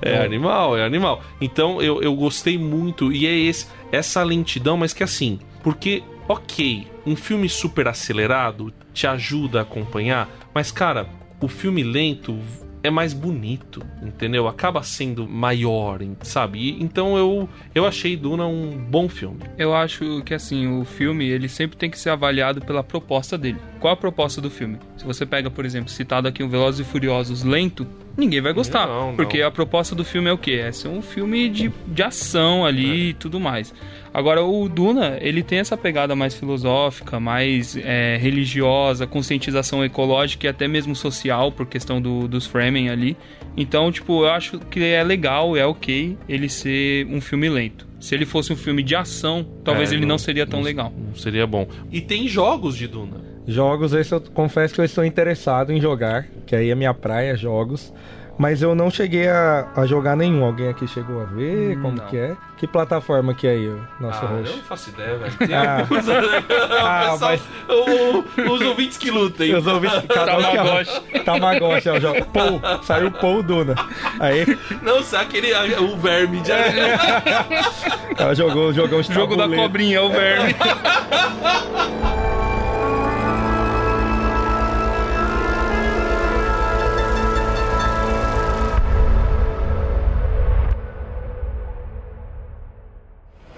É 0.00 0.24
animal, 0.24 0.76
é 0.76 0.84
animal. 0.84 1.20
Então 1.40 1.80
eu, 1.80 2.02
eu 2.02 2.14
gostei 2.14 2.58
muito. 2.58 3.12
E 3.12 3.26
é 3.26 3.32
esse, 3.32 3.66
essa 3.90 4.22
lentidão, 4.22 4.76
mas 4.76 4.92
que 4.92 5.02
assim, 5.04 5.38
porque, 5.62 6.02
ok, 6.28 6.86
um 7.06 7.16
filme 7.16 7.48
super 7.48 7.88
acelerado 7.88 8.72
te 8.92 9.06
ajuda 9.06 9.60
a 9.60 9.62
acompanhar, 9.62 10.28
mas 10.54 10.70
cara, 10.70 11.08
o 11.40 11.48
filme 11.48 11.82
lento 11.82 12.38
é 12.82 12.90
mais 12.90 13.12
bonito, 13.12 13.80
entendeu? 14.02 14.48
Acaba 14.48 14.82
sendo 14.82 15.28
maior, 15.28 16.00
sabe? 16.22 16.76
Então 16.80 17.16
eu, 17.16 17.48
eu 17.74 17.86
achei 17.86 18.16
Duna 18.16 18.46
um 18.46 18.76
bom 18.76 19.08
filme. 19.08 19.40
Eu 19.56 19.74
acho 19.74 20.22
que 20.24 20.34
assim, 20.34 20.80
o 20.80 20.84
filme 20.84 21.24
ele 21.28 21.48
sempre 21.48 21.76
tem 21.76 21.88
que 21.88 21.98
ser 21.98 22.10
avaliado 22.10 22.60
pela 22.60 22.82
proposta 22.82 23.38
dele. 23.38 23.58
Qual 23.78 23.92
a 23.92 23.96
proposta 23.96 24.40
do 24.40 24.50
filme? 24.50 24.78
Se 24.96 25.04
você 25.04 25.24
pega, 25.24 25.50
por 25.50 25.64
exemplo, 25.64 25.90
citado 25.90 26.26
aqui 26.26 26.42
um 26.42 26.48
Velozes 26.48 26.86
e 26.86 26.90
Furiosos 26.90 27.44
lento, 27.44 27.86
ninguém 28.16 28.40
vai 28.40 28.52
gostar. 28.52 28.86
Não, 28.86 29.08
não. 29.08 29.16
Porque 29.16 29.42
a 29.42 29.50
proposta 29.50 29.94
do 29.94 30.04
filme 30.04 30.28
é 30.28 30.32
o 30.32 30.38
quê? 30.38 30.62
É 30.64 30.72
ser 30.72 30.88
um 30.88 31.02
filme 31.02 31.48
de, 31.48 31.72
de 31.86 32.02
ação 32.02 32.64
ali 32.64 33.10
e 33.10 33.14
tudo 33.14 33.38
mais. 33.38 33.72
Agora, 34.14 34.44
o 34.44 34.68
Duna, 34.68 35.16
ele 35.20 35.42
tem 35.42 35.58
essa 35.58 35.76
pegada 35.76 36.14
mais 36.14 36.34
filosófica, 36.34 37.18
mais 37.18 37.76
é, 37.76 38.18
religiosa, 38.18 39.06
conscientização 39.06 39.82
ecológica 39.82 40.46
e 40.46 40.48
até 40.48 40.68
mesmo 40.68 40.94
social, 40.94 41.50
por 41.50 41.66
questão 41.66 42.00
do, 42.00 42.28
dos 42.28 42.46
framing 42.46 42.90
ali. 42.90 43.16
Então, 43.56 43.90
tipo, 43.90 44.24
eu 44.24 44.28
acho 44.28 44.58
que 44.58 44.82
é 44.82 45.02
legal, 45.02 45.56
é 45.56 45.64
ok 45.64 46.16
ele 46.28 46.48
ser 46.48 47.06
um 47.06 47.20
filme 47.20 47.48
lento. 47.48 47.86
Se 47.98 48.14
ele 48.14 48.26
fosse 48.26 48.52
um 48.52 48.56
filme 48.56 48.82
de 48.82 48.94
ação, 48.94 49.46
talvez 49.64 49.92
É, 49.92 49.94
ele 49.94 50.04
não, 50.04 50.18
seria 50.18 50.46
tão 50.46 50.60
legal. 50.60 50.92
Não 50.96 51.14
seria 51.14 51.46
bom. 51.46 51.66
E 51.90 52.00
tem 52.00 52.28
jogos 52.28 52.76
de 52.76 52.88
Duna. 52.88 53.32
Jogos, 53.46 53.92
esse 53.92 54.12
eu 54.12 54.20
confesso 54.20 54.74
que 54.74 54.80
eu 54.80 54.84
estou 54.84 55.04
interessado 55.04 55.72
em 55.72 55.80
jogar, 55.80 56.26
que 56.46 56.54
aí 56.54 56.70
é 56.70 56.74
minha 56.74 56.92
praia, 56.92 57.36
jogos. 57.36 57.92
Mas 58.38 58.62
eu 58.62 58.74
não 58.74 58.90
cheguei 58.90 59.28
a, 59.28 59.68
a 59.76 59.86
jogar 59.86 60.16
nenhum. 60.16 60.44
Alguém 60.44 60.68
aqui 60.68 60.86
chegou 60.88 61.20
a 61.22 61.24
ver 61.24 61.78
como 61.80 61.96
Não. 61.98 62.06
que 62.06 62.16
é? 62.16 62.34
Que 62.56 62.66
plataforma 62.66 63.34
que 63.34 63.46
é 63.46 63.50
aí, 63.50 63.68
o 63.68 63.80
nosso 64.00 64.24
Ah, 64.24 64.28
eu 64.30 64.36
host? 64.38 64.56
não 64.56 64.62
faço 64.64 64.90
ideia, 64.90 65.16
velho. 65.18 65.32
Tem 65.38 65.54
Ah. 65.54 65.78
alguns- 65.82 66.08
Ah, 66.08 67.08
o 67.08 67.12
pessoal, 67.12 67.38
o- 67.68 68.52
os 68.54 68.60
ouvintes 68.62 68.96
que 68.98 69.10
lutem. 69.10 69.50
Eu 69.50 69.62
ouvi 69.68 69.88
cada 70.08 70.38
um 70.38 70.40
que 70.42 70.46
é- 70.46 70.56
Tamagotchi. 70.56 71.24
Tamagotchi, 71.24 71.88
é 71.88 71.92
o 71.92 72.00
jogo. 72.00 72.24
Pou, 72.26 72.60
saiu 72.82 73.10
Pou 73.12 73.42
Duna. 73.42 73.74
Aí 74.18 74.58
Não, 74.82 75.02
sabe 75.02 75.24
aquele 75.24 75.52
o 75.78 75.96
verme 75.96 76.40
de 76.40 76.50
ela 78.18 78.34
jogou, 78.34 78.72
jogou 78.72 79.00
um 79.00 79.02
Jogo 79.02 79.36
da 79.36 79.48
cobrinha, 79.48 80.02
o 80.02 80.10
verme. 80.10 80.54